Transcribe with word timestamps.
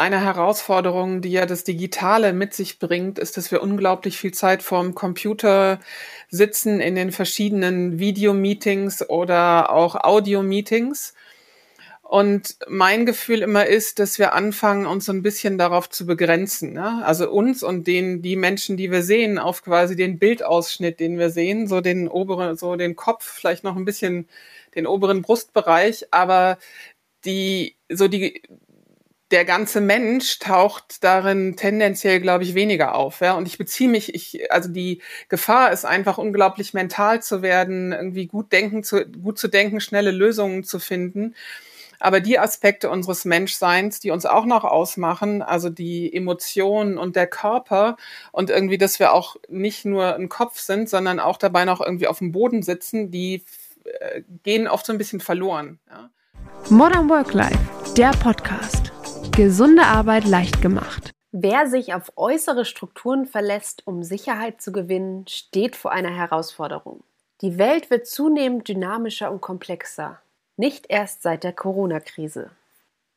eine 0.00 0.20
Herausforderung, 0.20 1.20
die 1.20 1.30
ja 1.30 1.46
das 1.46 1.62
Digitale 1.62 2.32
mit 2.32 2.54
sich 2.54 2.78
bringt, 2.78 3.18
ist, 3.18 3.36
dass 3.36 3.50
wir 3.52 3.62
unglaublich 3.62 4.18
viel 4.18 4.32
Zeit 4.32 4.62
vorm 4.62 4.94
Computer 4.94 5.78
sitzen 6.30 6.80
in 6.80 6.94
den 6.94 7.12
verschiedenen 7.12 7.98
Videomeetings 7.98 9.08
oder 9.08 9.70
auch 9.70 9.94
Audio-Meetings. 9.96 11.14
Und 12.02 12.56
mein 12.66 13.06
Gefühl 13.06 13.42
immer 13.42 13.66
ist, 13.66 14.00
dass 14.00 14.18
wir 14.18 14.32
anfangen, 14.32 14.86
uns 14.86 15.04
so 15.04 15.12
ein 15.12 15.22
bisschen 15.22 15.58
darauf 15.58 15.88
zu 15.88 16.06
begrenzen. 16.06 16.72
Ne? 16.72 17.04
Also 17.04 17.30
uns 17.30 17.62
und 17.62 17.86
den, 17.86 18.20
die 18.22 18.34
Menschen, 18.34 18.76
die 18.76 18.90
wir 18.90 19.02
sehen, 19.04 19.38
auf 19.38 19.62
quasi 19.62 19.94
den 19.94 20.18
Bildausschnitt, 20.18 20.98
den 20.98 21.18
wir 21.18 21.30
sehen, 21.30 21.68
so 21.68 21.80
den 21.80 22.08
oberen, 22.08 22.56
so 22.56 22.74
den 22.74 22.96
Kopf, 22.96 23.24
vielleicht 23.24 23.62
noch 23.62 23.76
ein 23.76 23.84
bisschen 23.84 24.28
den 24.74 24.86
oberen 24.88 25.22
Brustbereich, 25.22 26.06
aber 26.10 26.58
die, 27.24 27.76
so 27.88 28.08
die, 28.08 28.42
der 29.30 29.44
ganze 29.44 29.80
Mensch 29.80 30.38
taucht 30.40 31.04
darin 31.04 31.54
tendenziell, 31.56 32.20
glaube 32.20 32.44
ich, 32.44 32.54
weniger 32.54 32.94
auf. 32.94 33.20
Ja? 33.20 33.34
Und 33.34 33.46
ich 33.46 33.58
beziehe 33.58 33.88
mich, 33.88 34.14
ich, 34.14 34.50
also 34.52 34.68
die 34.68 35.02
Gefahr 35.28 35.72
ist 35.72 35.84
einfach 35.84 36.18
unglaublich 36.18 36.74
mental 36.74 37.22
zu 37.22 37.42
werden, 37.42 37.92
irgendwie 37.92 38.26
gut 38.26 38.52
denken 38.52 38.82
zu, 38.82 39.06
gut 39.06 39.38
zu 39.38 39.48
denken, 39.48 39.80
schnelle 39.80 40.10
Lösungen 40.10 40.64
zu 40.64 40.78
finden. 40.78 41.34
Aber 42.00 42.20
die 42.20 42.38
Aspekte 42.38 42.88
unseres 42.88 43.26
Menschseins, 43.26 44.00
die 44.00 44.10
uns 44.10 44.24
auch 44.24 44.46
noch 44.46 44.64
ausmachen, 44.64 45.42
also 45.42 45.68
die 45.68 46.12
Emotionen 46.12 46.96
und 46.96 47.14
der 47.14 47.26
Körper 47.26 47.96
und 48.32 48.48
irgendwie, 48.48 48.78
dass 48.78 48.98
wir 48.98 49.12
auch 49.12 49.36
nicht 49.48 49.84
nur 49.84 50.16
ein 50.16 50.30
Kopf 50.30 50.58
sind, 50.58 50.88
sondern 50.88 51.20
auch 51.20 51.36
dabei 51.36 51.66
noch 51.66 51.80
irgendwie 51.80 52.06
auf 52.06 52.18
dem 52.18 52.32
Boden 52.32 52.62
sitzen, 52.62 53.10
die 53.10 53.44
äh, 53.84 54.22
gehen 54.42 54.66
oft 54.66 54.86
so 54.86 54.92
ein 54.92 54.98
bisschen 54.98 55.20
verloren. 55.20 55.78
Ja. 55.90 56.10
Modern 56.70 57.08
Work 57.10 57.34
Life, 57.34 57.58
der 57.96 58.12
Podcast. 58.12 58.92
Gesunde 59.42 59.84
Arbeit 59.84 60.26
leicht 60.26 60.60
gemacht. 60.60 61.12
Wer 61.32 61.66
sich 61.66 61.94
auf 61.94 62.12
äußere 62.16 62.66
Strukturen 62.66 63.24
verlässt, 63.24 63.86
um 63.86 64.02
Sicherheit 64.02 64.60
zu 64.60 64.70
gewinnen, 64.70 65.26
steht 65.28 65.76
vor 65.76 65.92
einer 65.92 66.14
Herausforderung. 66.14 67.02
Die 67.40 67.56
Welt 67.56 67.88
wird 67.88 68.06
zunehmend 68.06 68.68
dynamischer 68.68 69.32
und 69.32 69.40
komplexer 69.40 70.20
nicht 70.58 70.90
erst 70.90 71.22
seit 71.22 71.42
der 71.42 71.54
Corona-Krise. 71.54 72.50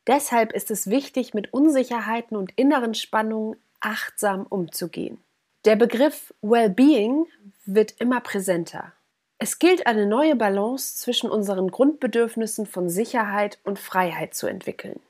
Deshalb 0.07 0.53
ist 0.53 0.71
es 0.71 0.89
wichtig, 0.89 1.33
mit 1.33 1.51
Unsicherheiten 1.51 2.37
und 2.37 2.53
inneren 2.55 2.93
Spannungen 2.93 3.57
achtsam 3.81 4.45
umzugehen. 4.47 5.17
Der 5.65 5.75
Begriff 5.75 6.33
Wellbeing 6.41 7.25
wird 7.65 7.95
immer 7.99 8.21
präsenter. 8.21 8.93
Es 9.39 9.59
gilt 9.59 9.87
eine 9.87 10.05
neue 10.05 10.37
Balance 10.37 10.95
zwischen 10.95 11.29
unseren 11.29 11.69
Grundbedürfnissen 11.69 12.65
von 12.65 12.89
Sicherheit 12.89 13.59
und 13.65 13.77
Freiheit 13.77 14.35
zu 14.35 14.47
entwickeln. 14.47 15.01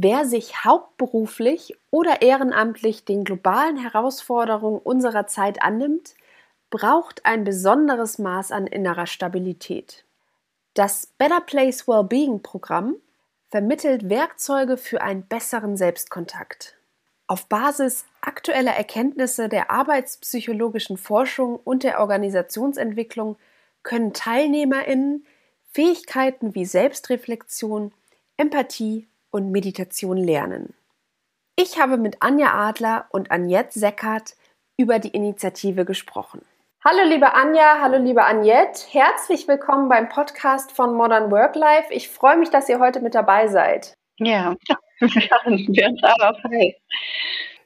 Wer 0.00 0.26
sich 0.26 0.64
hauptberuflich 0.64 1.76
oder 1.90 2.22
ehrenamtlich 2.22 3.04
den 3.04 3.24
globalen 3.24 3.76
Herausforderungen 3.76 4.78
unserer 4.78 5.26
Zeit 5.26 5.60
annimmt, 5.60 6.14
braucht 6.70 7.26
ein 7.26 7.42
besonderes 7.42 8.16
Maß 8.20 8.52
an 8.52 8.68
innerer 8.68 9.08
Stabilität. 9.08 10.04
Das 10.74 11.06
Better 11.18 11.40
Place 11.40 11.88
Wellbeing 11.88 12.42
Programm 12.44 12.94
vermittelt 13.48 14.08
Werkzeuge 14.08 14.76
für 14.76 15.02
einen 15.02 15.26
besseren 15.26 15.76
Selbstkontakt. 15.76 16.76
Auf 17.26 17.48
Basis 17.48 18.04
aktueller 18.20 18.76
Erkenntnisse 18.76 19.48
der 19.48 19.72
arbeitspsychologischen 19.72 20.96
Forschung 20.96 21.56
und 21.56 21.82
der 21.82 21.98
Organisationsentwicklung 21.98 23.36
können 23.82 24.12
TeilnehmerInnen 24.12 25.26
Fähigkeiten 25.72 26.54
wie 26.54 26.66
Selbstreflexion, 26.66 27.92
Empathie 28.36 29.08
und 29.30 29.50
Meditation 29.50 30.16
lernen. 30.16 30.74
Ich 31.56 31.80
habe 31.80 31.96
mit 31.96 32.22
Anja 32.22 32.54
Adler 32.54 33.06
und 33.10 33.30
Agnette 33.30 33.78
Seckert 33.78 34.36
über 34.78 34.98
die 34.98 35.08
Initiative 35.08 35.84
gesprochen. 35.84 36.42
Hallo 36.84 37.02
liebe 37.08 37.34
Anja, 37.34 37.80
hallo 37.80 37.98
liebe 37.98 38.24
Agnette, 38.24 38.86
herzlich 38.90 39.48
willkommen 39.48 39.88
beim 39.88 40.08
Podcast 40.08 40.70
von 40.72 40.94
Modern 40.94 41.30
Work 41.32 41.56
Life. 41.56 41.92
Ich 41.92 42.08
freue 42.08 42.36
mich, 42.36 42.50
dass 42.50 42.68
ihr 42.68 42.78
heute 42.78 43.00
mit 43.00 43.14
dabei 43.14 43.48
seid. 43.48 43.94
Ja, 44.18 44.54
wir 45.00 45.08
sind 45.08 46.00
dabei. 46.02 46.76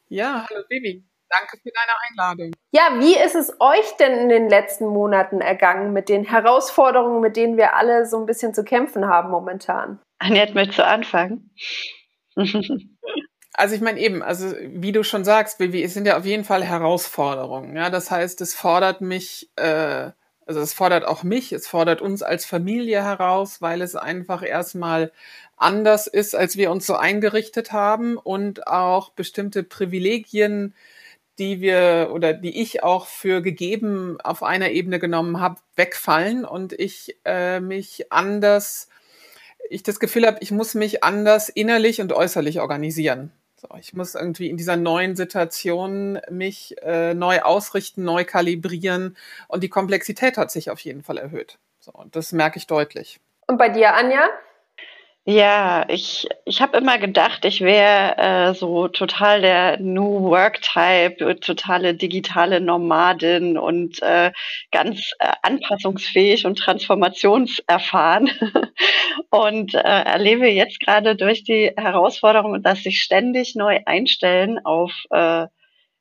Ja, 0.08 0.46
hallo 0.48 0.62
Baby. 0.68 1.04
Danke 1.28 1.56
für 1.62 1.70
deine 1.70 1.92
Einladung. 2.08 2.52
Ja, 2.72 3.00
wie 3.00 3.16
ist 3.16 3.34
es 3.34 3.58
euch 3.58 3.96
denn 3.98 4.18
in 4.18 4.28
den 4.28 4.48
letzten 4.50 4.86
Monaten 4.86 5.40
ergangen 5.40 5.94
mit 5.94 6.10
den 6.10 6.24
Herausforderungen, 6.24 7.20
mit 7.20 7.36
denen 7.36 7.56
wir 7.56 7.74
alle 7.74 8.04
so 8.04 8.18
ein 8.18 8.26
bisschen 8.26 8.52
zu 8.52 8.64
kämpfen 8.64 9.06
haben 9.08 9.30
momentan? 9.30 9.98
Annette, 10.22 10.54
möchtest 10.54 10.78
du 10.78 10.86
anfangen? 10.86 11.50
Also 13.54 13.74
ich 13.74 13.82
meine 13.82 14.00
eben, 14.00 14.22
also 14.22 14.50
wie 14.62 14.92
du 14.92 15.04
schon 15.04 15.24
sagst, 15.24 15.60
Vivi, 15.60 15.82
es 15.82 15.92
sind 15.92 16.06
ja 16.06 16.16
auf 16.16 16.24
jeden 16.24 16.44
Fall 16.44 16.64
Herausforderungen. 16.64 17.76
Ja, 17.76 17.90
das 17.90 18.10
heißt, 18.10 18.40
es 18.40 18.54
fordert 18.54 19.02
mich, 19.02 19.50
äh, 19.56 20.10
also 20.46 20.60
es 20.60 20.72
fordert 20.72 21.04
auch 21.04 21.22
mich, 21.22 21.52
es 21.52 21.68
fordert 21.68 22.00
uns 22.00 22.22
als 22.22 22.46
Familie 22.46 23.04
heraus, 23.04 23.60
weil 23.60 23.82
es 23.82 23.94
einfach 23.94 24.42
erstmal 24.42 25.12
anders 25.58 26.06
ist, 26.06 26.34
als 26.34 26.56
wir 26.56 26.70
uns 26.70 26.86
so 26.86 26.96
eingerichtet 26.96 27.72
haben 27.72 28.16
und 28.16 28.66
auch 28.66 29.10
bestimmte 29.10 29.62
Privilegien, 29.64 30.74
die 31.38 31.60
wir 31.60 32.08
oder 32.10 32.32
die 32.32 32.58
ich 32.62 32.82
auch 32.82 33.06
für 33.06 33.42
gegeben 33.42 34.18
auf 34.24 34.42
einer 34.42 34.70
Ebene 34.70 34.98
genommen 34.98 35.40
habe, 35.40 35.60
wegfallen 35.76 36.46
und 36.46 36.72
ich 36.72 37.18
äh, 37.26 37.60
mich 37.60 38.10
anders 38.10 38.88
ich 39.72 39.82
das 39.82 40.00
Gefühl 40.00 40.26
habe, 40.26 40.38
ich 40.40 40.50
muss 40.50 40.74
mich 40.74 41.02
anders 41.02 41.48
innerlich 41.48 42.00
und 42.00 42.12
äußerlich 42.12 42.60
organisieren. 42.60 43.32
So, 43.56 43.68
ich 43.78 43.94
muss 43.94 44.14
irgendwie 44.14 44.50
in 44.50 44.56
dieser 44.56 44.76
neuen 44.76 45.14
Situation 45.14 46.20
mich 46.30 46.76
äh, 46.82 47.14
neu 47.14 47.42
ausrichten, 47.42 48.02
neu 48.04 48.24
kalibrieren 48.24 49.16
und 49.46 49.62
die 49.62 49.68
Komplexität 49.68 50.36
hat 50.36 50.50
sich 50.50 50.70
auf 50.70 50.80
jeden 50.80 51.02
Fall 51.02 51.16
erhöht. 51.16 51.58
So, 51.78 51.92
und 51.92 52.16
das 52.16 52.32
merke 52.32 52.58
ich 52.58 52.66
deutlich. 52.66 53.20
Und 53.46 53.58
bei 53.58 53.68
dir, 53.68 53.94
Anja? 53.94 54.28
Ja, 55.24 55.84
ich, 55.88 56.26
ich 56.46 56.60
habe 56.60 56.78
immer 56.78 56.98
gedacht, 56.98 57.44
ich 57.44 57.60
wäre 57.60 58.16
äh, 58.50 58.54
so 58.54 58.88
total 58.88 59.40
der 59.40 59.78
New 59.78 60.22
Work-Type, 60.24 61.38
totale 61.38 61.94
digitale 61.94 62.60
Nomadin 62.60 63.56
und 63.56 64.02
äh, 64.02 64.32
ganz 64.72 65.12
äh, 65.20 65.30
anpassungsfähig 65.42 66.44
und 66.44 66.58
transformationserfahren. 66.58 68.30
und 69.30 69.74
äh, 69.74 69.78
erlebe 69.78 70.48
jetzt 70.48 70.80
gerade 70.80 71.14
durch 71.14 71.44
die 71.44 71.70
Herausforderung, 71.76 72.60
dass 72.62 72.82
sich 72.82 73.00
ständig 73.00 73.54
neu 73.54 73.78
einstellen 73.86 74.58
auf 74.64 74.92
äh, 75.10 75.46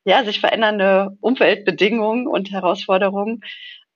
ja, 0.04 0.24
sich 0.26 0.40
verändernde 0.40 1.16
Umweltbedingungen 1.22 2.28
und 2.28 2.52
Herausforderungen, 2.52 3.42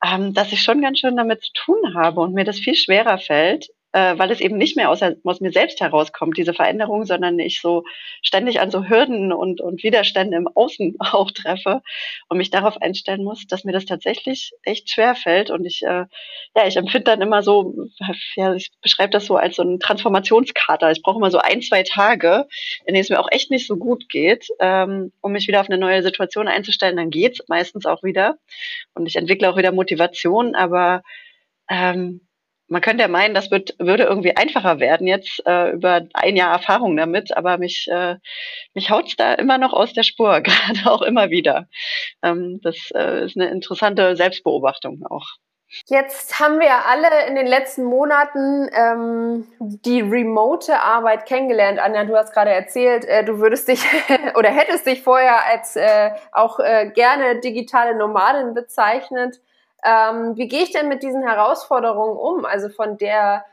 ähm, 0.06 0.34
dass 0.36 0.52
ich 0.52 0.62
schon 0.62 0.82
ganz 0.82 1.00
schön 1.00 1.18
damit 1.18 1.42
zu 1.44 1.52
tun 1.54 1.96
habe 1.96 2.22
und 2.22 2.34
mir 2.34 2.44
das 2.46 2.60
viel 2.60 2.76
schwerer 2.76 3.18
fällt, 3.18 3.70
äh, 3.96 4.20
weil 4.20 4.30
es 4.30 4.42
eben 4.42 4.58
nicht 4.58 4.76
mehr 4.76 4.90
aus, 4.90 5.00
aus 5.24 5.40
mir 5.40 5.54
selbst 5.54 5.80
herauskommt, 5.80 6.38
diese 6.38 6.54
Veränderung, 6.54 7.06
sondern 7.06 7.40
ich 7.40 7.62
so 7.62 7.86
ständig 8.22 8.60
an 8.60 8.70
so 8.70 8.90
Hürden 8.90 9.32
und, 9.32 9.62
und 9.62 9.84
Widerstände 9.84 10.36
im 10.36 10.50
Außen 10.54 10.96
auch 11.00 11.32
treffe 11.32 11.82
und 12.28 12.38
mich 12.38 12.50
darauf 12.50 12.82
einstellen 12.82 13.24
muss, 13.24 13.48
dass 13.48 13.64
mir 13.64 13.72
das 13.72 13.86
tatsächlich 13.86 14.52
echt 14.64 14.90
schwer 14.90 15.16
fällt. 15.16 15.50
Und 15.50 15.64
ich, 15.64 15.82
äh, 15.84 16.08
ja, 16.58 16.68
ich 16.68 16.76
empfinde 16.76 17.06
dann 17.06 17.22
immer 17.22 17.42
so, 17.42 17.74
ja, 18.36 18.54
ich 18.54 18.74
beschreibe 18.82 19.12
das 19.12 19.28
so 19.28 19.38
als 19.38 19.56
so 19.56 19.62
einen 19.62 19.80
Transformationskater. 19.80 20.92
Ich 20.92 21.02
brauche 21.02 21.18
immer 21.18 21.32
so 21.32 21.38
ein, 21.38 21.62
zwei 21.62 21.84
Tage, 21.84 22.48
in 22.86 22.96
denen 22.96 23.04
es 23.04 23.10
mir 23.10 23.22
auch 23.22 23.32
echt 23.32 23.50
nicht 23.50 23.66
so 23.66 23.78
gut 23.78 24.10
geht, 24.10 24.50
ähm, 24.60 25.14
um 25.22 25.32
mich 25.32 25.48
wieder 25.48 25.62
auf 25.62 25.70
eine 25.70 25.78
neue 25.78 26.04
Situation 26.04 26.50
einzustellen. 26.50 26.98
Dann 26.98 27.12
geht's 27.12 27.48
meistens 27.48 27.86
auch 27.86 28.04
wieder. 28.04 28.36
Und 28.94 29.06
ich 29.06 29.16
entwickle 29.16 29.50
auch 29.50 29.56
wieder 29.56 29.72
Motivation, 29.72 30.54
aber 30.54 31.02
ähm, 31.70 32.20
man 32.68 32.82
könnte 32.82 33.04
ja 33.04 33.08
meinen, 33.08 33.34
das 33.34 33.52
wird, 33.52 33.76
würde 33.80 34.04
irgendwie 34.04 34.36
einfacher 34.36 34.80
werden 34.80 35.08
jetzt 35.08 35.42
äh, 35.46 35.72
über 35.72 36.02
ein 36.14 36.36
Jahr 36.36 36.52
Erfahrung 36.52 36.98
damit, 36.98 37.36
aber 37.36 37.58
mich, 37.58 37.88
äh, 37.92 38.16
mich 38.74 38.90
haut's 38.90 39.16
da 39.16 39.34
immer 39.34 39.58
noch 39.58 39.74
aus 39.74 39.94
der 39.94 40.04
Spur, 40.04 40.42
gerade 40.42 40.92
auch 40.92 41.02
immer 41.02 41.30
wieder. 41.30 41.68
Ähm, 42.24 42.60
das 42.64 42.92
äh, 42.96 43.26
ist 43.26 43.38
eine 43.38 43.50
interessante 43.50 44.16
Selbstbeobachtung 44.16 45.04
auch. 45.10 45.28
Jetzt 45.88 46.40
haben 46.40 46.60
wir 46.60 46.86
alle 46.86 47.28
in 47.28 47.36
den 47.36 47.48
letzten 47.48 47.84
Monaten 47.84 48.70
ähm, 48.72 49.48
die 49.60 50.00
remote 50.00 50.80
Arbeit 50.80 51.26
kennengelernt. 51.26 51.80
Anja, 51.80 52.06
du 52.06 52.16
hast 52.16 52.34
gerade 52.34 52.52
erzählt, 52.52 53.04
äh, 53.06 53.26
du 53.26 53.40
würdest 53.40 53.68
dich 53.68 53.84
oder 54.36 54.50
hättest 54.50 54.86
dich 54.86 55.02
vorher 55.02 55.46
als 55.46 55.76
äh, 55.76 56.12
auch 56.32 56.60
äh, 56.60 56.92
gerne 56.94 57.40
digitale 57.42 57.96
Nomadin 57.96 58.54
bezeichnet. 58.54 59.42
Ähm, 59.86 60.36
wie 60.36 60.48
gehe 60.48 60.64
ich 60.64 60.72
denn 60.72 60.88
mit 60.90 61.04
diesen 61.04 61.22
Herausforderungen 61.22 62.18
um? 62.18 62.46
Also 62.46 62.70
von 62.70 62.98
der 62.98 63.46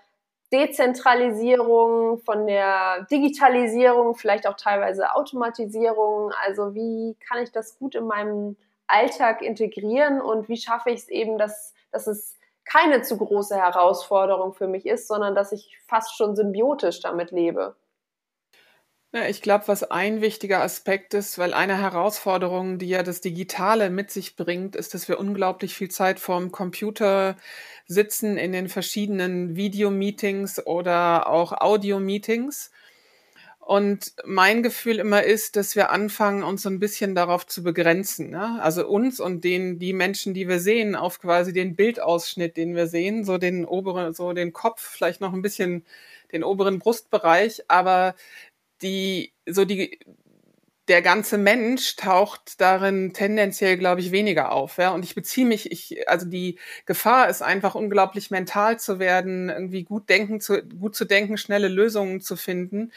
Dezentralisierung, 0.52 2.18
von 2.20 2.46
der 2.46 3.06
Digitalisierung, 3.10 4.14
vielleicht 4.14 4.46
auch 4.46 4.56
teilweise 4.56 5.14
Automatisierung. 5.14 6.32
Also 6.46 6.74
wie 6.74 7.16
kann 7.28 7.42
ich 7.42 7.52
das 7.52 7.78
gut 7.78 7.94
in 7.94 8.06
meinem 8.06 8.56
Alltag 8.86 9.42
integrieren 9.42 10.20
und 10.20 10.48
wie 10.48 10.56
schaffe 10.56 10.90
ich 10.90 11.00
es 11.00 11.08
eben, 11.08 11.38
dass, 11.38 11.74
dass 11.90 12.06
es 12.06 12.36
keine 12.64 13.02
zu 13.02 13.18
große 13.18 13.56
Herausforderung 13.56 14.54
für 14.54 14.68
mich 14.68 14.86
ist, 14.86 15.08
sondern 15.08 15.34
dass 15.34 15.52
ich 15.52 15.78
fast 15.86 16.16
schon 16.16 16.36
symbiotisch 16.36 17.00
damit 17.00 17.30
lebe? 17.30 17.76
Ja, 19.14 19.26
ich 19.28 19.42
glaube, 19.42 19.68
was 19.68 19.82
ein 19.84 20.22
wichtiger 20.22 20.62
Aspekt 20.62 21.12
ist, 21.12 21.36
weil 21.36 21.52
eine 21.52 21.76
Herausforderung, 21.78 22.78
die 22.78 22.88
ja 22.88 23.02
das 23.02 23.20
Digitale 23.20 23.90
mit 23.90 24.10
sich 24.10 24.36
bringt, 24.36 24.74
ist, 24.74 24.94
dass 24.94 25.06
wir 25.06 25.20
unglaublich 25.20 25.74
viel 25.74 25.90
Zeit 25.90 26.18
vorm 26.18 26.50
Computer 26.50 27.36
sitzen 27.86 28.38
in 28.38 28.52
den 28.52 28.70
verschiedenen 28.70 29.54
Videomeetings 29.54 30.64
oder 30.66 31.28
auch 31.28 31.52
Audio-Meetings. 31.52 32.70
Und 33.60 34.12
mein 34.24 34.62
Gefühl 34.62 34.98
immer 34.98 35.22
ist, 35.22 35.56
dass 35.56 35.76
wir 35.76 35.90
anfangen, 35.90 36.42
uns 36.42 36.62
so 36.62 36.70
ein 36.70 36.80
bisschen 36.80 37.14
darauf 37.14 37.46
zu 37.46 37.62
begrenzen. 37.62 38.30
Ne? 38.30 38.60
Also 38.62 38.86
uns 38.88 39.20
und 39.20 39.44
den, 39.44 39.78
die 39.78 39.92
Menschen, 39.92 40.34
die 40.34 40.48
wir 40.48 40.58
sehen, 40.58 40.96
auf 40.96 41.20
quasi 41.20 41.52
den 41.52 41.76
Bildausschnitt, 41.76 42.56
den 42.56 42.74
wir 42.74 42.88
sehen, 42.88 43.24
so 43.24 43.38
den 43.38 43.64
oberen, 43.66 44.14
so 44.14 44.32
den 44.32 44.52
Kopf, 44.52 44.80
vielleicht 44.82 45.20
noch 45.20 45.32
ein 45.32 45.42
bisschen 45.42 45.84
den 46.32 46.44
oberen 46.44 46.78
Brustbereich, 46.78 47.62
aber 47.68 48.14
die, 48.82 49.32
so 49.46 49.64
die, 49.64 49.98
der 50.88 51.02
ganze 51.02 51.38
Mensch 51.38 51.96
taucht 51.96 52.60
darin 52.60 53.12
tendenziell, 53.12 53.76
glaube 53.78 54.00
ich, 54.00 54.10
weniger 54.10 54.52
auf. 54.52 54.78
Ja? 54.78 54.90
Und 54.90 55.04
ich 55.04 55.14
beziehe 55.14 55.46
mich, 55.46 55.70
ich, 55.70 56.08
also 56.08 56.26
die 56.26 56.58
Gefahr 56.86 57.28
ist 57.28 57.42
einfach 57.42 57.74
unglaublich 57.74 58.30
mental 58.30 58.80
zu 58.80 58.98
werden, 58.98 59.48
irgendwie 59.48 59.84
gut 59.84 60.08
denken 60.08 60.40
zu, 60.40 60.62
gut 60.62 60.96
zu 60.96 61.04
denken, 61.04 61.36
schnelle 61.36 61.68
Lösungen 61.68 62.20
zu 62.20 62.36
finden. 62.36 62.92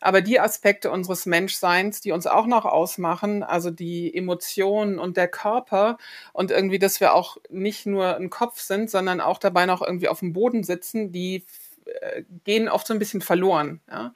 Aber 0.00 0.20
die 0.20 0.38
Aspekte 0.38 0.90
unseres 0.90 1.26
Menschseins, 1.26 2.00
die 2.00 2.12
uns 2.12 2.26
auch 2.26 2.46
noch 2.46 2.64
ausmachen, 2.64 3.42
also 3.42 3.70
die 3.70 4.14
Emotionen 4.14 4.98
und 4.98 5.16
der 5.16 5.26
Körper 5.26 5.98
und 6.32 6.50
irgendwie, 6.50 6.78
dass 6.78 7.00
wir 7.00 7.12
auch 7.12 7.38
nicht 7.50 7.86
nur 7.86 8.16
ein 8.16 8.30
Kopf 8.30 8.60
sind, 8.60 8.90
sondern 8.90 9.20
auch 9.20 9.38
dabei 9.38 9.66
noch 9.66 9.82
irgendwie 9.82 10.08
auf 10.08 10.20
dem 10.20 10.32
Boden 10.32 10.62
sitzen, 10.62 11.12
die 11.12 11.44
äh, 11.86 12.22
gehen 12.44 12.68
oft 12.68 12.86
so 12.86 12.94
ein 12.94 12.98
bisschen 12.98 13.20
verloren. 13.20 13.80
Ja? 13.90 14.12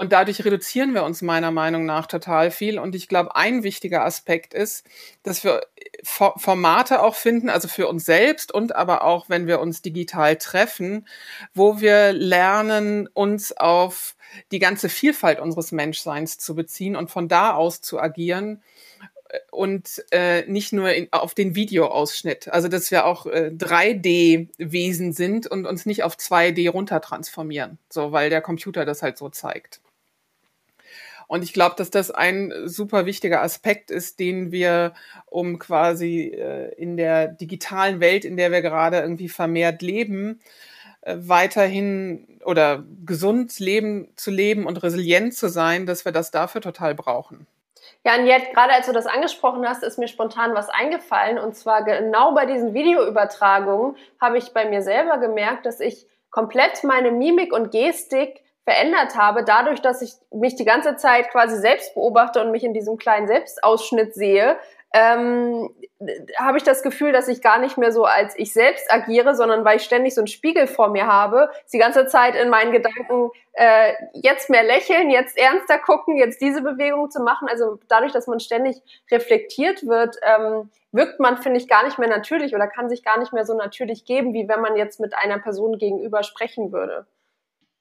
Und 0.00 0.12
dadurch 0.12 0.42
reduzieren 0.46 0.94
wir 0.94 1.04
uns 1.04 1.20
meiner 1.20 1.50
Meinung 1.50 1.84
nach 1.84 2.06
total 2.06 2.50
viel. 2.50 2.78
Und 2.78 2.94
ich 2.94 3.06
glaube, 3.06 3.36
ein 3.36 3.62
wichtiger 3.64 4.02
Aspekt 4.02 4.54
ist, 4.54 4.86
dass 5.24 5.44
wir 5.44 5.60
Formate 6.02 7.02
auch 7.02 7.14
finden, 7.14 7.50
also 7.50 7.68
für 7.68 7.86
uns 7.86 8.06
selbst 8.06 8.50
und 8.50 8.74
aber 8.74 9.04
auch, 9.04 9.28
wenn 9.28 9.46
wir 9.46 9.60
uns 9.60 9.82
digital 9.82 10.36
treffen, 10.36 11.06
wo 11.52 11.82
wir 11.82 12.14
lernen, 12.14 13.08
uns 13.12 13.54
auf 13.54 14.16
die 14.52 14.58
ganze 14.58 14.88
Vielfalt 14.88 15.38
unseres 15.38 15.70
Menschseins 15.70 16.38
zu 16.38 16.54
beziehen 16.54 16.96
und 16.96 17.10
von 17.10 17.28
da 17.28 17.52
aus 17.52 17.82
zu 17.82 18.00
agieren 18.00 18.62
und 19.50 20.02
äh, 20.12 20.46
nicht 20.50 20.72
nur 20.72 20.94
in, 20.94 21.08
auf 21.12 21.34
den 21.34 21.54
Videoausschnitt. 21.54 22.48
Also 22.48 22.68
dass 22.68 22.90
wir 22.90 23.04
auch 23.04 23.26
äh, 23.26 23.52
3D-Wesen 23.54 25.12
sind 25.12 25.46
und 25.46 25.66
uns 25.66 25.84
nicht 25.84 26.04
auf 26.04 26.16
2D 26.16 26.70
runtertransformieren, 26.70 27.76
so 27.90 28.12
weil 28.12 28.30
der 28.30 28.40
Computer 28.40 28.86
das 28.86 29.02
halt 29.02 29.18
so 29.18 29.28
zeigt. 29.28 29.82
Und 31.30 31.44
ich 31.44 31.52
glaube, 31.52 31.76
dass 31.76 31.90
das 31.90 32.10
ein 32.10 32.52
super 32.64 33.06
wichtiger 33.06 33.40
Aspekt 33.40 33.92
ist, 33.92 34.18
den 34.18 34.50
wir, 34.50 34.94
um 35.26 35.60
quasi 35.60 36.22
äh, 36.22 36.74
in 36.74 36.96
der 36.96 37.28
digitalen 37.28 38.00
Welt, 38.00 38.24
in 38.24 38.36
der 38.36 38.50
wir 38.50 38.62
gerade 38.62 38.98
irgendwie 38.98 39.28
vermehrt 39.28 39.80
leben, 39.80 40.40
äh, 41.02 41.14
weiterhin 41.20 42.26
oder 42.44 42.82
gesund 43.06 43.56
leben 43.60 44.08
zu 44.16 44.32
leben 44.32 44.66
und 44.66 44.82
resilient 44.82 45.32
zu 45.34 45.48
sein, 45.48 45.86
dass 45.86 46.04
wir 46.04 46.10
das 46.10 46.32
dafür 46.32 46.62
total 46.62 46.96
brauchen. 46.96 47.46
Ja, 48.04 48.16
und 48.16 48.26
jetzt, 48.26 48.52
gerade 48.52 48.72
als 48.72 48.86
du 48.86 48.92
das 48.92 49.06
angesprochen 49.06 49.64
hast, 49.64 49.84
ist 49.84 50.00
mir 50.00 50.08
spontan 50.08 50.52
was 50.54 50.68
eingefallen. 50.68 51.38
Und 51.38 51.54
zwar 51.54 51.84
genau 51.84 52.34
bei 52.34 52.44
diesen 52.44 52.74
Videoübertragungen 52.74 53.94
habe 54.20 54.36
ich 54.36 54.52
bei 54.52 54.68
mir 54.68 54.82
selber 54.82 55.18
gemerkt, 55.18 55.64
dass 55.64 55.78
ich 55.78 56.08
komplett 56.30 56.82
meine 56.82 57.12
Mimik 57.12 57.52
und 57.52 57.70
Gestik 57.70 58.42
verändert 58.64 59.16
habe, 59.16 59.44
dadurch, 59.44 59.80
dass 59.80 60.02
ich 60.02 60.12
mich 60.32 60.54
die 60.56 60.64
ganze 60.64 60.96
Zeit 60.96 61.30
quasi 61.30 61.56
selbst 61.56 61.94
beobachte 61.94 62.40
und 62.40 62.50
mich 62.50 62.64
in 62.64 62.74
diesem 62.74 62.98
kleinen 62.98 63.26
Selbstausschnitt 63.26 64.14
sehe, 64.14 64.58
ähm, 64.92 65.70
habe 66.38 66.58
ich 66.58 66.64
das 66.64 66.82
Gefühl, 66.82 67.12
dass 67.12 67.28
ich 67.28 67.42
gar 67.42 67.58
nicht 67.58 67.78
mehr 67.78 67.92
so 67.92 68.04
als 68.04 68.36
ich 68.36 68.52
selbst 68.52 68.92
agiere, 68.92 69.34
sondern 69.34 69.64
weil 69.64 69.76
ich 69.76 69.84
ständig 69.84 70.14
so 70.14 70.20
einen 70.20 70.28
Spiegel 70.28 70.66
vor 70.66 70.88
mir 70.88 71.06
habe, 71.06 71.50
die 71.72 71.78
ganze 71.78 72.06
Zeit 72.06 72.34
in 72.34 72.48
meinen 72.48 72.72
Gedanken 72.72 73.30
äh, 73.52 73.92
jetzt 74.14 74.50
mehr 74.50 74.64
lächeln, 74.64 75.10
jetzt 75.10 75.38
ernster 75.38 75.78
gucken, 75.78 76.16
jetzt 76.16 76.40
diese 76.40 76.62
Bewegung 76.62 77.10
zu 77.10 77.22
machen. 77.22 77.48
Also 77.48 77.78
dadurch, 77.88 78.12
dass 78.12 78.26
man 78.26 78.40
ständig 78.40 78.80
reflektiert 79.10 79.86
wird, 79.86 80.16
ähm, 80.22 80.70
wirkt 80.90 81.20
man, 81.20 81.36
finde 81.36 81.60
ich, 81.60 81.68
gar 81.68 81.84
nicht 81.84 81.98
mehr 81.98 82.08
natürlich 82.08 82.54
oder 82.54 82.66
kann 82.66 82.88
sich 82.88 83.04
gar 83.04 83.18
nicht 83.18 83.32
mehr 83.32 83.44
so 83.44 83.54
natürlich 83.54 84.04
geben, 84.04 84.34
wie 84.34 84.48
wenn 84.48 84.60
man 84.60 84.76
jetzt 84.76 84.98
mit 84.98 85.14
einer 85.14 85.38
Person 85.38 85.78
gegenüber 85.78 86.24
sprechen 86.24 86.72
würde. 86.72 87.06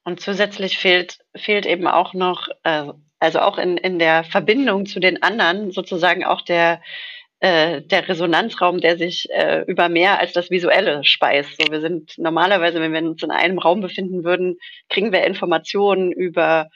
Und 0.04 0.22
zusätzlich 0.22 0.78
fehlt, 0.78 1.20
fehlt 1.36 1.66
eben 1.66 1.88
auch 1.88 2.14
noch, 2.14 2.48
äh, 2.64 2.86
also 3.20 3.40
auch 3.40 3.58
in, 3.58 3.78
in 3.78 4.00
der 4.00 4.24
Verbindung 4.24 4.86
zu 4.86 5.00
den 5.00 5.22
anderen 5.22 5.72
sozusagen 5.72 6.24
auch 6.24 6.42
der, 6.42 6.82
äh, 7.42 7.82
der 7.82 8.08
Resonanzraum, 8.08 8.82
der 8.82 8.98
sich 8.98 9.30
äh, 9.32 9.64
über 9.68 9.90
mehr 9.90 10.20
als 10.20 10.34
das 10.34 10.50
Visuelle 10.50 11.04
speist. 11.04 11.62
So, 11.62 11.72
wir 11.72 11.82
sind 11.82 12.18
normalerweise, 12.18 12.82
wenn 12.82 12.94
wir 12.94 13.02
uns 13.02 13.24
in 13.24 13.32
einem 13.32 13.60
Raum 13.60 13.82
befinden 13.82 14.24
würden, 14.24 14.58
kriegen 14.90 15.12
wir 15.12 15.26
Informationen 15.26 16.12
über 16.12 16.70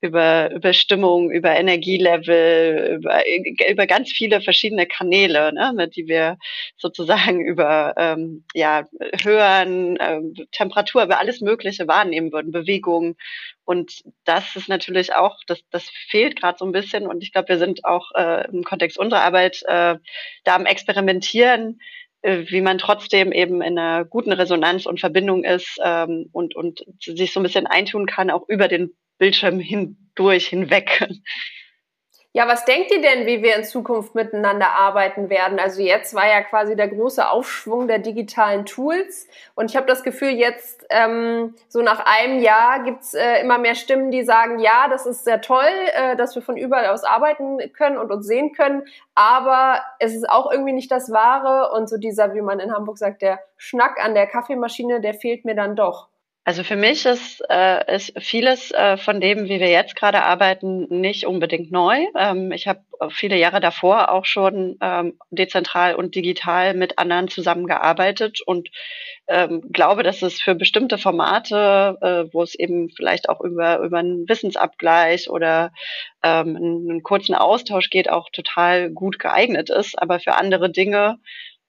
über, 0.00 0.52
über 0.52 0.72
Stimmung, 0.72 1.30
über 1.30 1.56
Energielevel, 1.56 2.98
über, 2.98 3.22
über 3.68 3.86
ganz 3.86 4.10
viele 4.12 4.40
verschiedene 4.40 4.86
Kanäle, 4.86 5.52
ne, 5.52 5.88
die 5.88 6.06
wir 6.06 6.38
sozusagen 6.76 7.44
über 7.46 7.94
ähm, 7.96 8.44
ja, 8.54 8.84
Hören, 9.22 9.96
äh, 9.96 10.20
Temperatur, 10.52 11.02
über 11.02 11.18
alles 11.18 11.40
Mögliche 11.40 11.88
wahrnehmen 11.88 12.32
würden, 12.32 12.52
Bewegung. 12.52 13.16
Und 13.64 14.02
das 14.24 14.56
ist 14.56 14.68
natürlich 14.68 15.14
auch, 15.14 15.36
das, 15.46 15.60
das 15.70 15.88
fehlt 16.08 16.40
gerade 16.40 16.58
so 16.58 16.64
ein 16.64 16.72
bisschen. 16.72 17.06
Und 17.06 17.22
ich 17.22 17.32
glaube, 17.32 17.48
wir 17.48 17.58
sind 17.58 17.84
auch 17.84 18.12
äh, 18.14 18.48
im 18.48 18.62
Kontext 18.62 18.98
unserer 18.98 19.22
Arbeit 19.22 19.62
äh, 19.66 19.96
da 20.44 20.54
am 20.54 20.64
Experimentieren, 20.64 21.80
äh, 22.22 22.44
wie 22.48 22.60
man 22.60 22.78
trotzdem 22.78 23.32
eben 23.32 23.62
in 23.62 23.78
einer 23.78 24.04
guten 24.04 24.32
Resonanz 24.32 24.86
und 24.86 25.00
Verbindung 25.00 25.44
ist 25.44 25.78
ähm, 25.84 26.28
und, 26.32 26.54
und 26.54 26.84
sich 27.00 27.32
so 27.32 27.40
ein 27.40 27.42
bisschen 27.42 27.66
eintun 27.66 28.06
kann, 28.06 28.30
auch 28.30 28.48
über 28.48 28.68
den 28.68 28.96
Bildschirm 29.18 29.58
hindurch, 29.58 30.48
hinweg. 30.48 31.08
Ja, 32.34 32.46
was 32.46 32.66
denkt 32.66 32.92
ihr 32.92 33.00
denn, 33.00 33.26
wie 33.26 33.42
wir 33.42 33.56
in 33.56 33.64
Zukunft 33.64 34.14
miteinander 34.14 34.68
arbeiten 34.68 35.30
werden? 35.30 35.58
Also 35.58 35.80
jetzt 35.80 36.14
war 36.14 36.28
ja 36.28 36.42
quasi 36.42 36.76
der 36.76 36.86
große 36.86 37.28
Aufschwung 37.28 37.88
der 37.88 37.98
digitalen 37.98 38.66
Tools 38.66 39.26
und 39.54 39.70
ich 39.70 39.76
habe 39.76 39.86
das 39.86 40.02
Gefühl, 40.04 40.28
jetzt 40.28 40.86
ähm, 40.90 41.54
so 41.68 41.80
nach 41.80 42.04
einem 42.04 42.40
Jahr 42.40 42.84
gibt's 42.84 43.14
äh, 43.14 43.40
immer 43.40 43.56
mehr 43.56 43.74
Stimmen, 43.74 44.10
die 44.10 44.24
sagen, 44.24 44.58
ja, 44.58 44.88
das 44.88 45.06
ist 45.06 45.24
sehr 45.24 45.40
toll, 45.40 45.64
äh, 45.94 46.16
dass 46.16 46.34
wir 46.34 46.42
von 46.42 46.58
überall 46.58 46.88
aus 46.88 47.02
arbeiten 47.02 47.58
können 47.72 47.96
und 47.96 48.12
uns 48.12 48.26
sehen 48.26 48.52
können, 48.52 48.84
aber 49.14 49.80
es 49.98 50.14
ist 50.14 50.28
auch 50.28 50.52
irgendwie 50.52 50.74
nicht 50.74 50.92
das 50.92 51.10
Wahre 51.10 51.72
und 51.72 51.88
so 51.88 51.96
dieser, 51.96 52.34
wie 52.34 52.42
man 52.42 52.60
in 52.60 52.72
Hamburg 52.72 52.98
sagt, 52.98 53.22
der 53.22 53.40
Schnack 53.56 53.98
an 54.04 54.14
der 54.14 54.26
Kaffeemaschine, 54.26 55.00
der 55.00 55.14
fehlt 55.14 55.46
mir 55.46 55.54
dann 55.54 55.76
doch. 55.76 56.08
Also 56.48 56.64
für 56.64 56.76
mich 56.76 57.04
ist, 57.04 57.42
äh, 57.50 57.94
ist 57.94 58.14
vieles 58.18 58.70
äh, 58.70 58.96
von 58.96 59.20
dem, 59.20 59.50
wie 59.50 59.60
wir 59.60 59.68
jetzt 59.68 59.94
gerade 59.94 60.22
arbeiten, 60.22 60.86
nicht 60.88 61.26
unbedingt 61.26 61.70
neu. 61.70 62.06
Ähm, 62.18 62.52
ich 62.52 62.66
habe 62.66 62.80
viele 63.10 63.36
Jahre 63.36 63.60
davor 63.60 64.10
auch 64.10 64.24
schon 64.24 64.78
ähm, 64.80 65.18
dezentral 65.30 65.94
und 65.94 66.14
digital 66.14 66.72
mit 66.72 66.98
anderen 66.98 67.28
zusammengearbeitet 67.28 68.40
und 68.46 68.70
ähm, 69.26 69.60
glaube, 69.70 70.02
dass 70.02 70.22
es 70.22 70.40
für 70.40 70.54
bestimmte 70.54 70.96
Formate, 70.96 71.98
äh, 72.00 72.32
wo 72.32 72.42
es 72.42 72.54
eben 72.54 72.88
vielleicht 72.88 73.28
auch 73.28 73.42
über, 73.42 73.80
über 73.80 73.98
einen 73.98 74.26
Wissensabgleich 74.26 75.28
oder 75.28 75.70
ähm, 76.22 76.56
einen, 76.56 76.90
einen 76.90 77.02
kurzen 77.02 77.34
Austausch 77.34 77.90
geht, 77.90 78.08
auch 78.08 78.30
total 78.30 78.88
gut 78.88 79.18
geeignet 79.18 79.68
ist. 79.68 80.00
Aber 80.00 80.18
für 80.18 80.36
andere 80.36 80.70
Dinge 80.70 81.18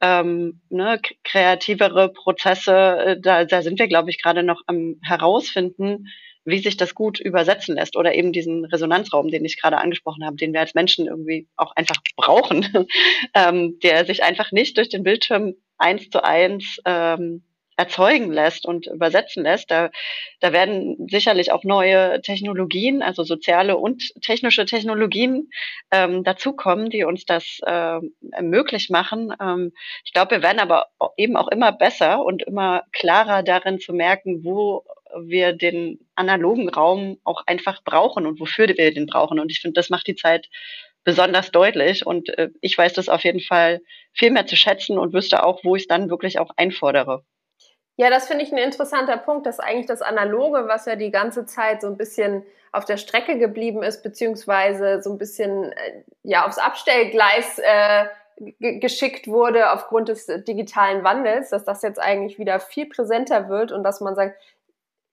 ähm, 0.01 0.61
ne, 0.69 0.99
kreativere 1.23 2.11
Prozesse, 2.11 2.73
äh, 2.73 3.21
da, 3.21 3.45
da 3.45 3.61
sind 3.61 3.79
wir, 3.79 3.87
glaube 3.87 4.09
ich, 4.09 4.21
gerade 4.21 4.43
noch 4.43 4.61
am 4.67 4.95
herausfinden, 5.01 6.07
wie 6.45 6.59
sich 6.59 6.77
das 6.77 6.95
gut 6.95 7.19
übersetzen 7.19 7.75
lässt 7.75 7.95
oder 7.95 8.15
eben 8.15 8.31
diesen 8.31 8.65
Resonanzraum, 8.65 9.29
den 9.29 9.45
ich 9.45 9.61
gerade 9.61 9.77
angesprochen 9.77 10.25
habe, 10.25 10.37
den 10.37 10.53
wir 10.53 10.61
als 10.61 10.73
Menschen 10.73 11.07
irgendwie 11.07 11.47
auch 11.55 11.75
einfach 11.75 11.97
brauchen, 12.15 12.65
ähm, 13.33 13.77
der 13.83 14.05
sich 14.05 14.23
einfach 14.23 14.51
nicht 14.51 14.77
durch 14.77 14.89
den 14.89 15.03
Bildschirm 15.03 15.55
eins 15.77 16.09
zu 16.09 16.23
eins 16.23 16.79
ähm, 16.85 17.43
erzeugen 17.79 18.29
lässt 18.33 18.65
und 18.65 18.87
übersetzen 18.87 19.43
lässt. 19.43 19.71
Da, 19.71 19.89
da 20.41 20.51
werden 20.51 21.07
sicherlich 21.09 21.53
auch 21.53 21.63
neue 21.63 22.21
Technologien, 22.21 23.01
also 23.01 23.23
soziale 23.23 23.77
und 23.77 24.03
technische 24.21 24.65
Technologien 24.65 25.49
ähm, 25.89 26.25
dazukommen, 26.25 26.89
die 26.89 27.05
uns 27.05 27.23
das 27.23 27.61
äh, 27.65 27.99
möglich 28.41 28.89
machen. 28.89 29.33
Ähm, 29.41 29.71
ich 30.03 30.11
glaube, 30.11 30.31
wir 30.31 30.43
werden 30.43 30.59
aber 30.59 30.87
eben 31.15 31.37
auch 31.37 31.47
immer 31.47 31.71
besser 31.71 32.25
und 32.25 32.43
immer 32.43 32.83
klarer 32.91 33.43
darin 33.43 33.79
zu 33.79 33.93
merken, 33.93 34.43
wo 34.43 34.83
wir 35.17 35.53
den 35.53 35.99
analogen 36.15 36.67
Raum 36.67 37.17
auch 37.23 37.43
einfach 37.47 37.81
brauchen 37.85 38.25
und 38.25 38.41
wofür 38.41 38.67
wir 38.67 38.93
den 38.93 39.07
brauchen. 39.07 39.39
Und 39.39 39.51
ich 39.51 39.61
finde, 39.61 39.75
das 39.75 39.89
macht 39.89 40.07
die 40.07 40.15
Zeit 40.15 40.49
besonders 41.05 41.51
deutlich. 41.51 42.05
Und 42.05 42.27
äh, 42.37 42.49
ich 42.59 42.77
weiß 42.77 42.91
das 42.91 43.07
auf 43.07 43.23
jeden 43.23 43.39
Fall 43.39 43.79
viel 44.11 44.31
mehr 44.31 44.47
zu 44.47 44.57
schätzen 44.57 44.97
und 44.97 45.13
wüsste 45.13 45.43
auch, 45.43 45.63
wo 45.63 45.77
ich 45.77 45.83
es 45.83 45.87
dann 45.87 46.09
wirklich 46.09 46.39
auch 46.39 46.51
einfordere. 46.57 47.23
Ja, 47.99 48.09
das 48.09 48.27
finde 48.27 48.45
ich 48.45 48.53
ein 48.53 48.57
interessanter 48.57 49.17
Punkt, 49.17 49.45
dass 49.45 49.59
eigentlich 49.59 49.85
das 49.85 50.01
Analoge, 50.01 50.69
was 50.69 50.85
ja 50.85 50.95
die 50.95 51.11
ganze 51.11 51.45
Zeit 51.45 51.81
so 51.81 51.87
ein 51.87 51.97
bisschen 51.97 52.45
auf 52.71 52.85
der 52.85 52.95
Strecke 52.95 53.37
geblieben 53.37 53.83
ist, 53.83 54.03
beziehungsweise 54.03 55.01
so 55.01 55.11
ein 55.11 55.17
bisschen 55.17 55.73
äh, 55.73 56.03
ja 56.23 56.45
aufs 56.45 56.59
Abstellgleis 56.59 57.59
äh, 57.59 58.05
geschickt 58.79 59.27
wurde 59.27 59.73
aufgrund 59.73 60.07
des 60.07 60.27
digitalen 60.27 61.03
Wandels, 61.03 61.49
dass 61.49 61.65
das 61.65 61.81
jetzt 61.81 61.99
eigentlich 61.99 62.39
wieder 62.39 62.61
viel 62.61 62.85
präsenter 62.85 63.49
wird 63.49 63.73
und 63.73 63.83
dass 63.83 63.99
man 63.99 64.15
sagt, 64.15 64.39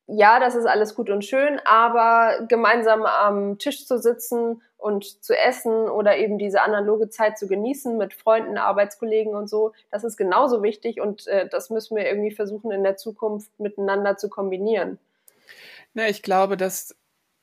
ja, 0.07 0.39
das 0.39 0.55
ist 0.55 0.67
alles 0.67 0.95
gut 0.95 1.11
und 1.11 1.25
schön, 1.25 1.61
aber 1.65 2.47
gemeinsam 2.49 3.03
am 3.03 3.59
Tisch 3.59 3.87
zu 3.87 3.99
sitzen 3.99 4.63
und 4.79 5.25
zu 5.25 5.37
essen 5.37 5.89
oder 5.89 6.17
eben 6.17 6.39
diese 6.39 6.63
analoge 6.63 7.09
Zeit 7.09 7.39
zu 7.39 7.49
genießen 7.49 7.97
mit 7.97 8.15
Freunden, 8.15 8.57
Arbeitskollegen 8.57 9.35
und 9.35 9.49
so, 9.49 9.73
das 9.91 10.05
ist 10.05 10.17
genauso 10.17 10.63
wichtig 10.63 11.01
und 11.01 11.27
äh, 11.27 11.49
das 11.49 11.71
müssen 11.71 11.97
wir 11.97 12.07
irgendwie 12.07 12.31
versuchen 12.31 12.71
in 12.71 12.85
der 12.85 12.97
Zukunft 12.97 13.59
miteinander 13.59 14.17
zu 14.17 14.29
kombinieren. 14.29 14.99
Na, 15.95 16.09
ich 16.09 16.23
glaube, 16.23 16.57
dass 16.57 16.95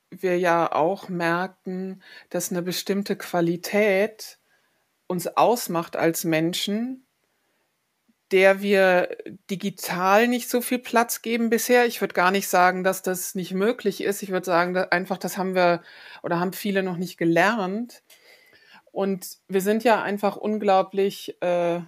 wir 0.09 0.37
ja 0.37 0.71
auch 0.71 1.09
merken, 1.09 2.01
dass 2.29 2.51
eine 2.51 2.61
bestimmte 2.61 3.17
Qualität 3.17 4.37
uns 5.07 5.27
ausmacht 5.27 5.95
als 5.95 6.23
Menschen, 6.23 7.02
der 8.33 8.63
wir 8.63 9.15
digital 9.51 10.27
nicht 10.27 10.49
so 10.49 10.59
viel 10.59 10.79
Platz 10.79 11.21
geben 11.21 11.51
bisher. 11.51 11.85
Ich 11.85 12.01
würde 12.01 12.15
gar 12.15 12.31
nicht 12.31 12.47
sagen, 12.47 12.83
dass 12.83 13.03
das 13.03 13.35
nicht 13.35 13.53
möglich 13.53 14.01
ist. 14.03 14.23
Ich 14.23 14.31
würde 14.31 14.45
sagen, 14.45 14.75
einfach, 14.75 15.19
das 15.19 15.37
haben 15.37 15.53
wir 15.53 15.83
oder 16.23 16.39
haben 16.39 16.51
viele 16.51 16.81
noch 16.81 16.97
nicht 16.97 17.17
gelernt. 17.17 18.03
Und 18.91 19.37
wir 19.47 19.61
sind 19.61 19.83
ja 19.83 20.01
einfach 20.01 20.35
unglaublich 20.35 21.37
äh, 21.41 21.81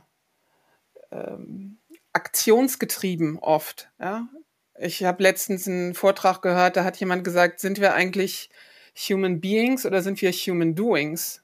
ähm, 1.11 1.79
aktionsgetrieben 2.13 3.39
oft. 3.39 3.89
Ja? 3.99 4.27
Ich 4.77 5.03
habe 5.03 5.23
letztens 5.23 5.67
einen 5.67 5.95
Vortrag 5.95 6.43
gehört, 6.43 6.77
da 6.77 6.83
hat 6.83 6.97
jemand 6.97 7.23
gesagt, 7.23 7.59
sind 7.59 7.81
wir 7.81 7.95
eigentlich 7.95 8.51
Human 9.09 9.41
Beings 9.41 9.83
oder 9.87 10.03
sind 10.03 10.21
wir 10.21 10.31
Human 10.31 10.75
Doings? 10.75 11.41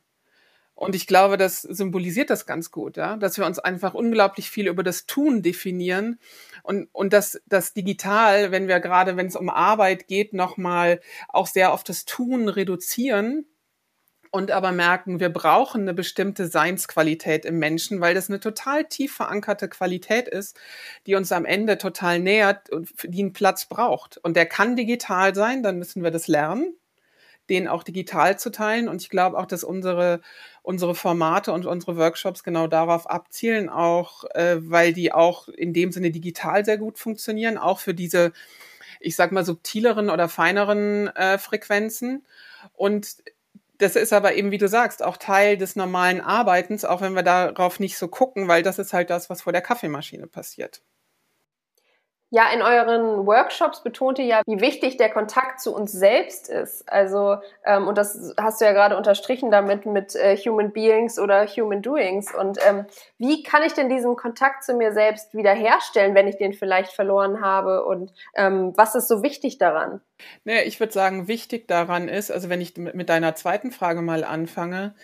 Und 0.82 0.96
ich 0.96 1.06
glaube, 1.06 1.38
das 1.38 1.62
symbolisiert 1.62 2.32
das 2.32 2.48
ganz 2.48 2.72
gut, 2.72 2.98
ja, 2.98 3.16
dass 3.16 3.38
wir 3.38 3.46
uns 3.46 3.60
einfach 3.60 3.94
unglaublich 3.94 4.50
viel 4.50 4.68
über 4.68 4.82
das 4.82 5.06
Tun 5.06 5.44
definieren 5.44 6.18
und, 6.64 6.90
und 6.92 7.14
dass 7.14 7.40
das 7.46 7.76
digital, 7.76 8.50
wenn 8.52 8.68
wir 8.68 8.80
gerade, 8.80 9.16
wenn 9.16 9.28
es 9.28 9.36
um 9.36 9.52
Arbeit 9.52 10.08
geht, 10.08 10.34
nochmal 10.34 11.00
auch 11.30 11.46
sehr 11.46 11.72
auf 11.72 11.84
das 11.84 12.06
Tun 12.06 12.50
reduzieren 12.50 13.46
und 14.32 14.50
aber 14.50 14.72
merken, 14.72 15.20
wir 15.20 15.30
brauchen 15.30 15.82
eine 15.82 15.94
bestimmte 15.94 16.48
Seinsqualität 16.48 17.46
im 17.46 17.60
Menschen, 17.60 18.02
weil 18.02 18.16
das 18.16 18.30
eine 18.30 18.40
total 18.40 18.86
tief 18.86 19.14
verankerte 19.14 19.70
Qualität 19.70 20.28
ist, 20.28 20.60
die 21.06 21.14
uns 21.14 21.32
am 21.32 21.46
Ende 21.46 21.78
total 21.78 22.18
nähert 22.18 22.72
und 22.72 22.90
die 23.04 23.22
einen 23.22 23.34
Platz 23.34 23.68
braucht. 23.68 24.18
Und 24.18 24.36
der 24.36 24.48
kann 24.48 24.76
digital 24.76 25.36
sein, 25.36 25.62
dann 25.62 25.78
müssen 25.78 26.02
wir 26.02 26.10
das 26.10 26.28
lernen 26.28 26.76
den 27.50 27.68
auch 27.68 27.84
digital 27.84 28.40
zu 28.40 28.52
teilen. 28.52 28.88
Und 28.88 29.02
ich 29.02 29.10
glaube 29.10 29.38
auch, 29.38 29.46
dass 29.46 29.64
unsere, 29.64 30.22
unsere 30.62 30.96
Formate 30.96 31.52
und 31.52 31.66
unsere 31.66 31.98
Workshops 31.98 32.44
genau 32.44 32.68
darauf 32.68 33.10
abzielen, 33.10 33.70
auch 33.70 34.24
äh, 34.36 34.58
weil 34.60 34.94
die 34.94 35.12
auch 35.12 35.48
in 35.48 35.74
dem 35.74 35.92
Sinne 35.92 36.12
digital 36.12 36.66
sehr 36.66 36.78
gut 36.78 37.00
funktionieren, 37.00 37.58
auch 37.58 37.80
für 37.80 37.94
diese, 37.94 38.32
ich 39.00 39.16
sag 39.16 39.32
mal, 39.32 39.46
subtileren 39.46 40.10
oder 40.10 40.30
feineren 40.30 41.08
äh, 41.16 41.38
Frequenzen. 41.38 42.26
Und 42.74 43.18
das 43.78 43.96
ist 43.96 44.14
aber 44.14 44.36
eben, 44.36 44.52
wie 44.52 44.60
du 44.60 44.68
sagst, 44.68 45.04
auch 45.04 45.18
Teil 45.18 45.58
des 45.58 45.76
normalen 45.76 46.22
Arbeitens, 46.22 46.86
auch 46.86 47.02
wenn 47.02 47.14
wir 47.14 47.24
darauf 47.24 47.80
nicht 47.80 47.98
so 47.98 48.08
gucken, 48.08 48.48
weil 48.48 48.62
das 48.62 48.78
ist 48.78 48.94
halt 48.94 49.10
das, 49.10 49.30
was 49.30 49.42
vor 49.42 49.54
der 49.54 49.64
Kaffeemaschine 49.64 50.28
passiert. 50.28 50.84
Ja, 52.34 52.50
in 52.54 52.62
euren 52.62 53.28
Workshops 53.28 53.84
betont 53.84 54.18
ihr 54.18 54.24
ja, 54.24 54.42
wie 54.46 54.62
wichtig 54.62 54.96
der 54.96 55.10
Kontakt 55.10 55.60
zu 55.60 55.76
uns 55.76 55.92
selbst 55.92 56.48
ist. 56.48 56.90
Also, 56.90 57.36
ähm, 57.66 57.90
und 57.90 57.98
das 57.98 58.34
hast 58.40 58.62
du 58.62 58.66
ja 58.66 58.72
gerade 58.72 58.96
unterstrichen 58.96 59.52
damit 59.52 59.86
mit 59.86 60.16
äh, 60.16 60.38
Human 60.38 60.72
Beings 60.72 61.20
oder 61.20 61.46
Human 61.46 61.82
Doings. 61.82 62.34
Und 62.34 62.58
ähm, 62.66 62.86
wie 63.18 63.44
kann 63.44 63.64
ich 63.64 63.74
denn 63.74 63.90
diesen 63.90 64.16
Kontakt 64.16 64.64
zu 64.64 64.76
mir 64.76 64.94
selbst 64.94 65.34
wiederherstellen, 65.34 66.16
wenn 66.16 66.30
ich 66.30 66.38
den 66.38 66.54
vielleicht 66.54 66.94
verloren 66.94 67.42
habe? 67.42 67.84
Und 67.84 68.14
ähm, 68.34 68.72
was 68.78 68.96
ist 68.96 69.10
so 69.10 69.24
wichtig 69.24 69.58
daran? 69.58 70.00
Naja, 70.46 70.62
ich 70.64 70.80
würde 70.80 70.94
sagen, 70.94 71.28
wichtig 71.28 71.68
daran 71.68 72.08
ist, 72.08 72.32
also 72.32 72.48
wenn 72.48 72.62
ich 72.62 72.78
mit 72.78 73.10
deiner 73.10 73.36
zweiten 73.36 73.72
Frage 73.72 74.02
mal 74.02 74.24
anfange, 74.24 74.96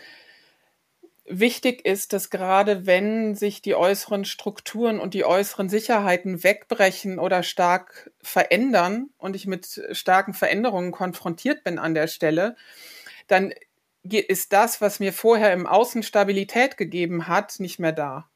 wichtig 1.27 1.85
ist, 1.85 2.13
dass 2.13 2.29
gerade 2.29 2.85
wenn 2.85 3.35
sich 3.35 3.61
die 3.61 3.75
äußeren 3.75 4.25
Strukturen 4.25 4.99
und 4.99 5.13
die 5.13 5.25
äußeren 5.25 5.69
Sicherheiten 5.69 6.43
wegbrechen 6.43 7.19
oder 7.19 7.43
stark 7.43 8.11
verändern 8.21 9.09
und 9.17 9.35
ich 9.35 9.47
mit 9.47 9.81
starken 9.91 10.33
Veränderungen 10.33 10.91
konfrontiert 10.91 11.63
bin 11.63 11.79
an 11.79 11.93
der 11.93 12.07
Stelle, 12.07 12.55
dann 13.27 13.53
ist 14.03 14.53
das, 14.53 14.79
was 14.81 14.99
mir 14.99 15.11
vorher 15.13 15.51
im 15.53 15.67
Außen 15.67 16.03
Stabilität 16.03 16.77
gegeben 16.77 17.27
hat, 17.27 17.59
nicht 17.59 17.79
mehr 17.79 17.91
da. 17.91 18.29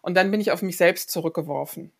Und 0.00 0.14
dann 0.14 0.30
bin 0.30 0.40
ich 0.40 0.52
auf 0.52 0.62
mich 0.62 0.76
selbst 0.76 1.10
zurückgeworfen. 1.10 1.92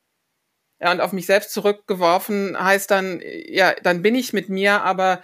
Ja, 0.80 0.92
und 0.92 1.00
auf 1.00 1.12
mich 1.12 1.26
selbst 1.26 1.52
zurückgeworfen 1.52 2.56
heißt 2.58 2.90
dann, 2.90 3.20
ja, 3.24 3.74
dann 3.82 4.02
bin 4.02 4.14
ich 4.14 4.32
mit 4.32 4.48
mir, 4.48 4.82
aber 4.82 5.22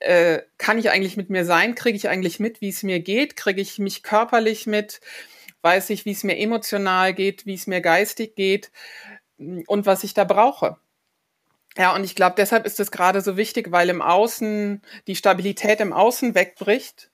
äh, 0.00 0.42
kann 0.58 0.78
ich 0.78 0.90
eigentlich 0.90 1.16
mit 1.16 1.30
mir 1.30 1.44
sein? 1.44 1.74
Kriege 1.74 1.96
ich 1.96 2.08
eigentlich 2.08 2.40
mit, 2.40 2.60
wie 2.60 2.68
es 2.68 2.82
mir 2.82 3.00
geht? 3.00 3.36
Kriege 3.36 3.60
ich 3.60 3.78
mich 3.78 4.02
körperlich 4.02 4.66
mit? 4.66 5.00
Weiß 5.62 5.90
ich, 5.90 6.04
wie 6.04 6.12
es 6.12 6.24
mir 6.24 6.38
emotional 6.38 7.14
geht, 7.14 7.46
wie 7.46 7.54
es 7.54 7.66
mir 7.66 7.80
geistig 7.80 8.34
geht 8.36 8.70
und 9.38 9.86
was 9.86 10.04
ich 10.04 10.14
da 10.14 10.24
brauche? 10.24 10.76
Ja, 11.76 11.94
und 11.94 12.04
ich 12.04 12.14
glaube, 12.14 12.36
deshalb 12.38 12.64
ist 12.64 12.80
es 12.80 12.90
gerade 12.90 13.20
so 13.20 13.36
wichtig, 13.36 13.70
weil 13.70 13.90
im 13.90 14.00
Außen 14.00 14.80
die 15.06 15.16
Stabilität 15.16 15.80
im 15.80 15.92
Außen 15.92 16.34
wegbricht 16.34 17.10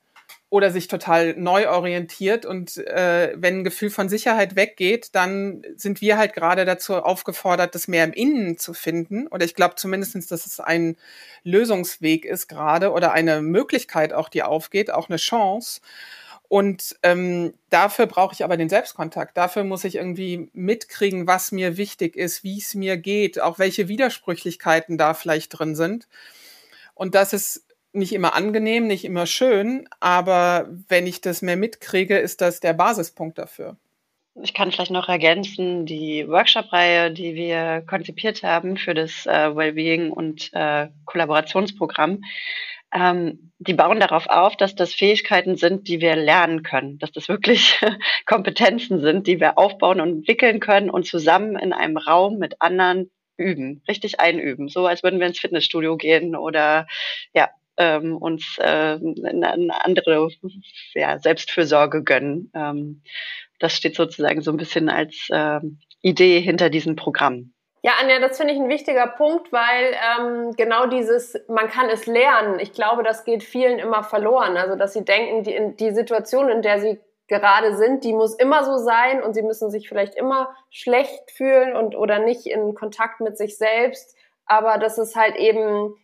oder 0.52 0.70
sich 0.70 0.86
total 0.86 1.32
neu 1.38 1.70
orientiert. 1.70 2.44
Und 2.44 2.76
äh, 2.76 3.32
wenn 3.36 3.60
ein 3.60 3.64
Gefühl 3.64 3.88
von 3.88 4.10
Sicherheit 4.10 4.54
weggeht, 4.54 5.14
dann 5.14 5.62
sind 5.76 6.02
wir 6.02 6.18
halt 6.18 6.34
gerade 6.34 6.66
dazu 6.66 6.96
aufgefordert, 6.96 7.74
das 7.74 7.88
mehr 7.88 8.04
im 8.04 8.12
Innen 8.12 8.58
zu 8.58 8.74
finden. 8.74 9.28
Oder 9.28 9.46
ich 9.46 9.54
glaube 9.54 9.76
zumindestens, 9.76 10.26
dass 10.26 10.44
es 10.44 10.60
ein 10.60 10.98
Lösungsweg 11.42 12.26
ist 12.26 12.48
gerade 12.48 12.92
oder 12.92 13.12
eine 13.12 13.40
Möglichkeit 13.40 14.12
auch, 14.12 14.28
die 14.28 14.42
aufgeht, 14.42 14.90
auch 14.90 15.08
eine 15.08 15.16
Chance. 15.16 15.80
Und 16.48 16.96
ähm, 17.02 17.54
dafür 17.70 18.04
brauche 18.04 18.34
ich 18.34 18.44
aber 18.44 18.58
den 18.58 18.68
Selbstkontakt. 18.68 19.38
Dafür 19.38 19.64
muss 19.64 19.84
ich 19.84 19.94
irgendwie 19.94 20.50
mitkriegen, 20.52 21.26
was 21.26 21.50
mir 21.50 21.78
wichtig 21.78 22.14
ist, 22.14 22.44
wie 22.44 22.58
es 22.58 22.74
mir 22.74 22.98
geht, 22.98 23.40
auch 23.40 23.58
welche 23.58 23.88
Widersprüchlichkeiten 23.88 24.98
da 24.98 25.14
vielleicht 25.14 25.58
drin 25.58 25.74
sind. 25.74 26.08
Und 26.94 27.14
das 27.14 27.32
ist 27.32 27.64
nicht 27.92 28.12
immer 28.12 28.34
angenehm, 28.34 28.86
nicht 28.86 29.04
immer 29.04 29.26
schön, 29.26 29.88
aber 30.00 30.68
wenn 30.88 31.06
ich 31.06 31.20
das 31.20 31.42
mehr 31.42 31.56
mitkriege, 31.56 32.18
ist 32.18 32.40
das 32.40 32.60
der 32.60 32.72
Basispunkt 32.72 33.38
dafür. 33.38 33.76
Ich 34.42 34.54
kann 34.54 34.72
vielleicht 34.72 34.90
noch 34.90 35.10
ergänzen, 35.10 35.84
die 35.84 36.26
Workshop-Reihe, 36.26 37.10
die 37.10 37.34
wir 37.34 37.82
konzipiert 37.86 38.42
haben 38.42 38.78
für 38.78 38.94
das 38.94 39.26
äh, 39.26 39.54
Wellbeing 39.54 40.10
und 40.10 40.50
äh, 40.54 40.88
Kollaborationsprogramm, 41.04 42.22
ähm, 42.94 43.52
die 43.58 43.74
bauen 43.74 44.00
darauf 44.00 44.26
auf, 44.28 44.56
dass 44.56 44.74
das 44.74 44.94
Fähigkeiten 44.94 45.56
sind, 45.56 45.86
die 45.88 46.00
wir 46.00 46.16
lernen 46.16 46.62
können, 46.62 46.98
dass 46.98 47.12
das 47.12 47.28
wirklich 47.28 47.78
Kompetenzen 48.26 49.00
sind, 49.00 49.26
die 49.26 49.38
wir 49.38 49.58
aufbauen 49.58 50.00
und 50.00 50.10
entwickeln 50.10 50.60
können 50.60 50.88
und 50.88 51.06
zusammen 51.06 51.56
in 51.58 51.72
einem 51.72 51.96
Raum 51.98 52.38
mit 52.38 52.60
anderen 52.60 53.10
üben, 53.36 53.82
richtig 53.88 54.20
einüben, 54.20 54.68
so 54.68 54.86
als 54.86 55.02
würden 55.02 55.20
wir 55.20 55.26
ins 55.26 55.38
Fitnessstudio 55.38 55.96
gehen 55.96 56.36
oder 56.36 56.86
ja, 57.34 57.48
ähm, 57.76 58.16
uns 58.16 58.56
äh, 58.58 58.98
eine 58.98 59.84
andere 59.84 60.28
ja, 60.94 61.18
Selbstfürsorge 61.18 62.02
gönnen. 62.02 62.50
Ähm, 62.54 63.02
das 63.58 63.74
steht 63.74 63.94
sozusagen 63.94 64.42
so 64.42 64.50
ein 64.50 64.56
bisschen 64.56 64.88
als 64.88 65.28
äh, 65.30 65.60
Idee 66.02 66.40
hinter 66.40 66.68
diesem 66.68 66.96
Programm. 66.96 67.52
Ja, 67.84 67.92
Anja, 68.00 68.20
das 68.20 68.36
finde 68.36 68.54
ich 68.54 68.60
ein 68.60 68.68
wichtiger 68.68 69.08
Punkt, 69.08 69.52
weil 69.52 69.92
ähm, 69.92 70.52
genau 70.56 70.86
dieses, 70.86 71.34
man 71.48 71.68
kann 71.68 71.90
es 71.90 72.06
lernen. 72.06 72.60
Ich 72.60 72.72
glaube, 72.72 73.02
das 73.02 73.24
geht 73.24 73.42
vielen 73.42 73.80
immer 73.80 74.04
verloren. 74.04 74.56
Also, 74.56 74.76
dass 74.76 74.92
sie 74.92 75.04
denken, 75.04 75.42
die, 75.42 75.76
die 75.76 75.92
Situation, 75.92 76.48
in 76.48 76.62
der 76.62 76.80
sie 76.80 77.00
gerade 77.26 77.76
sind, 77.76 78.04
die 78.04 78.12
muss 78.12 78.34
immer 78.34 78.64
so 78.64 78.76
sein 78.76 79.22
und 79.22 79.34
sie 79.34 79.42
müssen 79.42 79.70
sich 79.70 79.88
vielleicht 79.88 80.14
immer 80.14 80.54
schlecht 80.70 81.30
fühlen 81.32 81.74
und 81.74 81.96
oder 81.96 82.20
nicht 82.20 82.46
in 82.46 82.74
Kontakt 82.74 83.20
mit 83.20 83.36
sich 83.36 83.56
selbst. 83.58 84.16
Aber 84.46 84.78
dass 84.78 84.98
es 84.98 85.16
halt 85.16 85.34
eben 85.36 85.96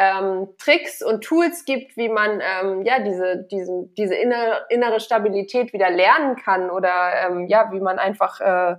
ähm, 0.00 0.48
Tricks 0.56 1.02
und 1.02 1.22
Tools 1.22 1.66
gibt, 1.66 1.98
wie 1.98 2.08
man 2.08 2.40
ähm, 2.40 2.82
ja 2.84 3.00
diese, 3.00 3.46
diese, 3.50 3.86
diese 3.98 4.14
innere, 4.14 4.98
Stabilität 4.98 5.74
wieder 5.74 5.90
lernen 5.90 6.36
kann 6.36 6.70
oder 6.70 7.12
ähm, 7.26 7.46
ja, 7.48 7.70
wie 7.70 7.80
man 7.80 7.98
einfach 7.98 8.40
äh, 8.40 8.76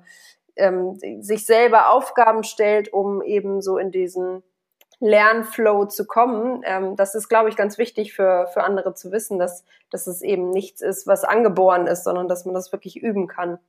ähm, 0.55 0.97
sich 1.21 1.45
selber 1.45 1.91
Aufgaben 1.91 2.43
stellt, 2.43 2.91
um 2.91 3.21
eben 3.21 3.61
so 3.61 3.77
in 3.77 3.91
diesen 3.91 4.41
Lernflow 4.99 5.85
zu 5.85 6.07
kommen. 6.07 6.63
Ähm, 6.65 6.95
das 6.95 7.13
ist, 7.13 7.29
glaube 7.29 7.49
ich, 7.49 7.55
ganz 7.55 7.77
wichtig 7.77 8.13
für, 8.13 8.47
für 8.51 8.63
andere 8.63 8.95
zu 8.95 9.11
wissen, 9.11 9.37
dass, 9.37 9.63
dass 9.91 10.07
es 10.07 10.23
eben 10.23 10.49
nichts 10.49 10.81
ist, 10.81 11.05
was 11.05 11.23
angeboren 11.23 11.85
ist, 11.85 12.03
sondern 12.03 12.29
dass 12.29 12.45
man 12.45 12.55
das 12.55 12.71
wirklich 12.71 12.97
üben 12.97 13.27
kann. 13.27 13.59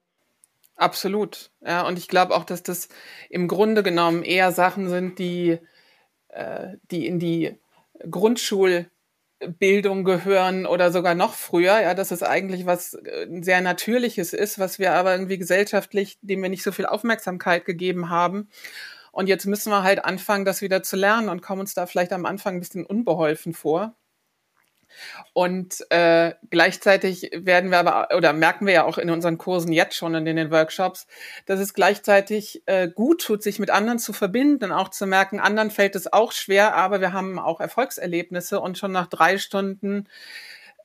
Absolut. 0.76 1.50
Ja, 1.60 1.86
und 1.86 1.98
ich 1.98 2.08
glaube 2.08 2.34
auch, 2.34 2.44
dass 2.44 2.62
das 2.62 2.88
im 3.28 3.46
Grunde 3.46 3.82
genommen 3.82 4.22
eher 4.22 4.52
Sachen 4.52 4.88
sind, 4.88 5.18
die, 5.18 5.58
die 6.90 7.06
in 7.06 7.18
die 7.18 7.58
Grundschulbildung 8.10 10.04
gehören 10.04 10.66
oder 10.66 10.90
sogar 10.90 11.14
noch 11.14 11.34
früher. 11.34 11.80
Ja, 11.80 11.94
dass 11.94 12.10
es 12.10 12.22
eigentlich 12.22 12.66
was 12.66 12.94
äh, 12.94 13.26
sehr 13.42 13.60
Natürliches 13.60 14.32
ist, 14.32 14.58
was 14.58 14.78
wir 14.78 14.94
aber 14.94 15.12
irgendwie 15.12 15.38
gesellschaftlich, 15.38 16.18
dem 16.22 16.42
wir 16.42 16.48
nicht 16.48 16.62
so 16.62 16.72
viel 16.72 16.86
Aufmerksamkeit 16.86 17.64
gegeben 17.64 18.10
haben. 18.10 18.48
Und 19.12 19.26
jetzt 19.28 19.46
müssen 19.46 19.70
wir 19.70 19.82
halt 19.82 20.04
anfangen, 20.04 20.44
das 20.44 20.62
wieder 20.62 20.82
zu 20.82 20.96
lernen 20.96 21.28
und 21.28 21.42
kommen 21.42 21.60
uns 21.60 21.74
da 21.74 21.86
vielleicht 21.86 22.12
am 22.12 22.24
Anfang 22.26 22.54
ein 22.56 22.60
bisschen 22.60 22.86
unbeholfen 22.86 23.52
vor. 23.52 23.94
Und 25.32 25.84
äh, 25.90 26.34
gleichzeitig 26.50 27.30
werden 27.34 27.70
wir 27.70 27.78
aber, 27.78 28.16
oder 28.16 28.32
merken 28.32 28.66
wir 28.66 28.74
ja 28.74 28.84
auch 28.84 28.98
in 28.98 29.10
unseren 29.10 29.38
Kursen 29.38 29.72
jetzt 29.72 29.96
schon 29.96 30.14
und 30.14 30.26
in 30.26 30.36
den 30.36 30.50
Workshops, 30.50 31.06
dass 31.46 31.60
es 31.60 31.74
gleichzeitig 31.74 32.62
äh, 32.66 32.88
gut 32.88 33.22
tut, 33.22 33.42
sich 33.42 33.58
mit 33.58 33.70
anderen 33.70 33.98
zu 33.98 34.12
verbinden 34.12 34.64
und 34.64 34.72
auch 34.72 34.88
zu 34.88 35.06
merken, 35.06 35.40
anderen 35.40 35.70
fällt 35.70 35.96
es 35.96 36.12
auch 36.12 36.32
schwer, 36.32 36.74
aber 36.74 37.00
wir 37.00 37.12
haben 37.12 37.38
auch 37.38 37.60
Erfolgserlebnisse 37.60 38.60
und 38.60 38.78
schon 38.78 38.92
nach 38.92 39.06
drei 39.06 39.38
Stunden 39.38 40.08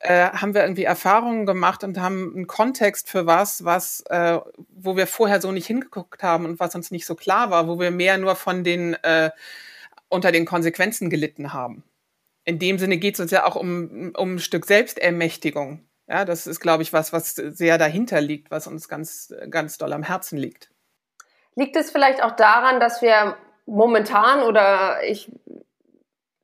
äh, 0.00 0.30
haben 0.30 0.54
wir 0.54 0.62
irgendwie 0.62 0.84
Erfahrungen 0.84 1.46
gemacht 1.46 1.82
und 1.84 1.98
haben 1.98 2.32
einen 2.34 2.46
Kontext 2.46 3.10
für 3.10 3.26
was, 3.26 3.64
was, 3.64 4.02
äh, 4.08 4.38
wo 4.70 4.96
wir 4.96 5.06
vorher 5.06 5.40
so 5.40 5.50
nicht 5.52 5.66
hingeguckt 5.66 6.22
haben 6.22 6.44
und 6.44 6.60
was 6.60 6.74
uns 6.74 6.90
nicht 6.90 7.06
so 7.06 7.14
klar 7.14 7.50
war, 7.50 7.68
wo 7.68 7.80
wir 7.80 7.90
mehr 7.90 8.18
nur 8.18 8.36
von 8.36 8.64
den 8.64 8.94
äh, 9.02 9.30
unter 10.08 10.32
den 10.32 10.46
Konsequenzen 10.46 11.10
gelitten 11.10 11.52
haben 11.52 11.82
in 12.48 12.58
dem 12.58 12.78
Sinne 12.78 12.96
geht 12.96 13.14
es 13.14 13.20
uns 13.20 13.30
ja 13.30 13.44
auch 13.44 13.56
um, 13.56 14.12
um 14.16 14.36
ein 14.36 14.38
Stück 14.38 14.64
Selbstermächtigung. 14.64 15.86
Ja, 16.08 16.24
das 16.24 16.46
ist, 16.46 16.60
glaube 16.60 16.82
ich, 16.82 16.94
was, 16.94 17.12
was 17.12 17.34
sehr 17.34 17.76
dahinter 17.76 18.22
liegt, 18.22 18.50
was 18.50 18.66
uns 18.66 18.88
ganz, 18.88 19.34
ganz 19.50 19.76
doll 19.76 19.92
am 19.92 20.02
Herzen 20.02 20.38
liegt. 20.38 20.70
Liegt 21.56 21.76
es 21.76 21.90
vielleicht 21.90 22.22
auch 22.22 22.34
daran, 22.36 22.80
dass 22.80 23.02
wir 23.02 23.36
momentan 23.66 24.44
oder 24.44 25.02
ich 25.04 25.30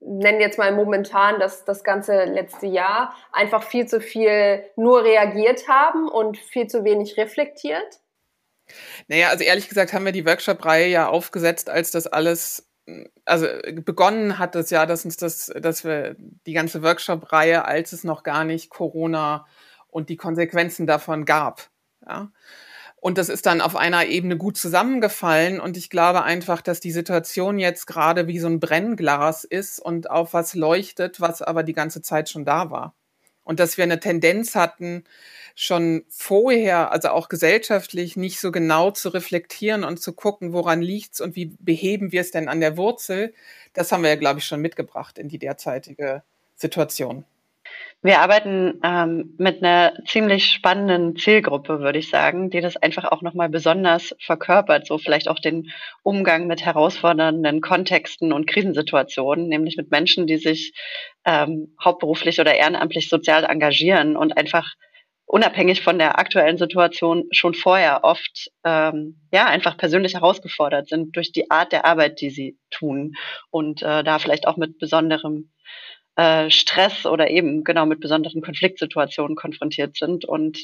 nenne 0.00 0.40
jetzt 0.40 0.58
mal 0.58 0.72
momentan 0.72 1.40
das, 1.40 1.64
das 1.64 1.82
ganze 1.82 2.24
letzte 2.24 2.66
Jahr 2.66 3.16
einfach 3.32 3.62
viel 3.62 3.86
zu 3.86 4.02
viel 4.02 4.62
nur 4.76 5.04
reagiert 5.04 5.68
haben 5.68 6.10
und 6.10 6.36
viel 6.36 6.66
zu 6.66 6.84
wenig 6.84 7.16
reflektiert? 7.16 8.00
Naja, 9.08 9.28
also 9.30 9.42
ehrlich 9.42 9.70
gesagt 9.70 9.94
haben 9.94 10.04
wir 10.04 10.12
die 10.12 10.26
Workshop-Reihe 10.26 10.88
ja 10.88 11.08
aufgesetzt, 11.08 11.70
als 11.70 11.92
das 11.92 12.06
alles 12.06 12.68
also 13.24 13.46
begonnen 13.72 14.38
hat 14.38 14.56
es 14.56 14.70
ja, 14.70 14.86
dass 14.86 15.04
uns 15.04 15.16
das, 15.16 15.46
dass 15.46 15.84
wir 15.84 16.16
die 16.18 16.52
ganze 16.52 16.82
Workshop-Reihe, 16.82 17.64
als 17.64 17.92
es 17.92 18.04
noch 18.04 18.22
gar 18.22 18.44
nicht 18.44 18.70
Corona 18.70 19.46
und 19.88 20.08
die 20.08 20.16
Konsequenzen 20.16 20.86
davon 20.86 21.24
gab. 21.24 21.70
Ja. 22.06 22.30
Und 23.04 23.18
das 23.18 23.28
ist 23.28 23.44
dann 23.44 23.60
auf 23.60 23.76
einer 23.76 24.06
Ebene 24.06 24.38
gut 24.38 24.56
zusammengefallen. 24.56 25.60
Und 25.60 25.76
ich 25.76 25.90
glaube 25.90 26.22
einfach, 26.22 26.62
dass 26.62 26.80
die 26.80 26.90
Situation 26.90 27.58
jetzt 27.58 27.86
gerade 27.86 28.28
wie 28.28 28.38
so 28.38 28.46
ein 28.48 28.60
Brennglas 28.60 29.44
ist 29.44 29.78
und 29.78 30.10
auf 30.10 30.32
was 30.32 30.54
leuchtet, 30.54 31.20
was 31.20 31.42
aber 31.42 31.62
die 31.64 31.74
ganze 31.74 32.00
Zeit 32.00 32.30
schon 32.30 32.46
da 32.46 32.70
war. 32.70 32.94
Und 33.42 33.60
dass 33.60 33.76
wir 33.76 33.84
eine 33.84 34.00
Tendenz 34.00 34.54
hatten, 34.54 35.04
schon 35.54 36.04
vorher, 36.08 36.90
also 36.90 37.10
auch 37.10 37.28
gesellschaftlich, 37.28 38.16
nicht 38.16 38.40
so 38.40 38.50
genau 38.50 38.90
zu 38.90 39.08
reflektieren 39.10 39.84
und 39.84 40.00
zu 40.00 40.12
gucken, 40.12 40.52
woran 40.52 40.82
liegt's 40.82 41.20
und 41.20 41.36
wie 41.36 41.56
beheben 41.60 42.12
wir 42.12 42.20
es 42.20 42.32
denn 42.32 42.48
an 42.48 42.60
der 42.60 42.76
Wurzel, 42.76 43.32
das 43.72 43.92
haben 43.92 44.02
wir 44.02 44.10
ja, 44.10 44.16
glaube 44.16 44.40
ich, 44.40 44.46
schon 44.46 44.60
mitgebracht 44.60 45.18
in 45.18 45.28
die 45.28 45.38
derzeitige 45.38 46.22
Situation. 46.56 47.24
Wir 48.02 48.20
arbeiten 48.20 48.80
ähm, 48.84 49.34
mit 49.38 49.62
einer 49.62 49.94
ziemlich 50.06 50.52
spannenden 50.52 51.16
Zielgruppe, 51.16 51.80
würde 51.80 51.98
ich 51.98 52.10
sagen, 52.10 52.50
die 52.50 52.60
das 52.60 52.76
einfach 52.76 53.04
auch 53.04 53.22
nochmal 53.22 53.48
besonders 53.48 54.14
verkörpert, 54.20 54.86
so 54.86 54.98
vielleicht 54.98 55.26
auch 55.26 55.38
den 55.38 55.70
Umgang 56.02 56.46
mit 56.46 56.66
herausfordernden 56.66 57.62
Kontexten 57.62 58.32
und 58.32 58.46
Krisensituationen, 58.46 59.48
nämlich 59.48 59.78
mit 59.78 59.90
Menschen, 59.90 60.26
die 60.26 60.36
sich 60.36 60.74
ähm, 61.24 61.74
hauptberuflich 61.82 62.38
oder 62.40 62.54
ehrenamtlich 62.54 63.08
sozial 63.08 63.44
engagieren 63.44 64.18
und 64.18 64.36
einfach 64.36 64.74
unabhängig 65.26 65.82
von 65.82 65.98
der 65.98 66.18
aktuellen 66.18 66.58
Situation 66.58 67.24
schon 67.30 67.54
vorher 67.54 68.04
oft 68.04 68.50
ähm, 68.64 69.20
ja 69.32 69.46
einfach 69.46 69.76
persönlich 69.76 70.14
herausgefordert 70.14 70.88
sind 70.88 71.16
durch 71.16 71.32
die 71.32 71.50
Art 71.50 71.72
der 71.72 71.84
Arbeit, 71.84 72.20
die 72.20 72.30
sie 72.30 72.58
tun 72.70 73.14
und 73.50 73.82
äh, 73.82 74.04
da 74.04 74.18
vielleicht 74.18 74.46
auch 74.46 74.56
mit 74.56 74.78
besonderem 74.78 75.52
äh, 76.16 76.50
Stress 76.50 77.06
oder 77.06 77.30
eben 77.30 77.64
genau 77.64 77.86
mit 77.86 78.00
besonderen 78.00 78.42
Konfliktsituationen 78.42 79.36
konfrontiert 79.36 79.96
sind 79.96 80.24
und 80.24 80.58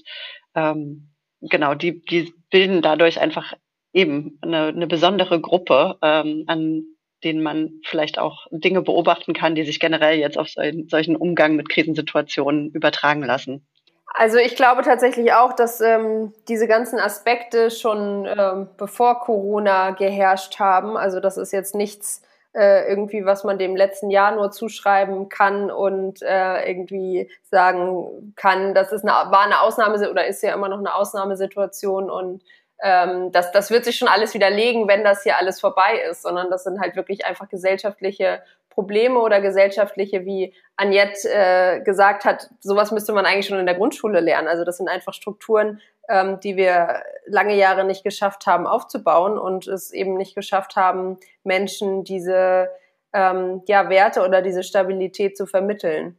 ähm, 0.54 1.14
genau 1.40 1.74
die 1.74 2.02
die 2.04 2.32
bilden 2.50 2.82
dadurch 2.82 3.20
einfach 3.20 3.54
eben 3.92 4.38
eine, 4.42 4.66
eine 4.68 4.86
besondere 4.86 5.40
Gruppe 5.40 5.98
ähm, 6.02 6.44
an 6.46 6.84
denen 7.24 7.42
man 7.42 7.80
vielleicht 7.84 8.18
auch 8.18 8.46
Dinge 8.50 8.82
beobachten 8.82 9.32
kann, 9.34 9.54
die 9.54 9.64
sich 9.64 9.80
generell 9.80 10.18
jetzt 10.18 10.38
auf 10.38 10.48
solchen, 10.48 10.88
solchen 10.88 11.16
Umgang 11.16 11.56
mit 11.56 11.68
Krisensituationen 11.68 12.70
übertragen 12.70 13.22
lassen. 13.22 13.66
Also 14.12 14.38
ich 14.38 14.56
glaube 14.56 14.82
tatsächlich 14.82 15.32
auch, 15.32 15.52
dass 15.52 15.80
ähm, 15.80 16.32
diese 16.48 16.66
ganzen 16.66 16.98
Aspekte 16.98 17.70
schon 17.70 18.26
ähm, 18.26 18.68
bevor 18.76 19.20
Corona 19.20 19.90
geherrscht 19.90 20.58
haben. 20.58 20.96
Also 20.96 21.20
das 21.20 21.36
ist 21.36 21.52
jetzt 21.52 21.74
nichts 21.74 22.22
äh, 22.52 22.88
irgendwie, 22.88 23.24
was 23.24 23.44
man 23.44 23.58
dem 23.58 23.76
letzten 23.76 24.10
Jahr 24.10 24.34
nur 24.34 24.50
zuschreiben 24.50 25.28
kann 25.28 25.70
und 25.70 26.20
äh, 26.22 26.68
irgendwie 26.68 27.30
sagen 27.50 28.34
kann, 28.34 28.74
das 28.74 28.90
ist 28.90 29.04
eine, 29.04 29.12
war 29.30 29.42
eine 29.42 29.60
Ausnahme 29.60 30.10
oder 30.10 30.26
ist 30.26 30.42
ja 30.42 30.54
immer 30.54 30.68
noch 30.68 30.80
eine 30.80 30.94
Ausnahmesituation 30.94 32.10
und 32.10 32.42
ähm, 32.82 33.30
das, 33.30 33.52
das 33.52 33.70
wird 33.70 33.84
sich 33.84 33.96
schon 33.96 34.08
alles 34.08 34.34
widerlegen, 34.34 34.88
wenn 34.88 35.04
das 35.04 35.22
hier 35.22 35.36
alles 35.36 35.60
vorbei 35.60 36.02
ist, 36.10 36.22
sondern 36.22 36.50
das 36.50 36.64
sind 36.64 36.80
halt 36.80 36.96
wirklich 36.96 37.24
einfach 37.24 37.48
gesellschaftliche 37.48 38.42
Probleme 38.70 39.18
oder 39.20 39.40
gesellschaftliche, 39.40 40.24
wie 40.24 40.54
Annette 40.76 41.28
äh, 41.28 41.80
gesagt 41.80 42.24
hat, 42.24 42.48
sowas 42.60 42.92
müsste 42.92 43.12
man 43.12 43.26
eigentlich 43.26 43.46
schon 43.46 43.58
in 43.58 43.66
der 43.66 43.74
Grundschule 43.74 44.20
lernen. 44.20 44.48
Also 44.48 44.64
das 44.64 44.78
sind 44.78 44.88
einfach 44.88 45.12
Strukturen, 45.12 45.80
ähm, 46.08 46.40
die 46.40 46.56
wir 46.56 47.02
lange 47.26 47.54
Jahre 47.56 47.84
nicht 47.84 48.04
geschafft 48.04 48.46
haben 48.46 48.66
aufzubauen 48.66 49.38
und 49.38 49.66
es 49.66 49.92
eben 49.92 50.16
nicht 50.16 50.34
geschafft 50.34 50.76
haben, 50.76 51.18
Menschen 51.44 52.04
diese 52.04 52.70
ähm, 53.12 53.62
ja, 53.66 53.90
Werte 53.90 54.24
oder 54.24 54.40
diese 54.40 54.62
Stabilität 54.62 55.36
zu 55.36 55.46
vermitteln. 55.46 56.16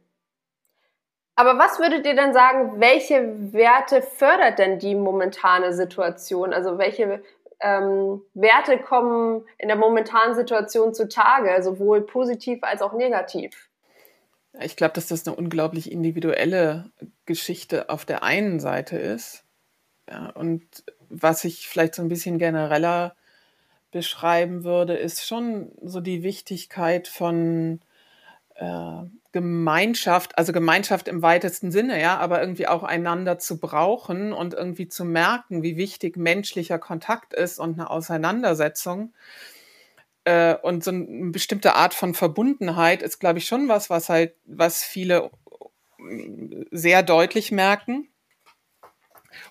Aber 1.34 1.58
was 1.58 1.78
würdet 1.78 2.06
ihr 2.06 2.14
denn 2.14 2.34
sagen, 2.34 2.80
welche 2.80 3.52
Werte 3.52 4.02
fördert 4.02 4.58
denn 4.58 4.78
die 4.78 4.94
momentane 4.94 5.72
Situation? 5.72 6.52
Also 6.52 6.78
welche 6.78 7.22
ähm, 7.62 8.22
Werte 8.34 8.78
kommen 8.78 9.46
in 9.58 9.68
der 9.68 9.76
momentanen 9.76 10.34
Situation 10.34 10.94
zutage, 10.94 11.62
sowohl 11.62 12.02
positiv 12.02 12.58
als 12.62 12.82
auch 12.82 12.92
negativ? 12.92 13.68
Ich 14.60 14.76
glaube, 14.76 14.94
dass 14.94 15.06
das 15.06 15.26
eine 15.26 15.36
unglaublich 15.36 15.90
individuelle 15.90 16.90
Geschichte 17.24 17.88
auf 17.88 18.04
der 18.04 18.22
einen 18.22 18.60
Seite 18.60 18.98
ist. 18.98 19.44
Ja, 20.10 20.30
und 20.30 20.62
was 21.08 21.44
ich 21.44 21.68
vielleicht 21.68 21.94
so 21.94 22.02
ein 22.02 22.08
bisschen 22.08 22.38
genereller 22.38 23.14
beschreiben 23.92 24.64
würde, 24.64 24.94
ist 24.94 25.26
schon 25.26 25.70
so 25.82 26.00
die 26.00 26.22
Wichtigkeit 26.22 27.08
von 27.08 27.80
äh, 28.62 29.08
Gemeinschaft, 29.32 30.38
also 30.38 30.52
Gemeinschaft 30.52 31.08
im 31.08 31.22
weitesten 31.22 31.72
Sinne, 31.72 32.00
ja, 32.00 32.18
aber 32.18 32.40
irgendwie 32.40 32.68
auch 32.68 32.82
einander 32.82 33.38
zu 33.38 33.58
brauchen 33.58 34.32
und 34.32 34.54
irgendwie 34.54 34.88
zu 34.88 35.04
merken, 35.04 35.62
wie 35.62 35.76
wichtig 35.76 36.16
menschlicher 36.16 36.78
Kontakt 36.78 37.34
ist 37.34 37.58
und 37.58 37.74
eine 37.74 37.90
Auseinandersetzung. 37.90 39.14
Äh, 40.24 40.54
und 40.56 40.84
so 40.84 40.92
eine 40.92 41.30
bestimmte 41.30 41.74
Art 41.74 41.94
von 41.94 42.14
Verbundenheit 42.14 43.02
ist, 43.02 43.18
glaube 43.18 43.38
ich, 43.38 43.46
schon 43.46 43.68
was, 43.68 43.90
was 43.90 44.08
halt, 44.08 44.34
was 44.44 44.84
viele 44.84 45.30
sehr 46.70 47.02
deutlich 47.02 47.50
merken. 47.50 48.08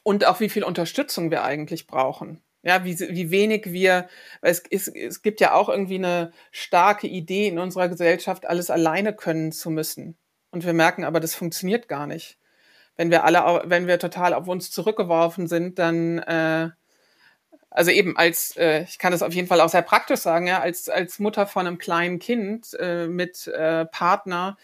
Und 0.03 0.25
auch 0.25 0.39
wie 0.39 0.49
viel 0.49 0.63
Unterstützung 0.63 1.31
wir 1.31 1.43
eigentlich 1.43 1.87
brauchen. 1.87 2.41
Ja, 2.63 2.85
wie, 2.85 2.99
wie 2.99 3.31
wenig 3.31 3.71
wir, 3.71 4.07
es, 4.41 4.63
es, 4.69 4.87
es 4.87 5.21
gibt 5.23 5.41
ja 5.41 5.53
auch 5.53 5.67
irgendwie 5.67 5.95
eine 5.95 6.31
starke 6.51 7.07
Idee 7.07 7.47
in 7.47 7.57
unserer 7.57 7.89
Gesellschaft, 7.89 8.45
alles 8.45 8.69
alleine 8.69 9.15
können 9.15 9.51
zu 9.51 9.71
müssen. 9.71 10.17
Und 10.51 10.65
wir 10.65 10.73
merken 10.73 11.03
aber, 11.03 11.19
das 11.19 11.33
funktioniert 11.33 11.87
gar 11.87 12.05
nicht. 12.05 12.37
Wenn 12.97 13.09
wir 13.09 13.23
alle, 13.23 13.63
wenn 13.65 13.87
wir 13.87 13.97
total 13.99 14.33
auf 14.33 14.47
uns 14.47 14.69
zurückgeworfen 14.69 15.47
sind, 15.47 15.79
dann 15.79 16.19
äh, 16.19 16.69
also 17.71 17.89
eben 17.89 18.17
als, 18.17 18.55
äh, 18.57 18.83
ich 18.83 18.99
kann 18.99 19.13
das 19.13 19.23
auf 19.23 19.33
jeden 19.33 19.47
Fall 19.47 19.61
auch 19.61 19.69
sehr 19.69 19.81
praktisch 19.81 20.19
sagen, 20.19 20.45
ja, 20.45 20.59
als, 20.59 20.89
als 20.89 21.19
Mutter 21.19 21.47
von 21.47 21.65
einem 21.65 21.77
kleinen 21.77 22.19
Kind 22.19 22.73
äh, 22.77 23.07
mit 23.07 23.47
äh, 23.47 23.85
Partner 23.85 24.57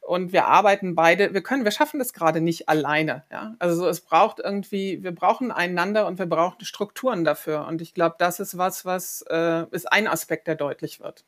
und 0.00 0.32
wir 0.32 0.46
arbeiten 0.46 0.94
beide, 0.94 1.34
wir 1.34 1.42
können, 1.42 1.64
wir 1.64 1.70
schaffen 1.70 1.98
das 1.98 2.14
gerade 2.14 2.40
nicht 2.40 2.68
alleine, 2.68 3.24
ja. 3.30 3.54
Also 3.58 3.76
so, 3.76 3.88
es 3.88 4.00
braucht 4.00 4.40
irgendwie, 4.40 5.02
wir 5.02 5.14
brauchen 5.14 5.52
einander 5.52 6.06
und 6.06 6.18
wir 6.18 6.26
brauchen 6.26 6.64
Strukturen 6.64 7.24
dafür. 7.24 7.66
Und 7.66 7.82
ich 7.82 7.92
glaube, 7.92 8.16
das 8.18 8.40
ist 8.40 8.56
was, 8.56 8.86
was 8.86 9.24
äh, 9.28 9.64
ist 9.70 9.92
ein 9.92 10.08
Aspekt, 10.08 10.46
der 10.46 10.54
deutlich 10.54 11.00
wird. 11.00 11.24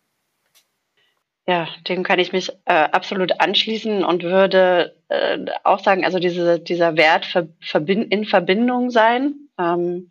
Ja, 1.49 1.69
dem 1.87 2.03
kann 2.03 2.19
ich 2.19 2.33
mich 2.33 2.51
äh, 2.65 2.73
absolut 2.75 3.41
anschließen 3.41 4.05
und 4.05 4.25
würde 4.25 4.97
äh, 5.09 5.39
auch 5.63 5.79
sagen, 5.79 6.05
also 6.05 6.19
diese, 6.19 6.59
dieser 6.59 6.97
Wert 6.97 7.27
verbind, 7.61 8.13
in 8.13 8.25
Verbindung 8.25 8.91
sein. 8.91 9.49
Ähm, 9.59 10.11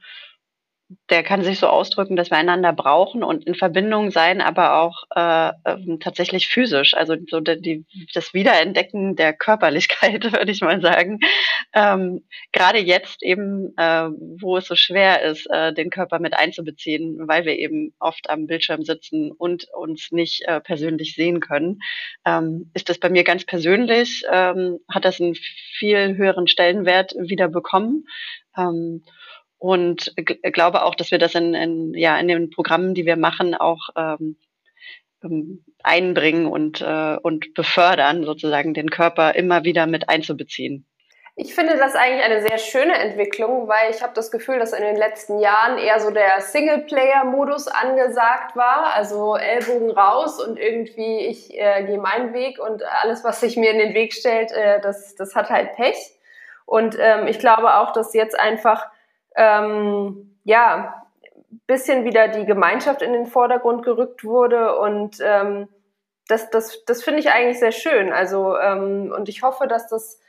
der 1.10 1.24
kann 1.24 1.44
sich 1.44 1.58
so 1.58 1.68
ausdrücken, 1.68 2.16
dass 2.16 2.30
wir 2.30 2.38
einander 2.38 2.72
brauchen 2.72 3.24
und 3.24 3.46
in 3.48 3.56
Verbindung 3.56 4.12
sein, 4.12 4.40
aber 4.40 4.80
auch 4.82 5.04
äh, 5.16 5.52
ähm, 5.66 6.00
tatsächlich 6.00 6.48
physisch. 6.48 6.94
Also 6.94 7.16
so 7.28 7.40
die, 7.40 7.86
das 8.14 8.36
Wiederentdecken 8.36 9.16
der 9.16 9.34
Körperlichkeit, 9.34 10.24
würde 10.32 10.52
ich 10.52 10.62
mal 10.62 10.82
sagen. 10.82 11.20
Ähm, 11.74 12.24
Gerade 12.52 12.78
jetzt 12.80 13.24
eben, 13.24 13.74
äh, 13.78 14.10
wo 14.40 14.58
es 14.58 14.68
so 14.68 14.76
schwer 14.76 15.24
ist, 15.24 15.48
äh, 15.50 15.74
den 15.74 15.90
Körper 15.90 16.20
mit 16.20 16.36
einzubeziehen, 16.36 17.28
weil 17.28 17.46
wir 17.46 17.58
eben 17.58 17.94
oft 18.00 18.30
am 18.30 18.46
Bildschirm 18.46 18.84
sitzen 18.84 19.32
und 19.32 19.68
uns 19.74 20.12
nicht 20.12 20.44
äh, 20.48 20.60
persönlich 20.62 21.16
sehen 21.16 21.40
können, 21.40 21.80
ähm, 22.26 22.70
ist 22.76 22.90
das 22.90 23.00
bei 23.00 23.10
mir 23.10 23.24
ganz 23.24 23.44
persönlich, 23.44 24.24
ähm, 24.32 24.80
hat 24.88 25.06
das 25.06 25.20
einen 25.20 25.36
viel 25.36 26.16
höheren 26.16 26.48
Stellenwert 26.48 27.16
wieder 27.18 27.48
bekommen. 27.48 28.06
Ähm, 28.56 29.04
und 29.58 30.14
glaube 30.42 30.84
auch, 30.84 30.96
dass 30.96 31.12
wir 31.12 31.18
das 31.18 31.36
in, 31.36 31.54
in, 31.54 31.94
ja, 31.94 32.18
in 32.20 32.28
den 32.28 32.50
Programmen, 32.50 32.94
die 32.94 33.06
wir 33.06 33.18
machen, 33.18 33.56
auch 33.56 33.90
ähm, 33.96 34.38
ähm, 35.24 35.64
einbringen 35.84 36.48
und, 36.48 36.82
äh, 36.82 37.18
und 37.22 37.54
befördern, 37.54 38.24
sozusagen 38.24 38.74
den 38.74 38.90
Körper 38.90 39.36
immer 39.36 39.64
wieder 39.64 39.88
mit 39.88 40.10
einzubeziehen. 40.10 40.88
Ich 41.38 41.54
finde 41.54 41.78
das 41.78 41.96
eigentlich 41.96 42.24
eine 42.24 42.42
sehr 42.42 42.58
schöne 42.58 42.94
Entwicklung, 42.94 43.68
weil 43.68 43.92
ich 43.92 44.02
habe 44.02 44.14
das 44.16 44.32
Gefühl, 44.32 44.58
dass 44.58 44.72
in 44.72 44.82
den 44.82 44.96
letzten 44.96 45.40
Jahren 45.40 45.78
eher 45.78 46.00
so 46.00 46.10
der 46.10 46.40
Singleplayer-Modus 46.40 47.68
angesagt 47.68 48.56
war, 48.56 48.94
also 48.94 49.36
Ellbogen 49.36 49.92
raus 49.92 50.42
und 50.42 50.58
irgendwie 50.58 51.26
ich 51.26 51.54
äh, 51.54 51.84
gehe 51.84 51.98
meinen 51.98 52.34
Weg 52.34 52.58
und 52.58 52.84
alles, 53.02 53.26
was 53.26 53.42
sich 53.42 53.58
mir 53.58 53.72
in 53.72 53.80
den 53.80 53.94
Weg 53.94 54.14
stellt, 54.14 54.54
äh, 54.54 54.80
das, 54.80 55.16
das 55.16 55.36
hat 55.36 55.50
halt 55.50 55.74
Pech. 55.74 55.98
Und 56.66 56.98
ähm, 57.00 57.28
ich 57.28 57.38
glaube 57.38 57.76
auch, 57.76 57.92
dass 57.92 58.14
jetzt 58.14 58.40
einfach 58.40 58.88
ähm, 59.36 60.38
ja, 60.44 61.06
bisschen 61.68 62.06
wieder 62.06 62.28
die 62.28 62.46
Gemeinschaft 62.46 63.02
in 63.02 63.14
den 63.14 63.26
Vordergrund 63.26 63.84
gerückt 63.84 64.24
wurde 64.24 64.78
und 64.78 65.18
ähm, 65.22 65.68
das, 66.28 66.50
das, 66.50 66.84
das 66.86 67.04
finde 67.04 67.20
ich 67.20 67.30
eigentlich 67.30 67.60
sehr 67.60 67.72
schön. 67.72 68.12
Also 68.12 68.58
ähm, 68.58 69.14
und 69.16 69.30
ich 69.30 69.44
hoffe, 69.44 69.68
dass 69.68 69.88
das, 69.88 70.20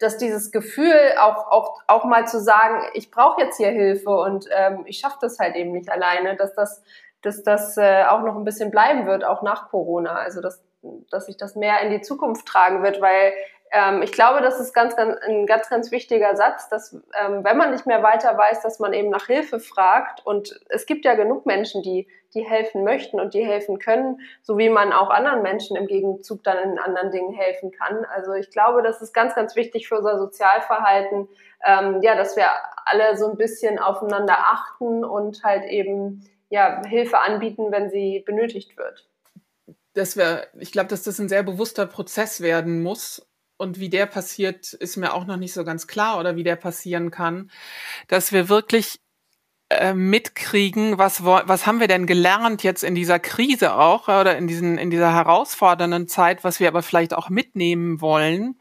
dass 0.00 0.18
dieses 0.18 0.50
Gefühl 0.50 0.94
auch 1.18 1.50
auch 1.50 1.80
auch 1.86 2.04
mal 2.04 2.26
zu 2.26 2.40
sagen, 2.40 2.82
ich 2.94 3.10
brauche 3.10 3.40
jetzt 3.40 3.56
hier 3.56 3.70
Hilfe 3.70 4.10
und 4.10 4.48
ähm, 4.52 4.82
ich 4.86 4.98
schaffe 4.98 5.18
das 5.20 5.38
halt 5.38 5.54
eben 5.54 5.72
nicht 5.72 5.90
alleine, 5.90 6.36
dass 6.36 6.54
das 6.54 6.82
dass 7.22 7.42
das 7.42 7.76
äh, 7.76 8.04
auch 8.04 8.22
noch 8.22 8.36
ein 8.36 8.44
bisschen 8.44 8.70
bleiben 8.70 9.06
wird, 9.06 9.24
auch 9.24 9.42
nach 9.42 9.68
Corona. 9.70 10.14
Also 10.14 10.40
dass 10.40 10.62
dass 11.10 11.26
sich 11.26 11.36
das 11.36 11.56
mehr 11.56 11.80
in 11.80 11.90
die 11.90 12.00
Zukunft 12.00 12.46
tragen 12.46 12.82
wird, 12.82 13.00
weil 13.00 13.32
ähm, 13.70 14.02
ich 14.02 14.12
glaube, 14.12 14.40
das 14.40 14.60
ist 14.60 14.72
ganz, 14.72 14.96
ganz, 14.96 15.16
ein 15.22 15.46
ganz, 15.46 15.68
ganz 15.68 15.90
wichtiger 15.90 16.36
Satz, 16.36 16.68
dass 16.68 16.94
ähm, 16.94 17.44
wenn 17.44 17.56
man 17.56 17.70
nicht 17.70 17.86
mehr 17.86 18.02
weiter 18.02 18.36
weiß, 18.36 18.62
dass 18.62 18.78
man 18.78 18.92
eben 18.92 19.10
nach 19.10 19.26
Hilfe 19.26 19.60
fragt. 19.60 20.24
Und 20.24 20.60
es 20.68 20.86
gibt 20.86 21.04
ja 21.04 21.14
genug 21.14 21.46
Menschen, 21.46 21.82
die, 21.82 22.08
die 22.34 22.42
helfen 22.42 22.84
möchten 22.84 23.20
und 23.20 23.34
die 23.34 23.44
helfen 23.44 23.78
können, 23.78 24.20
so 24.42 24.58
wie 24.58 24.68
man 24.68 24.92
auch 24.92 25.10
anderen 25.10 25.42
Menschen 25.42 25.76
im 25.76 25.86
Gegenzug 25.86 26.44
dann 26.44 26.58
in 26.58 26.78
anderen 26.78 27.10
Dingen 27.10 27.32
helfen 27.32 27.70
kann. 27.70 28.04
Also 28.06 28.32
ich 28.32 28.50
glaube, 28.50 28.82
das 28.82 29.02
ist 29.02 29.12
ganz, 29.12 29.34
ganz 29.34 29.56
wichtig 29.56 29.88
für 29.88 29.98
unser 29.98 30.18
Sozialverhalten, 30.18 31.28
ähm, 31.64 32.00
ja, 32.02 32.14
dass 32.14 32.36
wir 32.36 32.46
alle 32.84 33.16
so 33.16 33.30
ein 33.30 33.36
bisschen 33.36 33.78
aufeinander 33.78 34.38
achten 34.38 35.04
und 35.04 35.42
halt 35.44 35.64
eben 35.64 36.24
ja, 36.48 36.82
Hilfe 36.86 37.18
anbieten, 37.18 37.70
wenn 37.70 37.90
sie 37.90 38.22
benötigt 38.24 38.76
wird. 38.78 39.08
Das 39.94 40.16
wäre, 40.16 40.46
ich 40.58 40.70
glaube, 40.72 40.88
dass 40.88 41.02
das 41.02 41.18
ein 41.18 41.28
sehr 41.28 41.42
bewusster 41.42 41.84
Prozess 41.84 42.40
werden 42.40 42.82
muss 42.82 43.27
und 43.58 43.78
wie 43.78 43.90
der 43.90 44.06
passiert, 44.06 44.72
ist 44.72 44.96
mir 44.96 45.12
auch 45.12 45.26
noch 45.26 45.36
nicht 45.36 45.52
so 45.52 45.64
ganz 45.64 45.86
klar 45.86 46.18
oder 46.18 46.36
wie 46.36 46.44
der 46.44 46.56
passieren 46.56 47.10
kann, 47.10 47.50
dass 48.06 48.32
wir 48.32 48.48
wirklich 48.48 49.00
äh, 49.68 49.92
mitkriegen, 49.92 50.96
was 50.96 51.24
was 51.24 51.66
haben 51.66 51.80
wir 51.80 51.88
denn 51.88 52.06
gelernt 52.06 52.62
jetzt 52.62 52.82
in 52.82 52.94
dieser 52.94 53.18
Krise 53.18 53.74
auch 53.74 54.08
oder 54.08 54.38
in 54.38 54.46
diesen 54.46 54.78
in 54.78 54.90
dieser 54.90 55.12
herausfordernden 55.12 56.08
Zeit, 56.08 56.44
was 56.44 56.60
wir 56.60 56.68
aber 56.68 56.82
vielleicht 56.82 57.12
auch 57.12 57.28
mitnehmen 57.28 58.00
wollen 58.00 58.58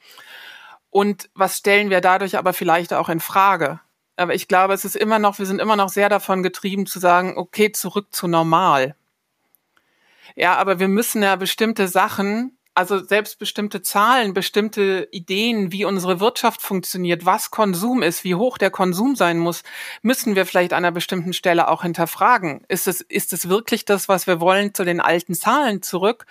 und 0.90 1.30
was 1.34 1.58
stellen 1.58 1.90
wir 1.90 2.02
dadurch 2.02 2.38
aber 2.38 2.54
vielleicht 2.54 2.94
auch 2.94 3.08
in 3.08 3.20
Frage. 3.20 3.80
Aber 4.18 4.34
ich 4.34 4.48
glaube, 4.48 4.74
es 4.74 4.84
ist 4.84 4.96
immer 4.96 5.20
noch, 5.20 5.38
wir 5.38 5.46
sind 5.46 5.62
immer 5.62 5.76
noch 5.76 5.90
sehr 5.90 6.10
davon 6.10 6.44
getrieben 6.44 6.88
zu 6.88 7.00
sagen, 7.00 7.38
okay, 7.38 7.72
zurück 7.72 8.08
zu 8.12 8.28
normal. 8.28 8.96
Ja, 10.36 10.56
aber 10.56 10.80
wir 10.80 10.88
müssen 10.88 11.22
ja 11.24 11.36
bestimmte 11.36 11.88
Sachen 11.88 12.57
also 12.78 13.04
selbst 13.04 13.40
bestimmte 13.40 13.82
Zahlen, 13.82 14.36
bestimmte 14.36 15.08
Ideen, 15.10 15.72
wie 15.72 15.84
unsere 15.84 16.20
Wirtschaft 16.20 16.62
funktioniert, 16.62 17.26
was 17.26 17.50
Konsum 17.50 18.04
ist, 18.04 18.24
wie 18.24 18.36
hoch 18.36 18.60
der 18.60 18.70
Konsum 18.70 19.16
sein 19.16 19.40
muss, 19.40 19.64
müssen 20.04 20.36
wir 20.36 20.46
vielleicht 20.46 20.74
an 20.74 20.86
einer 20.86 20.92
bestimmten 20.92 21.34
Stelle 21.34 21.70
auch 21.70 21.82
hinterfragen. 21.82 22.64
Ist 22.68 22.88
es, 22.88 23.02
ist 23.02 23.34
es 23.34 23.50
wirklich 23.50 23.86
das, 23.86 24.08
was 24.10 24.28
wir 24.28 24.40
wollen, 24.40 24.76
zu 24.76 24.86
den 24.86 25.02
alten 25.02 25.34
Zahlen 25.34 25.82
zurück? 25.82 26.28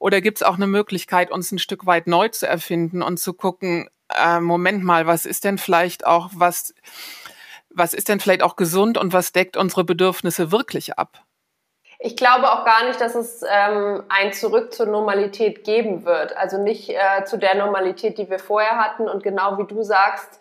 Oder 0.00 0.20
gibt 0.20 0.38
es 0.38 0.42
auch 0.42 0.56
eine 0.56 0.66
Möglichkeit, 0.66 1.30
uns 1.30 1.52
ein 1.52 1.60
Stück 1.60 1.86
weit 1.86 2.08
neu 2.08 2.30
zu 2.30 2.48
erfinden 2.48 3.00
und 3.00 3.20
zu 3.20 3.32
gucken, 3.32 3.88
äh, 4.12 4.40
Moment 4.40 4.82
mal, 4.82 5.06
was 5.06 5.24
ist 5.24 5.44
denn 5.44 5.56
vielleicht 5.56 6.04
auch, 6.04 6.30
was, 6.34 6.74
was 7.70 7.94
ist 7.94 8.08
denn 8.08 8.18
vielleicht 8.18 8.42
auch 8.42 8.56
gesund 8.56 8.98
und 8.98 9.12
was 9.12 9.30
deckt 9.30 9.56
unsere 9.56 9.84
Bedürfnisse 9.84 10.50
wirklich 10.50 10.98
ab? 10.98 11.25
Ich 11.98 12.16
glaube 12.16 12.50
auch 12.52 12.64
gar 12.64 12.84
nicht, 12.86 13.00
dass 13.00 13.14
es 13.14 13.42
ähm, 13.48 14.04
ein 14.08 14.32
Zurück 14.32 14.72
zur 14.74 14.86
Normalität 14.86 15.64
geben 15.64 16.04
wird. 16.04 16.36
Also 16.36 16.58
nicht 16.58 16.90
äh, 16.90 17.24
zu 17.24 17.38
der 17.38 17.54
Normalität, 17.54 18.18
die 18.18 18.28
wir 18.28 18.38
vorher 18.38 18.78
hatten. 18.78 19.08
Und 19.08 19.22
genau 19.22 19.58
wie 19.58 19.66
du 19.66 19.82
sagst, 19.82 20.40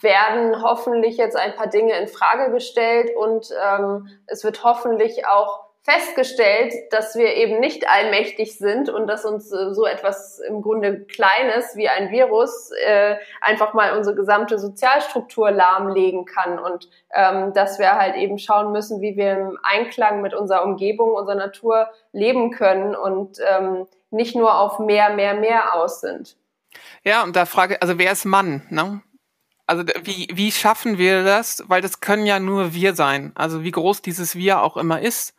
werden 0.00 0.62
hoffentlich 0.62 1.16
jetzt 1.16 1.36
ein 1.36 1.54
paar 1.54 1.66
Dinge 1.66 1.96
in 1.98 2.06
Frage 2.06 2.52
gestellt 2.52 3.10
und 3.16 3.50
ähm, 3.64 4.08
es 4.26 4.44
wird 4.44 4.62
hoffentlich 4.62 5.26
auch 5.26 5.67
festgestellt, 5.88 6.74
dass 6.90 7.16
wir 7.16 7.34
eben 7.34 7.60
nicht 7.60 7.88
allmächtig 7.88 8.58
sind 8.58 8.90
und 8.90 9.06
dass 9.06 9.24
uns 9.24 9.50
äh, 9.50 9.72
so 9.72 9.86
etwas 9.86 10.38
im 10.38 10.60
Grunde 10.60 11.04
Kleines 11.04 11.76
wie 11.76 11.88
ein 11.88 12.10
Virus 12.10 12.70
äh, 12.84 13.16
einfach 13.40 13.72
mal 13.72 13.96
unsere 13.96 14.14
gesamte 14.14 14.58
Sozialstruktur 14.58 15.50
lahmlegen 15.50 16.26
kann 16.26 16.58
und 16.58 16.90
ähm, 17.14 17.54
dass 17.54 17.78
wir 17.78 17.92
halt 17.92 18.16
eben 18.16 18.38
schauen 18.38 18.70
müssen, 18.70 19.00
wie 19.00 19.16
wir 19.16 19.32
im 19.32 19.58
Einklang 19.62 20.20
mit 20.20 20.34
unserer 20.34 20.64
Umgebung, 20.64 21.14
unserer 21.14 21.36
Natur 21.36 21.88
leben 22.12 22.50
können 22.50 22.94
und 22.94 23.38
ähm, 23.48 23.86
nicht 24.10 24.36
nur 24.36 24.58
auf 24.58 24.78
mehr, 24.78 25.14
mehr, 25.14 25.34
mehr 25.34 25.74
aus 25.74 26.02
sind. 26.02 26.36
Ja, 27.02 27.22
und 27.22 27.34
da 27.34 27.46
frage, 27.46 27.80
also 27.80 27.98
wer 27.98 28.12
ist 28.12 28.26
Mann? 28.26 28.66
Ne? 28.68 29.00
Also 29.66 29.84
wie, 30.02 30.28
wie 30.32 30.52
schaffen 30.52 30.98
wir 30.98 31.24
das? 31.24 31.64
Weil 31.66 31.80
das 31.80 32.00
können 32.00 32.26
ja 32.26 32.40
nur 32.40 32.74
wir 32.74 32.94
sein. 32.94 33.32
Also 33.34 33.62
wie 33.62 33.70
groß 33.70 34.02
dieses 34.02 34.34
Wir 34.34 34.62
auch 34.62 34.76
immer 34.76 35.00
ist. 35.00 35.34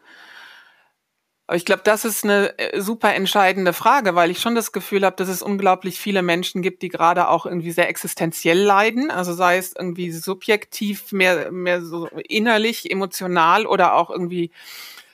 Aber 1.49 1.55
ich 1.55 1.65
glaube, 1.65 1.81
das 1.83 2.05
ist 2.05 2.23
eine 2.23 2.59
äh, 2.59 2.79
super 2.79 3.15
entscheidende 3.15 3.73
Frage, 3.73 4.13
weil 4.13 4.29
ich 4.29 4.39
schon 4.39 4.53
das 4.53 4.71
Gefühl 4.71 5.03
habe, 5.03 5.15
dass 5.15 5.29
es 5.29 5.41
unglaublich 5.41 5.99
viele 5.99 6.21
Menschen 6.21 6.61
gibt, 6.61 6.83
die 6.83 6.89
gerade 6.89 7.27
auch 7.27 7.47
irgendwie 7.47 7.71
sehr 7.71 7.89
existenziell 7.89 8.59
leiden. 8.59 9.09
Also 9.09 9.33
sei 9.33 9.57
es 9.57 9.75
irgendwie 9.75 10.11
subjektiv, 10.11 11.11
mehr, 11.11 11.51
mehr 11.51 11.83
so 11.83 12.05
innerlich, 12.27 12.91
emotional 12.91 13.65
oder 13.65 13.95
auch 13.95 14.11
irgendwie 14.11 14.51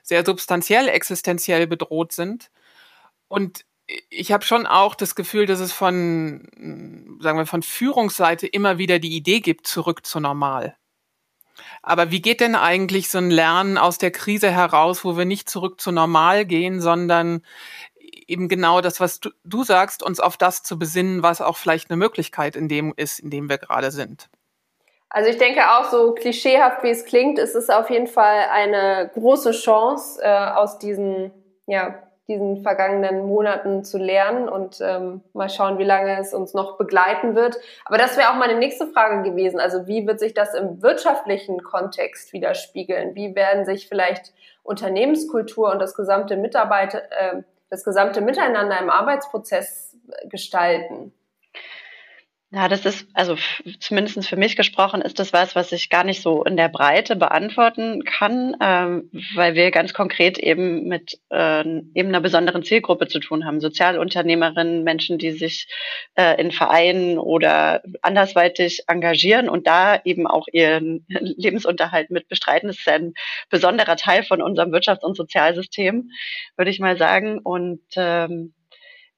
sehr 0.04 0.26
substanziell 0.26 0.90
existenziell 0.90 1.68
bedroht 1.68 2.12
sind. 2.12 2.52
Und 3.30 3.64
ich 4.10 4.34
habe 4.34 4.44
schon 4.44 4.68
auch 4.68 4.96
das 4.96 5.16
Gefühl, 5.16 5.46
dass 5.46 5.62
es 5.62 5.72
von, 5.72 6.50
sagen 7.22 7.38
wir, 7.38 7.46
von 7.46 7.64
Führungsseite 7.64 8.46
immer 8.46 8.78
wieder 8.78 9.00
die 9.00 9.16
Idee 9.16 9.40
gibt, 9.40 9.68
zurück 9.68 10.06
zu 10.06 10.20
normal. 10.20 10.76
Aber 11.82 12.12
wie 12.12 12.22
geht 12.22 12.42
denn 12.42 12.56
eigentlich 12.56 13.10
so 13.10 13.18
ein 13.18 13.30
Lernen 13.30 13.78
aus 13.78 13.98
der 13.98 14.12
Krise 14.12 14.52
heraus, 14.52 15.06
wo 15.06 15.18
wir 15.18 15.26
nicht 15.26 15.50
zurück 15.50 15.80
zu 15.80 15.92
normal 15.92 16.46
gehen, 16.46 16.82
sondern 16.82 17.44
eben 18.28 18.50
genau 18.50 18.82
das, 18.82 19.00
was 19.00 19.20
du, 19.20 19.30
du 19.44 19.64
sagst, 19.64 20.04
uns 20.04 20.20
auf 20.20 20.38
das 20.38 20.64
zu 20.64 20.80
besinnen, 20.80 21.24
was 21.24 21.42
auch 21.42 21.58
vielleicht 21.58 21.90
eine 21.90 21.98
Möglichkeit 21.98 22.56
in 22.56 22.68
dem 22.68 22.94
ist, 22.96 23.20
in 23.20 23.30
dem 23.30 23.50
wir 23.50 23.58
gerade 23.58 23.92
sind? 23.92 24.30
Also 25.10 25.30
ich 25.30 25.38
denke 25.38 25.62
auch, 25.72 25.90
so 25.90 26.14
klischeehaft 26.14 26.84
wie 26.84 26.90
es 26.90 27.06
klingt, 27.06 27.40
ist 27.40 27.56
es 27.56 27.70
auf 27.70 27.90
jeden 27.90 28.08
Fall 28.08 28.48
eine 28.52 29.10
große 29.14 29.52
Chance, 29.52 30.20
äh, 30.22 30.28
aus 30.28 30.80
diesen 30.80 31.32
ja, 31.68 32.04
diesen 32.28 32.64
vergangenen 32.64 33.26
Monaten 33.28 33.84
zu 33.84 33.98
lernen 33.98 34.50
und 34.50 34.80
ähm, 34.82 35.22
mal 35.34 35.50
schauen, 35.50 35.78
wie 35.78 35.84
lange 35.84 36.20
es 36.20 36.34
uns 36.34 36.54
noch 36.54 36.78
begleiten 36.78 37.36
wird. 37.36 37.58
Aber 37.86 37.98
das 37.98 38.18
wäre 38.18 38.32
auch 38.32 38.36
meine 38.36 38.58
nächste 38.58 38.88
Frage 38.88 39.30
gewesen. 39.30 39.60
Also 39.60 39.86
wie 39.88 40.08
wird 40.08 40.20
sich 40.20 40.34
das 40.34 40.56
im 40.56 40.82
wirtschaftlichen 40.82 41.62
Kontext 41.62 42.34
widerspiegeln? 42.34 43.14
Wie 43.14 43.36
werden 43.36 43.66
sich 43.66 43.88
vielleicht 43.88 44.34
Unternehmenskultur 44.64 45.72
und 45.72 45.80
das 45.80 45.94
gesamte 45.94 46.36
Mitarbeiter, 46.36 47.04
äh, 47.12 47.44
das 47.70 47.84
gesamte 47.84 48.22
Miteinander 48.22 48.80
im 48.80 48.90
Arbeitsprozess 48.90 49.96
gestalten? 50.26 51.14
Ja, 52.56 52.70
das 52.70 52.86
ist, 52.86 53.06
also 53.14 53.36
zumindest 53.82 54.30
für 54.30 54.38
mich 54.38 54.56
gesprochen, 54.56 55.02
ist 55.02 55.20
das 55.20 55.34
was, 55.34 55.58
was 55.58 55.74
ich 55.74 55.90
gar 55.90 56.06
nicht 56.06 56.22
so 56.22 56.46
in 56.46 56.56
der 56.56 56.70
Breite 56.70 57.18
beantworten 57.18 58.06
kann, 58.06 58.56
ähm, 58.62 59.12
weil 59.36 59.56
wir 59.56 59.72
ganz 59.72 59.94
konkret 59.94 60.38
eben 60.38 60.88
mit 60.88 61.20
äh, 61.32 61.60
eben 61.60 62.08
einer 62.08 62.22
besonderen 62.22 62.64
Zielgruppe 62.64 63.10
zu 63.10 63.20
tun 63.20 63.44
haben. 63.46 63.60
Sozialunternehmerinnen, 63.60 64.86
Menschen, 64.86 65.18
die 65.18 65.32
sich 65.32 65.68
äh, 66.16 66.40
in 66.42 66.52
Vereinen 66.52 67.20
oder 67.20 67.84
andersweitig 68.02 68.84
engagieren 68.88 69.50
und 69.50 69.68
da 69.68 70.00
eben 70.06 70.26
auch 70.26 70.46
ihren 70.50 71.06
Lebensunterhalt 71.10 72.10
mit 72.10 72.30
bestreiten. 72.30 72.68
Das 72.68 72.78
ist 72.78 72.88
ein 72.88 73.16
besonderer 73.50 73.98
Teil 73.98 74.24
von 74.24 74.42
unserem 74.42 74.72
Wirtschafts- 74.72 75.04
und 75.04 75.18
Sozialsystem, 75.18 76.10
würde 76.56 76.72
ich 76.72 76.80
mal 76.80 76.98
sagen. 76.98 77.40
Und 77.40 77.82
ähm, 77.98 78.54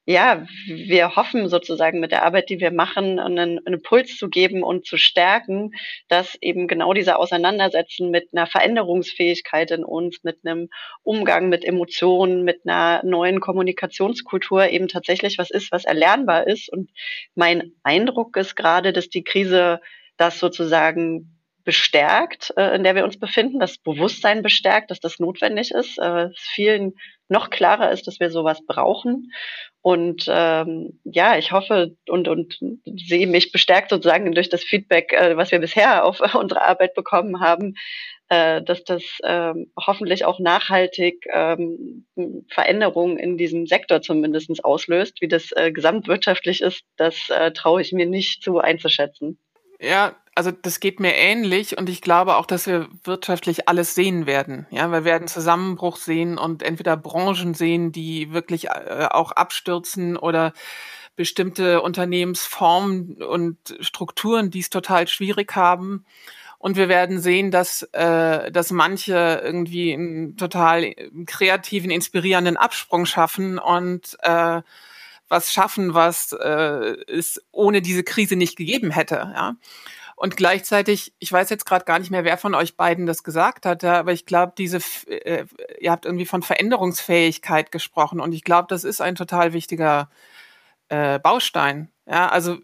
ja, 0.10 0.48
wir 0.68 1.18
hoffen 1.18 1.50
sozusagen 1.50 2.00
mit 2.00 2.14
der 2.14 2.24
Arbeit, 2.24 2.50
die 2.50 2.62
wir 2.62 2.72
machen, 2.72 3.20
einen, 3.20 3.38
einen 3.38 3.60
Impuls 3.66 4.16
zu 4.16 4.30
geben 4.30 4.64
und 4.64 4.86
zu 4.86 4.96
stärken, 4.96 5.72
dass 6.08 6.38
eben 6.40 6.70
genau 6.70 6.94
diese 6.94 7.18
Auseinandersetzen 7.18 8.10
mit 8.10 8.30
einer 8.32 8.48
Veränderungsfähigkeit 8.48 9.70
in 9.72 9.84
uns, 9.84 10.24
mit 10.24 10.40
einem 10.46 10.70
Umgang 11.04 11.50
mit 11.50 11.66
Emotionen, 11.66 12.46
mit 12.46 12.62
einer 12.66 13.04
neuen 13.04 13.42
Kommunikationskultur 13.42 14.70
eben 14.70 14.88
tatsächlich 14.88 15.38
was 15.38 15.52
ist, 15.52 15.74
was 15.74 15.84
erlernbar 15.84 16.48
ist. 16.48 16.72
Und 16.72 16.90
mein 17.36 17.74
Eindruck 17.84 18.38
ist 18.38 18.56
gerade, 18.56 18.94
dass 18.94 19.10
die 19.10 19.26
Krise 19.26 19.82
das 20.16 20.40
sozusagen 20.40 21.38
bestärkt, 21.68 22.54
äh, 22.56 22.78
in 22.78 22.86
der 22.86 22.96
wir 22.96 23.04
uns 23.04 23.20
befinden, 23.20 23.60
das 23.60 23.78
Bewusstsein 23.78 24.42
bestärkt, 24.42 24.90
dass 24.90 25.02
das 25.02 25.20
notwendig 25.20 25.72
ist, 25.72 26.00
äh, 26.00 26.28
es 26.28 26.40
vielen 26.40 26.94
noch 27.28 27.50
klarer 27.50 27.92
ist, 27.92 28.08
dass 28.08 28.22
wir 28.22 28.32
sowas 28.32 28.66
brauchen. 28.66 29.34
Und 29.88 30.26
ähm, 30.28 31.00
ja, 31.06 31.38
ich 31.38 31.54
hoffe 31.54 31.96
und, 32.10 32.28
und 32.28 32.60
sehe 32.84 33.26
mich 33.26 33.54
bestärkt 33.54 33.90
sozusagen 33.90 34.34
durch 34.34 34.50
das 34.50 34.62
Feedback, 34.62 35.14
äh, 35.14 35.38
was 35.38 35.52
wir 35.52 35.60
bisher 35.60 36.04
auf 36.04 36.20
unsere 36.36 36.62
Arbeit 36.62 36.94
bekommen 36.94 37.40
haben, 37.40 37.76
äh, 38.28 38.62
dass 38.62 38.84
das 38.84 39.04
ähm, 39.24 39.72
hoffentlich 39.80 40.26
auch 40.26 40.40
nachhaltig 40.40 41.26
ähm, 41.32 42.06
Veränderungen 42.50 43.18
in 43.18 43.38
diesem 43.38 43.66
Sektor 43.66 44.02
zumindest 44.02 44.66
auslöst. 44.66 45.22
Wie 45.22 45.30
das 45.30 45.54
äh, 45.54 45.72
gesamtwirtschaftlich 45.72 46.60
ist, 46.60 46.84
das 46.98 47.30
äh, 47.30 47.54
traue 47.54 47.80
ich 47.80 47.94
mir 47.94 48.08
nicht 48.08 48.44
zu 48.44 48.60
einzuschätzen. 48.60 49.40
Ja, 49.80 50.18
also 50.38 50.52
das 50.52 50.80
geht 50.80 51.00
mir 51.00 51.16
ähnlich 51.16 51.80
und 51.80 51.90
ich 51.90 52.00
glaube 52.00 52.36
auch, 52.36 52.46
dass 52.46 52.68
wir 52.68 52.88
wirtschaftlich 53.04 53.68
alles 53.68 53.96
sehen 53.96 54.28
werden. 54.28 54.68
Ja, 54.70 54.92
wir 54.92 55.04
werden 55.04 55.28
Zusammenbruch 55.28 55.98
sehen 55.98 56.38
und 56.38 56.62
entweder 56.62 56.96
Branchen 56.96 57.56
sehen, 57.56 57.92
die 57.92 58.32
wirklich 58.32 58.68
äh, 58.68 59.08
auch 59.10 59.32
abstürzen 59.32 60.16
oder 60.16 60.54
bestimmte 61.16 61.82
Unternehmensformen 61.82 63.24
und 63.24 63.58
Strukturen, 63.80 64.52
die 64.52 64.60
es 64.60 64.70
total 64.70 65.08
schwierig 65.08 65.56
haben. 65.56 66.06
Und 66.60 66.78
wir 66.78 66.88
werden 66.88 67.20
sehen, 67.20 67.50
dass, 67.50 67.82
äh, 67.94 68.52
dass 68.52 68.70
manche 68.70 69.42
irgendwie 69.44 69.92
einen 69.92 70.38
total 70.38 70.94
kreativen, 71.26 71.90
inspirierenden 71.90 72.58
Absprung 72.58 73.08
schaffen 73.08 73.58
und 73.58 74.16
äh, 74.22 74.62
was 75.30 75.52
schaffen, 75.52 75.96
was 75.96 76.32
äh, 76.34 76.96
es 77.08 77.42
ohne 77.52 77.82
diese 77.82 78.04
Krise 78.04 78.36
nicht 78.36 78.56
gegeben 78.56 78.92
hätte. 78.92 79.16
Ja? 79.16 79.56
Und 80.20 80.36
gleichzeitig, 80.36 81.14
ich 81.20 81.32
weiß 81.32 81.52
jetzt 81.52 81.68
gerade 81.68 81.86
gar 81.86 82.00
nicht 82.00 82.10
mehr, 82.10 82.24
wer 82.24 82.40
von 82.40 82.56
euch 82.56 82.76
beiden 82.76 83.06
das 83.06 83.24
gesagt 83.24 83.68
hat, 83.68 83.84
aber 83.84 84.14
ich 84.14 84.26
glaube, 84.26 84.54
diese, 84.58 84.80
äh, 85.08 85.46
ihr 85.80 85.92
habt 85.92 86.06
irgendwie 86.06 86.26
von 86.26 86.42
Veränderungsfähigkeit 86.42 87.72
gesprochen 87.72 88.20
und 88.20 88.34
ich 88.34 88.44
glaube, 88.44 88.66
das 88.68 88.84
ist 88.84 89.00
ein 89.00 89.14
total 89.14 89.54
wichtiger 89.54 90.10
äh, 90.90 91.20
Baustein. 91.20 91.92
Ja, 92.08 92.30
also 92.30 92.58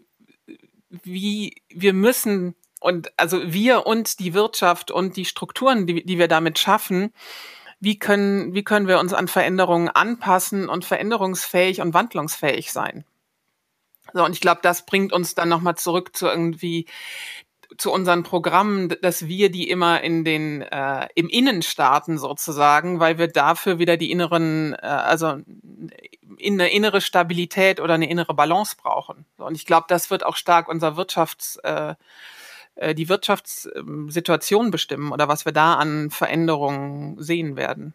wie 0.88 1.62
wir 1.68 1.92
müssen 1.92 2.56
und 2.80 3.12
also 3.16 3.40
wir 3.52 3.86
und 3.86 4.18
die 4.18 4.34
Wirtschaft 4.34 4.90
und 4.90 5.16
die 5.16 5.24
Strukturen, 5.24 5.86
die, 5.86 6.04
die 6.04 6.18
wir 6.18 6.28
damit 6.28 6.58
schaffen, 6.58 7.12
wie 7.78 8.00
können, 8.00 8.52
wie 8.54 8.64
können 8.64 8.88
wir 8.88 8.98
uns 8.98 9.12
an 9.12 9.28
Veränderungen 9.28 9.88
anpassen 9.88 10.68
und 10.68 10.84
veränderungsfähig 10.84 11.80
und 11.80 11.94
wandlungsfähig 11.94 12.72
sein. 12.72 13.04
So, 14.12 14.24
und 14.24 14.32
ich 14.32 14.40
glaube, 14.40 14.60
das 14.62 14.86
bringt 14.86 15.12
uns 15.12 15.34
dann 15.34 15.48
nochmal 15.48 15.76
zurück 15.76 16.14
zu 16.14 16.26
irgendwie 16.26 16.86
zu 17.78 17.92
unseren 17.92 18.22
Programmen, 18.22 18.94
dass 19.02 19.26
wir 19.26 19.50
die 19.50 19.68
immer 19.68 20.02
in 20.02 20.24
den 20.24 20.62
äh, 20.62 21.08
im 21.14 21.28
Innen 21.28 21.62
starten 21.62 22.18
sozusagen, 22.18 23.00
weil 23.00 23.18
wir 23.18 23.28
dafür 23.28 23.78
wieder 23.78 23.96
die 23.96 24.10
inneren, 24.10 24.74
äh, 24.74 24.86
also 24.86 25.38
in 26.38 26.60
eine 26.60 26.70
innere 26.70 27.00
Stabilität 27.00 27.80
oder 27.80 27.94
eine 27.94 28.08
innere 28.08 28.34
Balance 28.34 28.76
brauchen. 28.80 29.24
Und 29.38 29.54
ich 29.54 29.66
glaube, 29.66 29.86
das 29.88 30.10
wird 30.10 30.24
auch 30.24 30.36
stark 30.36 30.68
unser 30.68 30.96
Wirtschafts 30.96 31.56
äh, 31.62 31.94
äh, 32.76 32.94
die 32.94 33.08
Wirtschaftssituation 33.08 34.70
bestimmen 34.70 35.12
oder 35.12 35.28
was 35.28 35.44
wir 35.44 35.52
da 35.52 35.74
an 35.74 36.10
Veränderungen 36.10 37.20
sehen 37.22 37.56
werden. 37.56 37.94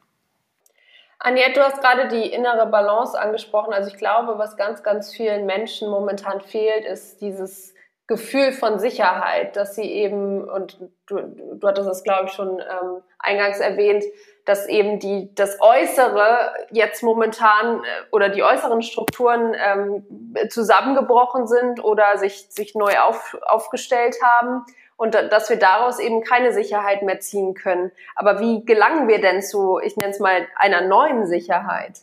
Aniette, 1.22 1.54
du 1.56 1.62
hast 1.62 1.82
gerade 1.82 2.08
die 2.08 2.32
innere 2.32 2.66
Balance 2.68 3.20
angesprochen. 3.20 3.74
Also 3.74 3.90
ich 3.90 3.98
glaube, 3.98 4.38
was 4.38 4.56
ganz, 4.56 4.84
ganz 4.84 5.14
vielen 5.14 5.46
Menschen 5.46 5.90
momentan 5.90 6.40
fehlt, 6.40 6.86
ist 6.86 7.20
dieses 7.20 7.74
Gefühl 8.10 8.54
von 8.54 8.80
Sicherheit, 8.80 9.56
dass 9.56 9.76
sie 9.76 9.84
eben, 9.84 10.44
und 10.50 10.80
du, 11.06 11.20
du 11.20 11.68
hattest 11.68 11.88
es, 11.88 12.04
glaube 12.04 12.26
ich, 12.26 12.32
schon 12.32 12.60
ähm, 12.60 13.04
eingangs 13.20 13.60
erwähnt, 13.60 14.04
dass 14.46 14.68
eben 14.68 14.98
die, 14.98 15.30
das 15.36 15.62
Äußere 15.62 16.52
jetzt 16.72 17.04
momentan 17.04 17.78
äh, 17.78 17.88
oder 18.12 18.30
die 18.30 18.42
äußeren 18.42 18.82
Strukturen 18.82 19.56
ähm, 19.56 20.50
zusammengebrochen 20.50 21.46
sind 21.46 21.84
oder 21.84 22.18
sich, 22.18 22.48
sich 22.50 22.74
neu 22.74 22.98
auf, 22.98 23.38
aufgestellt 23.44 24.16
haben 24.24 24.66
und 24.98 25.14
dass 25.14 25.52
wir 25.52 25.60
daraus 25.60 26.00
eben 26.00 26.24
keine 26.24 26.52
Sicherheit 26.52 27.04
mehr 27.04 27.20
ziehen 27.20 27.54
können. 27.54 27.92
Aber 28.16 28.40
wie 28.40 28.66
gelangen 28.66 29.08
wir 29.08 29.22
denn 29.22 29.44
zu, 29.44 29.78
ich 29.78 29.98
nenne 29.98 30.12
es 30.12 30.20
mal, 30.20 30.48
einer 30.56 30.82
neuen 30.82 31.28
Sicherheit? 31.28 32.00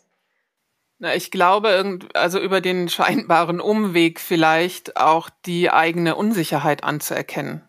Na, 0.99 1.15
ich 1.15 1.31
glaube, 1.31 1.99
also 2.15 2.39
über 2.39 2.61
den 2.61 2.89
scheinbaren 2.89 3.61
Umweg 3.61 4.21
vielleicht 4.21 4.97
auch 4.97 5.29
die 5.45 5.71
eigene 5.71 6.17
Unsicherheit 6.17 6.85
anzuerkennen. 6.85 7.63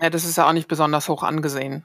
Ja, 0.00 0.10
das 0.10 0.24
ist 0.24 0.36
ja 0.36 0.48
auch 0.48 0.52
nicht 0.52 0.68
besonders 0.68 1.08
hoch 1.08 1.24
angesehen 1.24 1.84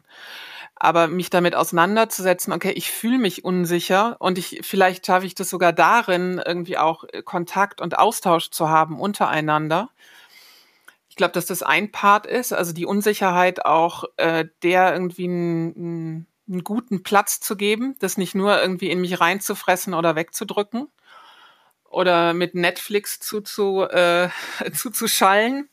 aber 0.84 1.08
mich 1.08 1.30
damit 1.30 1.56
auseinanderzusetzen, 1.56 2.52
okay, 2.52 2.72
ich 2.72 2.92
fühle 2.92 3.18
mich 3.18 3.46
unsicher 3.46 4.18
und 4.20 4.38
ich 4.38 4.60
vielleicht 4.64 5.06
schaffe 5.06 5.26
ich 5.26 5.34
das 5.34 5.50
sogar 5.50 5.72
darin, 5.72 6.42
irgendwie 6.46 6.78
auch 6.78 7.06
äh, 7.06 7.22
Kontakt 7.22 7.80
und 7.80 7.98
Austausch 7.98 8.50
zu 8.50 8.68
haben 8.68 9.00
untereinander. 9.00 9.90
Ich 11.08 11.16
glaube, 11.16 11.32
dass 11.32 11.46
das 11.46 11.64
ein 11.64 11.92
Part 11.92 12.26
ist, 12.26 12.52
also 12.54 12.74
die 12.74 12.86
Unsicherheit 12.86 13.66
auch 13.66 14.04
äh, 14.18 14.46
der 14.64 14.94
irgendwie 14.94 15.26
einen, 15.26 16.28
einen 16.48 16.64
guten 16.64 17.04
Platz 17.04 17.40
zu 17.40 17.56
geben, 17.56 17.96
das 18.00 18.18
nicht 18.18 18.36
nur 18.36 18.62
irgendwie 18.62 18.90
in 18.90 19.02
mich 19.02 19.20
reinzufressen 19.20 19.94
oder 19.94 20.16
wegzudrücken 20.16 20.90
oder 21.90 22.34
mit 22.34 22.56
Netflix 22.56 23.20
zuzu, 23.20 23.84
äh, 23.84 24.30
zuzuschallen. 24.74 25.70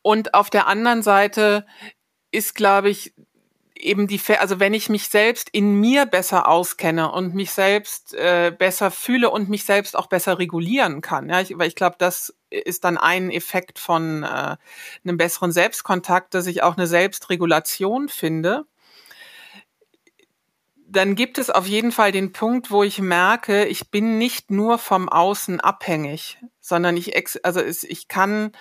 Und 0.00 0.34
auf 0.34 0.50
der 0.50 0.66
anderen 0.66 1.02
Seite 1.02 1.66
ist, 2.30 2.54
glaube 2.54 2.88
ich, 2.88 3.14
eben 3.82 4.06
die, 4.06 4.20
also 4.38 4.60
wenn 4.60 4.74
ich 4.74 4.88
mich 4.88 5.08
selbst 5.08 5.48
in 5.50 5.74
mir 5.74 6.06
besser 6.06 6.48
auskenne 6.48 7.10
und 7.10 7.34
mich 7.34 7.50
selbst 7.50 8.14
äh, 8.14 8.52
besser 8.56 8.90
fühle 8.90 9.30
und 9.30 9.48
mich 9.48 9.64
selbst 9.64 9.96
auch 9.96 10.06
besser 10.06 10.38
regulieren 10.38 11.00
kann, 11.00 11.28
ja, 11.28 11.40
ich, 11.40 11.58
weil 11.58 11.68
ich 11.68 11.74
glaube, 11.74 11.96
das 11.98 12.34
ist 12.50 12.84
dann 12.84 12.96
ein 12.96 13.30
Effekt 13.30 13.78
von 13.78 14.22
äh, 14.22 14.56
einem 15.04 15.16
besseren 15.16 15.52
Selbstkontakt, 15.52 16.34
dass 16.34 16.46
ich 16.46 16.62
auch 16.62 16.76
eine 16.76 16.86
Selbstregulation 16.86 18.08
finde. 18.08 18.64
Dann 20.92 21.14
gibt 21.14 21.38
es 21.38 21.48
auf 21.48 21.66
jeden 21.66 21.90
Fall 21.90 22.12
den 22.12 22.32
Punkt, 22.32 22.70
wo 22.70 22.82
ich 22.82 22.98
merke, 22.98 23.64
ich 23.64 23.90
bin 23.90 24.18
nicht 24.18 24.50
nur 24.50 24.76
vom 24.76 25.08
Außen 25.08 25.58
abhängig, 25.58 26.36
sondern 26.60 26.98
ich, 26.98 27.14
also 27.44 27.62
ich 27.62 28.08
kann 28.08 28.52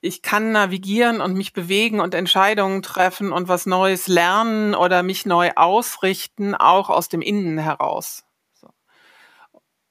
ich 0.00 0.22
kann 0.22 0.52
navigieren 0.52 1.20
und 1.20 1.34
mich 1.34 1.52
bewegen 1.52 2.00
und 2.00 2.14
Entscheidungen 2.14 2.80
treffen 2.80 3.32
und 3.32 3.48
was 3.48 3.66
Neues 3.66 4.08
lernen 4.08 4.74
oder 4.74 5.02
mich 5.02 5.26
neu 5.26 5.50
ausrichten, 5.56 6.54
auch 6.54 6.88
aus 6.88 7.10
dem 7.10 7.20
Innen 7.20 7.58
heraus. 7.58 8.24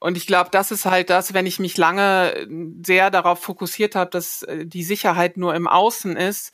Und 0.00 0.16
ich 0.16 0.26
glaube, 0.26 0.50
das 0.50 0.72
ist 0.72 0.86
halt 0.86 1.10
das, 1.10 1.34
wenn 1.34 1.46
ich 1.46 1.60
mich 1.60 1.76
lange 1.76 2.48
sehr 2.84 3.10
darauf 3.12 3.38
fokussiert 3.40 3.94
habe, 3.94 4.10
dass 4.10 4.42
äh, 4.42 4.66
die 4.66 4.82
Sicherheit 4.82 5.36
nur 5.36 5.54
im 5.54 5.68
Außen 5.68 6.16
ist, 6.16 6.52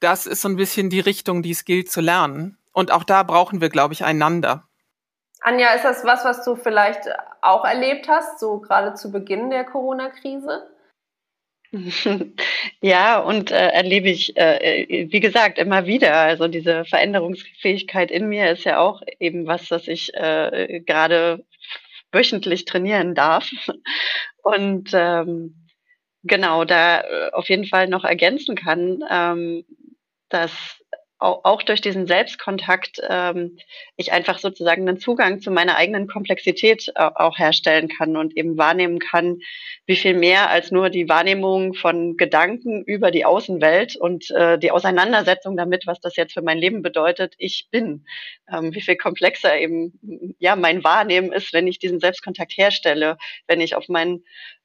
das 0.00 0.26
ist 0.26 0.40
so 0.40 0.48
ein 0.48 0.56
bisschen 0.56 0.90
die 0.90 1.00
Richtung, 1.00 1.42
die 1.42 1.50
es 1.50 1.64
gilt 1.64 1.90
zu 1.92 2.00
lernen. 2.00 2.56
Und 2.72 2.90
auch 2.90 3.04
da 3.04 3.22
brauchen 3.22 3.60
wir, 3.60 3.68
glaube 3.68 3.94
ich, 3.94 4.04
einander. 4.04 4.68
Anja, 5.40 5.72
ist 5.74 5.84
das 5.84 6.04
was, 6.04 6.24
was 6.24 6.44
du 6.44 6.54
vielleicht 6.56 7.08
auch 7.40 7.64
erlebt 7.64 8.08
hast, 8.08 8.38
so 8.38 8.60
gerade 8.60 8.94
zu 8.94 9.10
Beginn 9.10 9.50
der 9.50 9.64
Corona-Krise? 9.64 10.70
Ja, 12.82 13.20
und 13.20 13.50
äh, 13.50 13.68
erlebe 13.68 14.08
ich, 14.08 14.36
äh, 14.36 14.84
äh, 14.84 15.12
wie 15.12 15.20
gesagt, 15.20 15.58
immer 15.58 15.86
wieder. 15.86 16.14
Also 16.14 16.48
diese 16.48 16.84
Veränderungsfähigkeit 16.84 18.10
in 18.10 18.28
mir 18.28 18.50
ist 18.50 18.64
ja 18.64 18.78
auch 18.78 19.02
eben 19.18 19.46
was, 19.46 19.70
was 19.70 19.86
ich 19.86 20.12
äh, 20.14 20.80
gerade 20.80 21.44
wöchentlich 22.12 22.64
trainieren 22.64 23.14
darf. 23.14 23.50
Und 24.42 24.90
ähm, 24.94 25.68
genau, 26.22 26.64
da 26.64 27.02
äh, 27.02 27.30
auf 27.32 27.48
jeden 27.48 27.66
Fall 27.66 27.88
noch 27.88 28.04
ergänzen 28.04 28.56
kann, 28.56 29.04
ähm, 29.10 29.64
dass 30.28 30.79
auch 31.20 31.62
durch 31.62 31.80
diesen 31.82 32.06
Selbstkontakt 32.06 33.00
ähm, 33.08 33.58
ich 33.96 34.12
einfach 34.12 34.38
sozusagen 34.38 34.88
einen 34.88 34.98
Zugang 34.98 35.40
zu 35.40 35.50
meiner 35.50 35.76
eigenen 35.76 36.06
Komplexität 36.06 36.88
äh, 36.94 37.10
auch 37.14 37.38
herstellen 37.38 37.88
kann 37.88 38.16
und 38.16 38.36
eben 38.36 38.56
wahrnehmen 38.56 38.98
kann, 38.98 39.40
wie 39.86 39.96
viel 39.96 40.14
mehr 40.14 40.50
als 40.50 40.70
nur 40.70 40.88
die 40.88 41.08
Wahrnehmung 41.08 41.74
von 41.74 42.16
Gedanken 42.16 42.82
über 42.84 43.10
die 43.10 43.26
Außenwelt 43.26 43.96
und 43.96 44.30
äh, 44.30 44.58
die 44.58 44.70
Auseinandersetzung 44.70 45.56
damit, 45.56 45.86
was 45.86 46.00
das 46.00 46.16
jetzt 46.16 46.32
für 46.32 46.42
mein 46.42 46.58
Leben 46.58 46.80
bedeutet, 46.82 47.34
ich 47.36 47.68
bin. 47.70 48.06
Ähm, 48.50 48.74
wie 48.74 48.80
viel 48.80 48.96
komplexer 48.96 49.58
eben 49.58 50.36
ja 50.38 50.56
mein 50.56 50.82
Wahrnehmen 50.84 51.32
ist, 51.32 51.52
wenn 51.52 51.66
ich 51.66 51.78
diesen 51.78 52.00
Selbstkontakt 52.00 52.56
herstelle, 52.56 53.18
wenn 53.46 53.60
ich 53.60 53.74
auf 53.74 53.88
meinen 53.88 54.24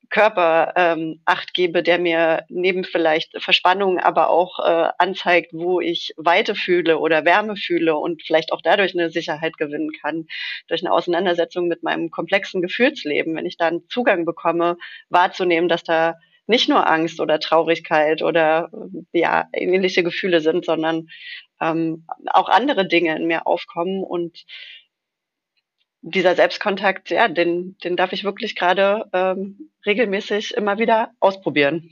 Körper 0.10 0.74
ähm, 0.76 1.22
Acht 1.26 1.54
gebe, 1.54 1.84
der 1.84 2.00
mir 2.00 2.46
neben 2.50 2.84
vielleicht 2.84 3.41
Verspannung 3.41 4.00
aber 4.00 4.30
auch 4.30 4.60
äh, 4.60 4.89
anzeigt, 4.98 5.52
wo 5.54 5.80
ich 5.80 6.13
Weite 6.18 6.56
fühle 6.56 7.00
oder 7.00 7.26
Wärme 7.26 7.56
fühle 7.56 7.96
und 7.96 8.24
vielleicht 8.24 8.52
auch 8.52 8.62
dadurch 8.62 8.94
eine 8.94 9.10
Sicherheit 9.10 9.58
gewinnen 9.58 9.91
kann, 10.02 10.28
durch 10.68 10.84
eine 10.84 10.91
Auseinandersetzung 10.94 11.68
mit 11.68 11.84
meinem 11.84 12.12
komplexen 12.12 12.62
Gefühlsleben, 12.62 13.36
wenn 13.36 13.46
ich 13.46 13.58
da 13.58 13.68
einen 13.68 13.88
Zugang 13.89 14.26
bekomme, 14.26 14.78
wahrzunehmen, 15.10 15.70
dass 15.70 15.84
da 15.84 16.15
nicht 16.48 16.70
nur 16.70 16.88
Angst 16.88 17.20
oder 17.20 17.39
Traurigkeit 17.39 18.22
oder 18.22 18.70
ja 19.13 19.48
ähnliche 19.54 20.04
Gefühle 20.04 20.41
sind, 20.41 20.65
sondern 20.65 21.08
ähm, 21.62 22.06
auch 22.28 22.50
andere 22.50 22.88
Dinge 22.88 23.15
in 23.15 23.28
mir 23.28 23.48
aufkommen 23.48 24.04
und 24.04 24.46
dieser 26.08 26.36
Selbstkontakt, 26.36 27.10
ja, 27.10 27.28
den, 27.28 27.78
den 27.84 27.98
darf 27.98 28.13
ich 28.13 28.24
wirklich 28.24 28.56
gerade 28.56 29.06
ähm, 29.12 29.72
regelmäßig 29.86 30.56
immer 30.56 30.78
wieder 30.78 31.10
ausprobieren. 31.20 31.89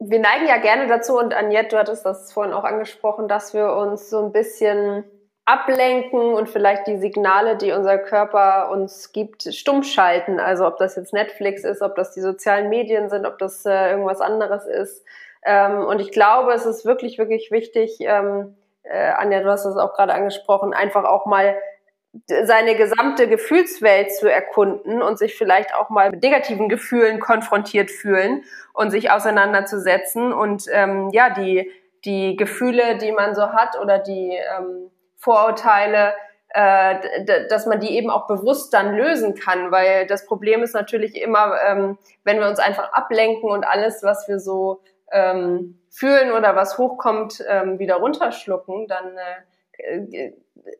Wir 0.00 0.18
neigen 0.18 0.48
ja 0.48 0.56
gerne 0.56 0.88
dazu, 0.88 1.16
und 1.16 1.32
Annette, 1.32 1.68
du 1.68 1.78
hattest 1.78 2.04
das 2.04 2.32
vorhin 2.32 2.52
auch 2.52 2.64
angesprochen, 2.64 3.28
dass 3.28 3.54
wir 3.54 3.72
uns 3.74 4.10
so 4.10 4.24
ein 4.24 4.32
bisschen 4.32 5.04
ablenken 5.44 6.34
und 6.34 6.48
vielleicht 6.48 6.88
die 6.88 6.96
Signale, 6.96 7.56
die 7.56 7.70
unser 7.70 7.98
Körper 7.98 8.70
uns 8.70 9.12
gibt, 9.12 9.42
stumm 9.54 9.84
schalten. 9.84 10.40
Also 10.40 10.66
ob 10.66 10.78
das 10.78 10.96
jetzt 10.96 11.12
Netflix 11.12 11.62
ist, 11.62 11.80
ob 11.80 11.94
das 11.94 12.12
die 12.12 12.20
sozialen 12.20 12.68
Medien 12.68 13.08
sind, 13.08 13.24
ob 13.24 13.38
das 13.38 13.64
äh, 13.64 13.90
irgendwas 13.90 14.20
anderes 14.20 14.66
ist. 14.66 15.04
Ähm, 15.44 15.84
und 15.84 16.00
ich 16.00 16.10
glaube, 16.10 16.52
es 16.52 16.66
ist 16.66 16.84
wirklich, 16.84 17.18
wirklich 17.18 17.52
wichtig, 17.52 17.98
ähm, 18.00 18.56
äh, 18.82 19.12
Anja, 19.12 19.40
du 19.42 19.50
hast 19.50 19.64
das 19.64 19.76
auch 19.76 19.94
gerade 19.94 20.12
angesprochen, 20.12 20.74
einfach 20.74 21.04
auch 21.04 21.26
mal 21.26 21.56
seine 22.26 22.74
gesamte 22.76 23.26
Gefühlswelt 23.26 24.14
zu 24.14 24.30
erkunden 24.30 25.00
und 25.00 25.18
sich 25.18 25.34
vielleicht 25.34 25.74
auch 25.74 25.88
mal 25.88 26.10
mit 26.10 26.22
negativen 26.22 26.68
Gefühlen 26.68 27.20
konfrontiert 27.20 27.90
fühlen 27.90 28.44
und 28.74 28.90
sich 28.90 29.10
auseinanderzusetzen 29.10 30.32
und 30.32 30.66
ähm, 30.70 31.08
ja 31.12 31.30
die 31.30 31.70
die 32.04 32.36
Gefühle, 32.36 32.98
die 32.98 33.12
man 33.12 33.34
so 33.34 33.52
hat 33.52 33.78
oder 33.80 33.98
die 33.98 34.32
ähm, 34.32 34.90
Vorurteile, 35.16 36.14
äh, 36.48 37.46
dass 37.48 37.66
man 37.66 37.80
die 37.80 37.96
eben 37.96 38.10
auch 38.10 38.26
bewusst 38.26 38.74
dann 38.74 38.96
lösen 38.96 39.34
kann, 39.34 39.70
weil 39.70 40.06
das 40.06 40.26
Problem 40.26 40.62
ist 40.62 40.74
natürlich 40.74 41.20
immer, 41.20 41.54
ähm, 41.66 41.98
wenn 42.24 42.40
wir 42.40 42.48
uns 42.48 42.58
einfach 42.58 42.92
ablenken 42.92 43.50
und 43.50 43.64
alles, 43.64 44.02
was 44.02 44.28
wir 44.28 44.38
so 44.38 44.82
ähm, 45.12 45.80
fühlen 45.90 46.32
oder 46.32 46.56
was 46.56 46.76
hochkommt, 46.78 47.44
ähm, 47.48 47.78
wieder 47.78 47.96
runterschlucken, 47.96 48.88
dann 48.88 49.16
äh, 49.16 49.42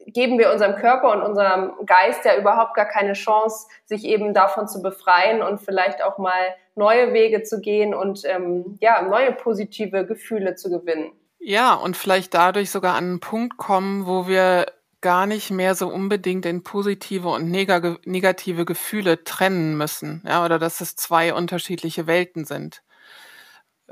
geben 0.06 0.38
wir 0.38 0.52
unserem 0.52 0.76
Körper 0.76 1.12
und 1.12 1.22
unserem 1.22 1.72
Geist 1.86 2.24
ja 2.24 2.36
überhaupt 2.38 2.74
gar 2.74 2.86
keine 2.86 3.14
Chance, 3.14 3.66
sich 3.84 4.04
eben 4.04 4.34
davon 4.34 4.68
zu 4.68 4.82
befreien 4.82 5.42
und 5.42 5.60
vielleicht 5.60 6.02
auch 6.02 6.18
mal 6.18 6.54
neue 6.74 7.12
Wege 7.12 7.42
zu 7.42 7.60
gehen 7.60 7.94
und 7.94 8.22
ähm, 8.24 8.78
ja, 8.80 9.02
neue 9.02 9.32
positive 9.32 10.06
Gefühle 10.06 10.54
zu 10.54 10.70
gewinnen. 10.70 11.12
Ja, 11.38 11.74
und 11.74 11.96
vielleicht 11.96 12.34
dadurch 12.34 12.70
sogar 12.70 12.94
an 12.94 13.04
einen 13.04 13.20
Punkt 13.20 13.56
kommen, 13.56 14.06
wo 14.06 14.28
wir 14.28 14.66
gar 15.00 15.26
nicht 15.26 15.50
mehr 15.50 15.74
so 15.74 15.88
unbedingt 15.88 16.46
in 16.46 16.62
positive 16.62 17.28
und 17.28 17.50
negative 17.50 18.64
Gefühle 18.64 19.24
trennen 19.24 19.76
müssen, 19.76 20.22
ja, 20.24 20.44
oder 20.44 20.60
dass 20.60 20.80
es 20.80 20.94
zwei 20.94 21.34
unterschiedliche 21.34 22.06
Welten 22.06 22.44
sind. 22.44 22.82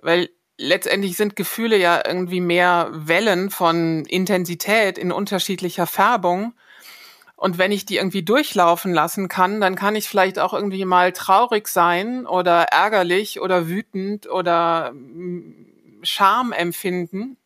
Weil 0.01 0.29
letztendlich 0.61 1.17
sind 1.17 1.37
Gefühle 1.37 1.79
ja 1.79 2.03
irgendwie 2.07 2.41
mehr 2.41 2.91
Wellen 2.93 3.51
von 3.51 4.05
Intensität 4.05 4.99
in 4.99 5.11
unterschiedlicher 5.11 5.87
Färbung. 5.87 6.53
Und 7.35 7.57
wenn 7.57 7.73
ich 7.73 7.87
die 7.87 7.97
irgendwie 7.97 8.23
durchlaufen 8.23 8.93
lassen 8.93 9.29
kann, 9.29 9.63
dann 9.63 9.75
kann 9.75 9.97
ich 9.97 10.07
vielleicht 10.07 10.39
auch 10.39 10.53
irgendwie 10.53 10.85
mal 10.85 11.13
traurig 11.13 11.69
sein 11.69 12.27
oder 12.27 12.65
ärgerlich 12.65 13.41
oder 13.41 13.67
wütend 13.69 14.29
oder 14.29 14.93
mm, 14.93 15.67
Scham 16.03 16.53
empfinden. 16.53 17.39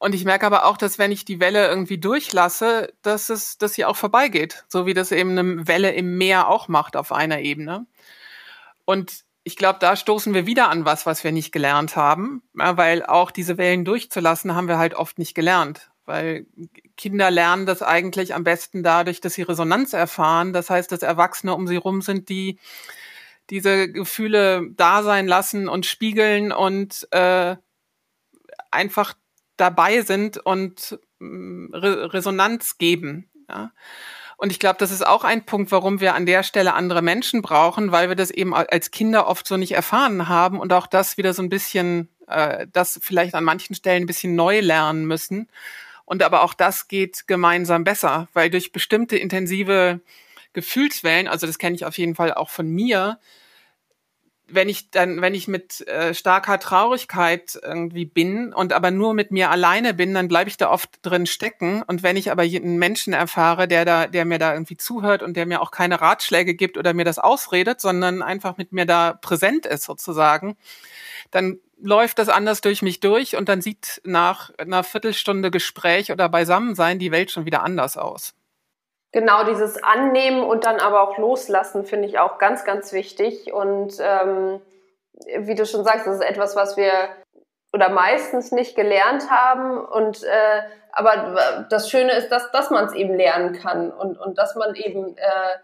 Und 0.00 0.16
ich 0.16 0.24
merke 0.24 0.46
aber 0.46 0.64
auch, 0.64 0.76
dass 0.76 0.98
wenn 0.98 1.12
ich 1.12 1.24
die 1.24 1.38
Welle 1.38 1.68
irgendwie 1.68 1.98
durchlasse, 1.98 2.92
dass 3.02 3.28
es, 3.28 3.58
dass 3.58 3.74
sie 3.74 3.84
auch 3.84 3.96
vorbeigeht. 3.96 4.64
So 4.66 4.84
wie 4.84 4.94
das 4.94 5.12
eben 5.12 5.38
eine 5.38 5.68
Welle 5.68 5.92
im 5.92 6.18
Meer 6.18 6.48
auch 6.48 6.66
macht 6.66 6.96
auf 6.96 7.12
einer 7.12 7.38
Ebene. 7.38 7.86
Und 8.84 9.24
ich 9.44 9.56
glaube, 9.56 9.78
da 9.80 9.96
stoßen 9.96 10.34
wir 10.34 10.46
wieder 10.46 10.68
an 10.68 10.84
was, 10.84 11.06
was 11.06 11.24
wir 11.24 11.32
nicht 11.32 11.52
gelernt 11.52 11.96
haben, 11.96 12.42
weil 12.54 13.04
auch 13.04 13.30
diese 13.30 13.58
Wellen 13.58 13.84
durchzulassen, 13.84 14.54
haben 14.54 14.68
wir 14.68 14.78
halt 14.78 14.94
oft 14.94 15.18
nicht 15.18 15.34
gelernt. 15.34 15.90
Weil 16.04 16.46
Kinder 16.96 17.30
lernen 17.30 17.66
das 17.66 17.82
eigentlich 17.82 18.34
am 18.34 18.44
besten 18.44 18.82
dadurch, 18.82 19.20
dass 19.20 19.34
sie 19.34 19.42
Resonanz 19.42 19.92
erfahren. 19.92 20.52
Das 20.52 20.68
heißt, 20.70 20.90
dass 20.90 21.02
Erwachsene 21.02 21.54
um 21.54 21.66
sie 21.66 21.76
rum 21.76 22.02
sind, 22.02 22.28
die 22.28 22.58
diese 23.50 23.90
Gefühle 23.90 24.70
da 24.76 25.02
sein 25.02 25.26
lassen 25.26 25.68
und 25.68 25.86
spiegeln 25.86 26.52
und 26.52 27.06
äh, 27.10 27.56
einfach 28.70 29.14
dabei 29.56 30.02
sind 30.02 30.38
und 30.38 30.98
äh, 31.20 31.24
Resonanz 31.76 32.78
geben. 32.78 33.28
Ja. 33.48 33.72
Und 34.42 34.50
ich 34.50 34.58
glaube, 34.58 34.74
das 34.80 34.90
ist 34.90 35.06
auch 35.06 35.22
ein 35.22 35.46
Punkt, 35.46 35.70
warum 35.70 36.00
wir 36.00 36.16
an 36.16 36.26
der 36.26 36.42
Stelle 36.42 36.74
andere 36.74 37.00
Menschen 37.00 37.42
brauchen, 37.42 37.92
weil 37.92 38.08
wir 38.08 38.16
das 38.16 38.32
eben 38.32 38.52
als 38.52 38.90
Kinder 38.90 39.28
oft 39.28 39.46
so 39.46 39.56
nicht 39.56 39.70
erfahren 39.70 40.28
haben 40.28 40.58
und 40.58 40.72
auch 40.72 40.88
das 40.88 41.16
wieder 41.16 41.32
so 41.32 41.44
ein 41.44 41.48
bisschen, 41.48 42.08
äh, 42.26 42.66
das 42.72 42.98
vielleicht 43.00 43.36
an 43.36 43.44
manchen 43.44 43.76
Stellen 43.76 44.02
ein 44.02 44.06
bisschen 44.06 44.34
neu 44.34 44.58
lernen 44.58 45.06
müssen. 45.06 45.48
Und 46.06 46.24
aber 46.24 46.42
auch 46.42 46.54
das 46.54 46.88
geht 46.88 47.28
gemeinsam 47.28 47.84
besser, 47.84 48.26
weil 48.32 48.50
durch 48.50 48.72
bestimmte 48.72 49.16
intensive 49.16 50.00
Gefühlswellen, 50.54 51.28
also 51.28 51.46
das 51.46 51.58
kenne 51.58 51.76
ich 51.76 51.84
auf 51.84 51.96
jeden 51.96 52.16
Fall 52.16 52.34
auch 52.34 52.50
von 52.50 52.66
mir, 52.66 53.20
wenn 54.54 54.68
ich 54.68 54.90
dann, 54.90 55.20
wenn 55.20 55.34
ich 55.34 55.48
mit 55.48 55.86
äh, 55.88 56.14
starker 56.14 56.58
Traurigkeit 56.58 57.58
irgendwie 57.62 58.04
bin 58.04 58.52
und 58.52 58.72
aber 58.72 58.90
nur 58.90 59.14
mit 59.14 59.30
mir 59.30 59.50
alleine 59.50 59.94
bin, 59.94 60.14
dann 60.14 60.28
bleibe 60.28 60.48
ich 60.48 60.56
da 60.56 60.70
oft 60.70 60.90
drin 61.02 61.26
stecken. 61.26 61.82
Und 61.86 62.02
wenn 62.02 62.16
ich 62.16 62.30
aber 62.30 62.42
einen 62.42 62.78
Menschen 62.78 63.12
erfahre, 63.12 63.68
der 63.68 63.84
da, 63.84 64.06
der 64.06 64.24
mir 64.24 64.38
da 64.38 64.52
irgendwie 64.52 64.76
zuhört 64.76 65.22
und 65.22 65.36
der 65.36 65.46
mir 65.46 65.62
auch 65.62 65.70
keine 65.70 66.00
Ratschläge 66.00 66.54
gibt 66.54 66.76
oder 66.76 66.94
mir 66.94 67.04
das 67.04 67.18
ausredet, 67.18 67.80
sondern 67.80 68.22
einfach 68.22 68.56
mit 68.56 68.72
mir 68.72 68.86
da 68.86 69.14
präsent 69.14 69.66
ist 69.66 69.84
sozusagen, 69.84 70.56
dann 71.30 71.58
läuft 71.80 72.18
das 72.18 72.28
anders 72.28 72.60
durch 72.60 72.82
mich 72.82 73.00
durch 73.00 73.36
und 73.36 73.48
dann 73.48 73.60
sieht 73.60 74.00
nach 74.04 74.50
einer 74.58 74.84
Viertelstunde 74.84 75.50
Gespräch 75.50 76.12
oder 76.12 76.28
Beisammensein 76.28 76.98
die 76.98 77.10
Welt 77.10 77.30
schon 77.30 77.44
wieder 77.44 77.62
anders 77.62 77.96
aus. 77.96 78.34
Genau, 79.12 79.44
dieses 79.44 79.82
Annehmen 79.82 80.42
und 80.42 80.64
dann 80.64 80.80
aber 80.80 81.02
auch 81.02 81.18
loslassen 81.18 81.84
finde 81.84 82.08
ich 82.08 82.18
auch 82.18 82.38
ganz, 82.38 82.64
ganz 82.64 82.92
wichtig. 82.94 83.52
Und 83.52 83.94
ähm, 84.00 84.60
wie 85.38 85.54
du 85.54 85.66
schon 85.66 85.84
sagst, 85.84 86.06
das 86.06 86.16
ist 86.16 86.24
etwas, 86.24 86.56
was 86.56 86.78
wir 86.78 86.90
oder 87.74 87.90
meistens 87.90 88.52
nicht 88.52 88.74
gelernt 88.74 89.30
haben. 89.30 89.78
Und 89.78 90.22
äh, 90.24 90.62
aber 90.92 91.66
das 91.68 91.90
Schöne 91.90 92.12
ist, 92.12 92.30
dass, 92.30 92.50
dass 92.52 92.70
man 92.70 92.86
es 92.86 92.94
eben 92.94 93.14
lernen 93.14 93.52
kann 93.54 93.90
und, 93.90 94.18
und 94.18 94.38
dass 94.38 94.54
man 94.54 94.74
eben 94.74 95.16
äh, 95.16 95.58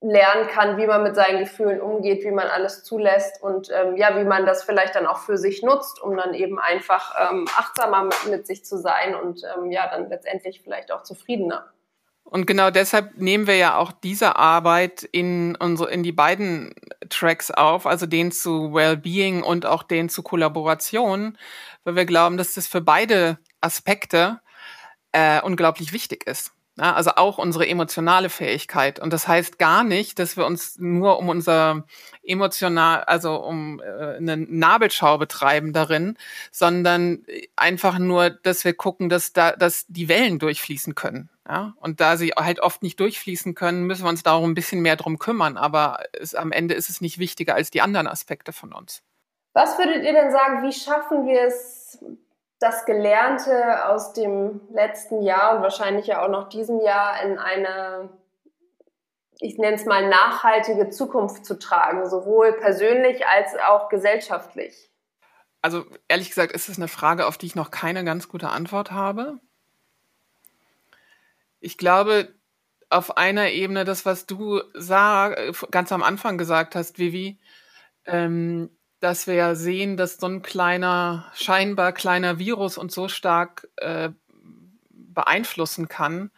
lernen 0.00 0.46
kann, 0.48 0.76
wie 0.76 0.86
man 0.86 1.02
mit 1.02 1.16
seinen 1.16 1.40
Gefühlen 1.40 1.80
umgeht, 1.80 2.24
wie 2.24 2.30
man 2.30 2.48
alles 2.48 2.84
zulässt 2.84 3.42
und 3.42 3.70
ähm, 3.72 3.96
ja, 3.96 4.16
wie 4.16 4.24
man 4.24 4.46
das 4.46 4.62
vielleicht 4.62 4.94
dann 4.94 5.06
auch 5.06 5.18
für 5.18 5.38
sich 5.38 5.62
nutzt, 5.62 6.00
um 6.02 6.16
dann 6.16 6.34
eben 6.34 6.58
einfach 6.58 7.14
ähm, 7.30 7.46
achtsamer 7.56 8.04
mit, 8.04 8.26
mit 8.28 8.46
sich 8.46 8.64
zu 8.64 8.76
sein 8.76 9.14
und 9.14 9.42
ähm, 9.56 9.70
ja, 9.70 9.88
dann 9.88 10.08
letztendlich 10.08 10.62
vielleicht 10.62 10.92
auch 10.92 11.02
zufriedener. 11.02 11.64
Und 12.28 12.46
genau 12.46 12.70
deshalb 12.70 13.16
nehmen 13.18 13.46
wir 13.46 13.56
ja 13.56 13.76
auch 13.76 13.92
diese 13.92 14.34
Arbeit 14.34 15.04
in 15.04 15.54
unsere, 15.56 15.90
in 15.90 16.02
die 16.02 16.12
beiden 16.12 16.74
Tracks 17.08 17.52
auf, 17.52 17.86
also 17.86 18.06
den 18.06 18.32
zu 18.32 18.74
Wellbeing 18.74 19.44
und 19.44 19.64
auch 19.64 19.84
den 19.84 20.08
zu 20.08 20.24
Kollaboration, 20.24 21.38
weil 21.84 21.94
wir 21.94 22.04
glauben, 22.04 22.36
dass 22.36 22.54
das 22.54 22.66
für 22.66 22.80
beide 22.80 23.38
Aspekte 23.60 24.40
äh, 25.12 25.40
unglaublich 25.40 25.92
wichtig 25.92 26.26
ist. 26.26 26.52
Ja, 26.78 26.92
also 26.92 27.12
auch 27.16 27.38
unsere 27.38 27.66
emotionale 27.66 28.28
Fähigkeit. 28.28 28.98
Und 28.98 29.10
das 29.10 29.26
heißt 29.26 29.58
gar 29.58 29.82
nicht, 29.82 30.18
dass 30.18 30.36
wir 30.36 30.44
uns 30.44 30.78
nur 30.78 31.18
um 31.18 31.30
unser 31.30 31.84
emotional, 32.22 33.02
also 33.04 33.36
um 33.36 33.80
äh, 33.80 34.16
eine 34.16 34.36
Nabelschau 34.36 35.16
betreiben 35.16 35.72
darin, 35.72 36.18
sondern 36.52 37.24
einfach 37.56 37.98
nur, 37.98 38.28
dass 38.28 38.64
wir 38.64 38.74
gucken, 38.74 39.08
dass 39.08 39.32
da, 39.32 39.52
dass 39.52 39.86
die 39.88 40.08
Wellen 40.08 40.38
durchfließen 40.38 40.94
können. 40.94 41.30
Ja, 41.48 41.74
und 41.80 42.00
da 42.00 42.18
sie 42.18 42.32
halt 42.36 42.60
oft 42.60 42.82
nicht 42.82 43.00
durchfließen 43.00 43.54
können, 43.54 43.84
müssen 43.84 44.04
wir 44.04 44.10
uns 44.10 44.22
darum 44.22 44.50
ein 44.50 44.54
bisschen 44.54 44.82
mehr 44.82 44.96
drum 44.96 45.18
kümmern. 45.18 45.56
Aber 45.56 46.00
es, 46.12 46.34
am 46.34 46.52
Ende 46.52 46.74
ist 46.74 46.90
es 46.90 47.00
nicht 47.00 47.18
wichtiger 47.18 47.54
als 47.54 47.70
die 47.70 47.80
anderen 47.80 48.06
Aspekte 48.06 48.52
von 48.52 48.74
uns. 48.74 49.02
Was 49.54 49.78
würdet 49.78 50.04
ihr 50.04 50.12
denn 50.12 50.30
sagen, 50.30 50.62
wie 50.62 50.72
schaffen 50.72 51.26
wir 51.26 51.40
es, 51.46 51.98
das 52.58 52.86
Gelernte 52.86 53.86
aus 53.86 54.12
dem 54.12 54.60
letzten 54.72 55.22
Jahr 55.22 55.56
und 55.56 55.62
wahrscheinlich 55.62 56.06
ja 56.06 56.24
auch 56.24 56.30
noch 56.30 56.48
diesem 56.48 56.80
Jahr 56.80 57.22
in 57.22 57.38
eine, 57.38 58.08
ich 59.40 59.58
nenne 59.58 59.76
es 59.76 59.84
mal, 59.84 60.08
nachhaltige 60.08 60.88
Zukunft 60.88 61.44
zu 61.44 61.58
tragen, 61.58 62.08
sowohl 62.08 62.54
persönlich 62.54 63.26
als 63.26 63.54
auch 63.56 63.88
gesellschaftlich? 63.88 64.90
Also 65.60 65.84
ehrlich 66.08 66.28
gesagt 66.28 66.52
ist 66.52 66.68
es 66.68 66.78
eine 66.78 66.88
Frage, 66.88 67.26
auf 67.26 67.38
die 67.38 67.46
ich 67.46 67.56
noch 67.56 67.70
keine 67.70 68.04
ganz 68.04 68.28
gute 68.28 68.48
Antwort 68.48 68.92
habe. 68.92 69.38
Ich 71.60 71.76
glaube, 71.76 72.32
auf 72.88 73.16
einer 73.16 73.50
Ebene, 73.50 73.84
das, 73.84 74.06
was 74.06 74.26
du 74.26 74.60
sag, 74.74 75.36
ganz 75.70 75.90
am 75.92 76.02
Anfang 76.02 76.38
gesagt 76.38 76.76
hast, 76.76 76.98
Vivi, 76.98 77.40
ähm, 78.04 78.75
dass 79.00 79.26
wir 79.26 79.34
ja 79.34 79.54
sehen, 79.54 79.96
dass 79.96 80.16
so 80.16 80.26
ein 80.26 80.42
kleiner, 80.42 81.30
scheinbar 81.34 81.92
kleiner 81.92 82.38
Virus 82.38 82.78
uns 82.78 82.94
so 82.94 83.08
stark 83.08 83.68
äh, 83.76 84.10
beeinflussen 84.90 85.88
kann. 85.88 86.30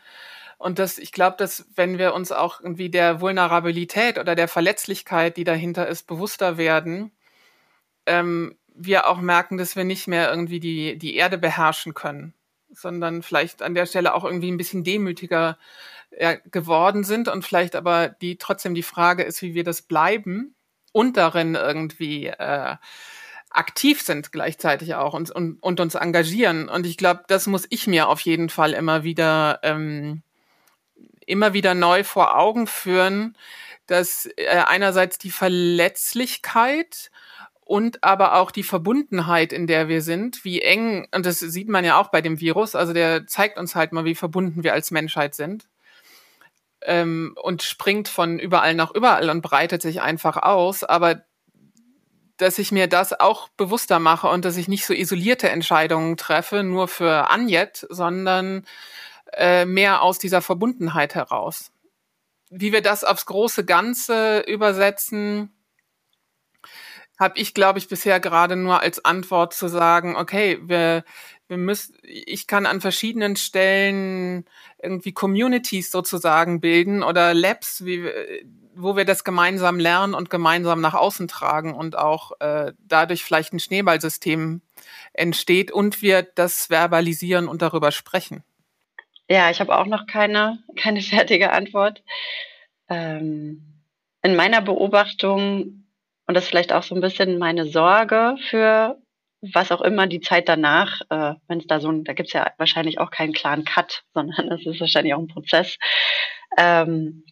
Und 0.58 0.80
das, 0.80 0.98
ich 0.98 1.12
glaube, 1.12 1.36
dass 1.36 1.66
wenn 1.76 1.98
wir 1.98 2.14
uns 2.14 2.32
auch 2.32 2.60
irgendwie 2.60 2.90
der 2.90 3.20
Vulnerabilität 3.20 4.18
oder 4.18 4.34
der 4.34 4.48
Verletzlichkeit, 4.48 5.36
die 5.36 5.44
dahinter 5.44 5.86
ist, 5.86 6.08
bewusster 6.08 6.58
werden, 6.58 7.12
ähm, 8.06 8.56
wir 8.74 9.06
auch 9.06 9.20
merken, 9.20 9.56
dass 9.58 9.76
wir 9.76 9.84
nicht 9.84 10.08
mehr 10.08 10.30
irgendwie 10.30 10.60
die, 10.60 10.98
die 10.98 11.14
Erde 11.14 11.38
beherrschen 11.38 11.94
können, 11.94 12.34
sondern 12.70 13.22
vielleicht 13.22 13.62
an 13.62 13.74
der 13.74 13.86
Stelle 13.86 14.14
auch 14.14 14.24
irgendwie 14.24 14.50
ein 14.50 14.56
bisschen 14.56 14.82
demütiger 14.82 15.58
ja, 16.18 16.34
geworden 16.34 17.04
sind 17.04 17.28
und 17.28 17.44
vielleicht 17.44 17.76
aber 17.76 18.08
die 18.08 18.38
trotzdem 18.38 18.74
die 18.74 18.82
Frage 18.82 19.22
ist, 19.22 19.42
wie 19.42 19.54
wir 19.54 19.64
das 19.64 19.82
bleiben 19.82 20.54
und 20.98 21.16
darin 21.16 21.54
irgendwie 21.54 22.26
äh, 22.26 22.74
aktiv 23.50 24.02
sind 24.02 24.32
gleichzeitig 24.32 24.96
auch 24.96 25.14
und, 25.14 25.30
und, 25.30 25.62
und 25.62 25.78
uns 25.78 25.94
engagieren. 25.94 26.68
Und 26.68 26.86
ich 26.86 26.96
glaube, 26.96 27.22
das 27.28 27.46
muss 27.46 27.68
ich 27.70 27.86
mir 27.86 28.08
auf 28.08 28.20
jeden 28.22 28.48
Fall 28.48 28.72
immer 28.72 29.04
wieder, 29.04 29.60
ähm, 29.62 30.22
immer 31.24 31.52
wieder 31.52 31.74
neu 31.74 32.02
vor 32.02 32.36
Augen 32.36 32.66
führen, 32.66 33.36
dass 33.86 34.28
äh, 34.36 34.48
einerseits 34.66 35.18
die 35.18 35.30
Verletzlichkeit 35.30 37.12
und 37.60 38.02
aber 38.02 38.34
auch 38.34 38.50
die 38.50 38.64
Verbundenheit, 38.64 39.52
in 39.52 39.68
der 39.68 39.86
wir 39.86 40.02
sind, 40.02 40.44
wie 40.44 40.62
eng, 40.62 41.06
und 41.14 41.26
das 41.26 41.38
sieht 41.38 41.68
man 41.68 41.84
ja 41.84 42.00
auch 42.00 42.08
bei 42.08 42.22
dem 42.22 42.40
Virus, 42.40 42.74
also 42.74 42.92
der 42.92 43.24
zeigt 43.28 43.56
uns 43.56 43.76
halt 43.76 43.92
mal, 43.92 44.04
wie 44.04 44.16
verbunden 44.16 44.64
wir 44.64 44.72
als 44.72 44.90
Menschheit 44.90 45.36
sind 45.36 45.68
ähm, 46.82 47.34
und 47.40 47.62
springt 47.62 48.08
von 48.08 48.38
überall 48.38 48.74
nach 48.74 48.92
überall 48.94 49.30
und 49.30 49.42
breitet 49.42 49.82
sich 49.82 50.00
einfach 50.00 50.36
aus. 50.36 50.84
Aber 50.84 51.22
dass 52.38 52.58
ich 52.58 52.72
mir 52.72 52.86
das 52.86 53.18
auch 53.18 53.48
bewusster 53.50 53.98
mache 53.98 54.28
und 54.28 54.44
dass 54.44 54.56
ich 54.56 54.68
nicht 54.68 54.86
so 54.86 54.94
isolierte 54.94 55.50
Entscheidungen 55.50 56.16
treffe, 56.16 56.62
nur 56.62 56.88
für 56.88 57.30
Anjet, 57.30 57.86
sondern 57.90 58.64
äh, 59.32 59.64
mehr 59.64 60.02
aus 60.02 60.18
dieser 60.18 60.40
Verbundenheit 60.40 61.14
heraus. 61.14 61.72
Wie 62.48 62.72
wir 62.72 62.80
das 62.80 63.04
aufs 63.04 63.26
große 63.26 63.64
Ganze 63.64 64.40
übersetzen, 64.40 65.52
habe 67.18 67.38
ich, 67.38 67.54
glaube 67.54 67.78
ich, 67.78 67.88
bisher 67.88 68.20
gerade 68.20 68.56
nur 68.56 68.80
als 68.80 69.04
Antwort 69.04 69.52
zu 69.52 69.68
sagen, 69.68 70.16
okay, 70.16 70.58
wir, 70.62 71.04
wir 71.48 71.56
müssen, 71.56 71.96
ich 72.02 72.46
kann 72.46 72.66
an 72.66 72.80
verschiedenen 72.80 73.36
Stellen 73.36 74.44
irgendwie 74.80 75.12
Communities 75.12 75.90
sozusagen 75.90 76.60
bilden 76.60 77.02
oder 77.02 77.34
Labs, 77.34 77.84
wie, 77.84 78.08
wo 78.74 78.96
wir 78.96 79.04
das 79.04 79.24
gemeinsam 79.24 79.80
lernen 79.80 80.14
und 80.14 80.30
gemeinsam 80.30 80.80
nach 80.80 80.94
außen 80.94 81.26
tragen 81.26 81.74
und 81.74 81.98
auch 81.98 82.32
äh, 82.40 82.72
dadurch 82.86 83.24
vielleicht 83.24 83.52
ein 83.52 83.60
Schneeballsystem 83.60 84.62
entsteht 85.12 85.72
und 85.72 86.02
wir 86.02 86.22
das 86.22 86.66
verbalisieren 86.66 87.48
und 87.48 87.62
darüber 87.62 87.90
sprechen. 87.90 88.44
Ja, 89.28 89.50
ich 89.50 89.60
habe 89.60 89.76
auch 89.76 89.86
noch 89.86 90.06
keine, 90.06 90.58
keine 90.76 91.00
fertige 91.02 91.50
Antwort. 91.50 92.02
Ähm, 92.88 93.82
in 94.22 94.36
meiner 94.36 94.62
Beobachtung, 94.62 95.87
und 96.28 96.34
das 96.34 96.44
ist 96.44 96.50
vielleicht 96.50 96.72
auch 96.72 96.82
so 96.82 96.94
ein 96.94 97.00
bisschen 97.00 97.38
meine 97.38 97.64
Sorge 97.64 98.36
für 98.50 98.98
was 99.40 99.72
auch 99.72 99.80
immer 99.80 100.06
die 100.06 100.20
Zeit 100.20 100.48
danach, 100.48 101.00
äh, 101.10 101.34
wenn 101.46 101.58
es 101.60 101.66
da 101.66 101.80
so 101.80 101.90
ein, 101.90 102.04
da 102.04 102.12
gibt's 102.12 102.32
ja 102.32 102.52
wahrscheinlich 102.58 102.98
auch 102.98 103.10
keinen 103.10 103.32
klaren 103.32 103.64
Cut, 103.64 104.02
sondern 104.14 104.52
es 104.52 104.66
ist 104.66 104.80
wahrscheinlich 104.80 105.14
auch 105.14 105.20
ein 105.20 105.28
Prozess. 105.28 105.78
Ähm, 106.56 107.24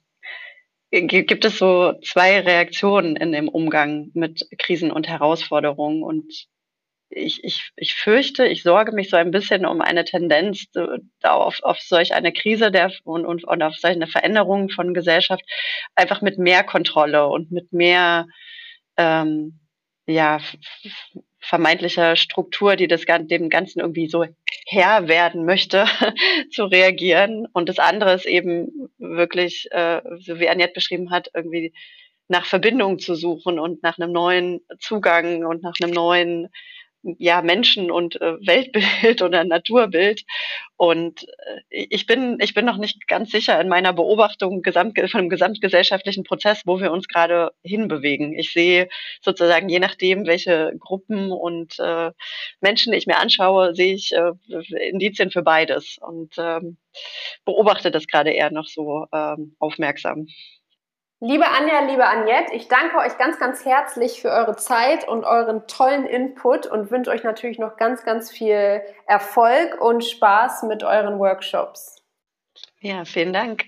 gibt 0.90 1.44
es 1.44 1.58
so 1.58 1.94
zwei 2.04 2.40
Reaktionen 2.40 3.16
in 3.16 3.32
dem 3.32 3.48
Umgang 3.48 4.10
mit 4.14 4.46
Krisen 4.58 4.90
und 4.90 5.08
Herausforderungen 5.08 6.02
und 6.02 6.46
ich, 7.08 7.44
ich, 7.44 7.70
ich 7.76 7.94
fürchte, 7.94 8.46
ich 8.46 8.62
sorge 8.62 8.92
mich 8.92 9.10
so 9.10 9.16
ein 9.16 9.30
bisschen 9.30 9.66
um 9.66 9.80
eine 9.80 10.04
Tendenz 10.04 10.66
auf, 11.22 11.62
auf 11.62 11.78
solch 11.80 12.14
eine 12.14 12.32
Krise 12.32 12.70
der, 12.70 12.92
und, 13.04 13.26
und, 13.26 13.44
und 13.44 13.62
auf 13.62 13.76
solch 13.76 13.94
eine 13.94 14.06
Veränderung 14.06 14.70
von 14.70 14.94
Gesellschaft 14.94 15.44
einfach 15.94 16.22
mit 16.22 16.38
mehr 16.38 16.64
Kontrolle 16.64 17.26
und 17.28 17.50
mit 17.52 17.72
mehr 17.72 18.26
ähm, 18.96 19.60
ja, 20.06 20.40
vermeintlicher 21.40 22.16
Struktur, 22.16 22.76
die 22.76 22.88
das 22.88 23.04
dem 23.06 23.48
Ganzen 23.48 23.80
irgendwie 23.80 24.08
so 24.08 24.24
Herr 24.66 25.08
werden 25.08 25.44
möchte, 25.44 25.86
zu 26.50 26.64
reagieren. 26.64 27.46
Und 27.52 27.68
das 27.68 27.78
andere 27.78 28.14
ist 28.14 28.26
eben 28.26 28.90
wirklich, 28.98 29.68
äh, 29.70 30.00
so 30.18 30.40
wie 30.40 30.48
Annette 30.48 30.74
beschrieben 30.74 31.10
hat, 31.10 31.30
irgendwie 31.34 31.72
nach 32.28 32.44
Verbindung 32.44 32.98
zu 32.98 33.14
suchen 33.14 33.60
und 33.60 33.82
nach 33.82 33.98
einem 33.98 34.12
neuen 34.12 34.60
Zugang 34.80 35.44
und 35.44 35.62
nach 35.62 35.74
einem 35.80 35.92
neuen 35.92 36.48
ja, 37.18 37.42
Menschen- 37.42 37.90
und 37.90 38.20
äh, 38.20 38.34
Weltbild 38.46 39.22
oder 39.22 39.44
Naturbild. 39.44 40.24
Und 40.76 41.26
äh, 41.70 41.86
ich 41.88 42.06
bin, 42.06 42.38
ich 42.40 42.54
bin 42.54 42.64
noch 42.64 42.76
nicht 42.76 43.06
ganz 43.08 43.30
sicher 43.30 43.60
in 43.60 43.68
meiner 43.68 43.92
Beobachtung 43.92 44.62
gesamt, 44.62 44.98
von 45.10 45.22
dem 45.22 45.28
gesamtgesellschaftlichen 45.28 46.24
Prozess, 46.24 46.62
wo 46.64 46.80
wir 46.80 46.92
uns 46.92 47.08
gerade 47.08 47.52
hinbewegen. 47.62 48.38
Ich 48.38 48.52
sehe 48.52 48.88
sozusagen, 49.22 49.68
je 49.68 49.80
nachdem, 49.80 50.26
welche 50.26 50.72
Gruppen 50.78 51.32
und 51.32 51.78
äh, 51.78 52.10
Menschen 52.60 52.92
ich 52.92 53.06
mir 53.06 53.18
anschaue, 53.18 53.74
sehe 53.74 53.94
ich 53.94 54.12
äh, 54.12 54.32
Indizien 54.90 55.30
für 55.30 55.42
beides 55.42 55.98
und 56.00 56.34
ähm, 56.38 56.76
beobachte 57.44 57.90
das 57.90 58.06
gerade 58.06 58.30
eher 58.30 58.50
noch 58.50 58.66
so 58.66 59.06
ähm, 59.12 59.56
aufmerksam. 59.58 60.26
Liebe 61.20 61.46
Anja, 61.48 61.80
liebe 61.80 62.06
Agnette, 62.06 62.52
ich 62.52 62.68
danke 62.68 62.98
euch 62.98 63.16
ganz, 63.16 63.38
ganz 63.38 63.64
herzlich 63.64 64.20
für 64.20 64.28
eure 64.28 64.54
Zeit 64.56 65.08
und 65.08 65.24
euren 65.24 65.66
tollen 65.66 66.04
Input 66.04 66.66
und 66.66 66.90
wünsche 66.90 67.10
euch 67.10 67.24
natürlich 67.24 67.58
noch 67.58 67.78
ganz, 67.78 68.04
ganz 68.04 68.30
viel 68.30 68.82
Erfolg 69.06 69.80
und 69.80 70.04
Spaß 70.04 70.64
mit 70.64 70.82
euren 70.82 71.18
Workshops. 71.18 72.02
Ja, 72.80 73.06
vielen 73.06 73.32
Dank. 73.32 73.64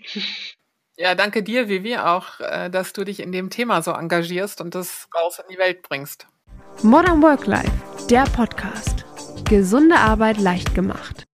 Ja, 1.00 1.14
danke 1.14 1.42
dir, 1.42 1.68
Vivi, 1.68 1.96
auch, 1.96 2.40
äh, 2.40 2.68
dass 2.70 2.92
du 2.92 3.04
dich 3.04 3.20
in 3.20 3.30
dem 3.30 3.50
Thema 3.50 3.82
so 3.82 3.92
engagierst 3.92 4.60
und 4.60 4.74
das 4.74 5.08
raus 5.14 5.38
in 5.38 5.44
die 5.48 5.58
Welt 5.58 5.82
bringst. 5.82 6.26
Modern 6.82 7.22
Work 7.22 7.46
Life, 7.46 7.70
der 8.10 8.24
Podcast. 8.24 9.04
Gesunde 9.48 9.94
Arbeit 9.94 10.38
leicht 10.38 10.74
gemacht. 10.74 11.27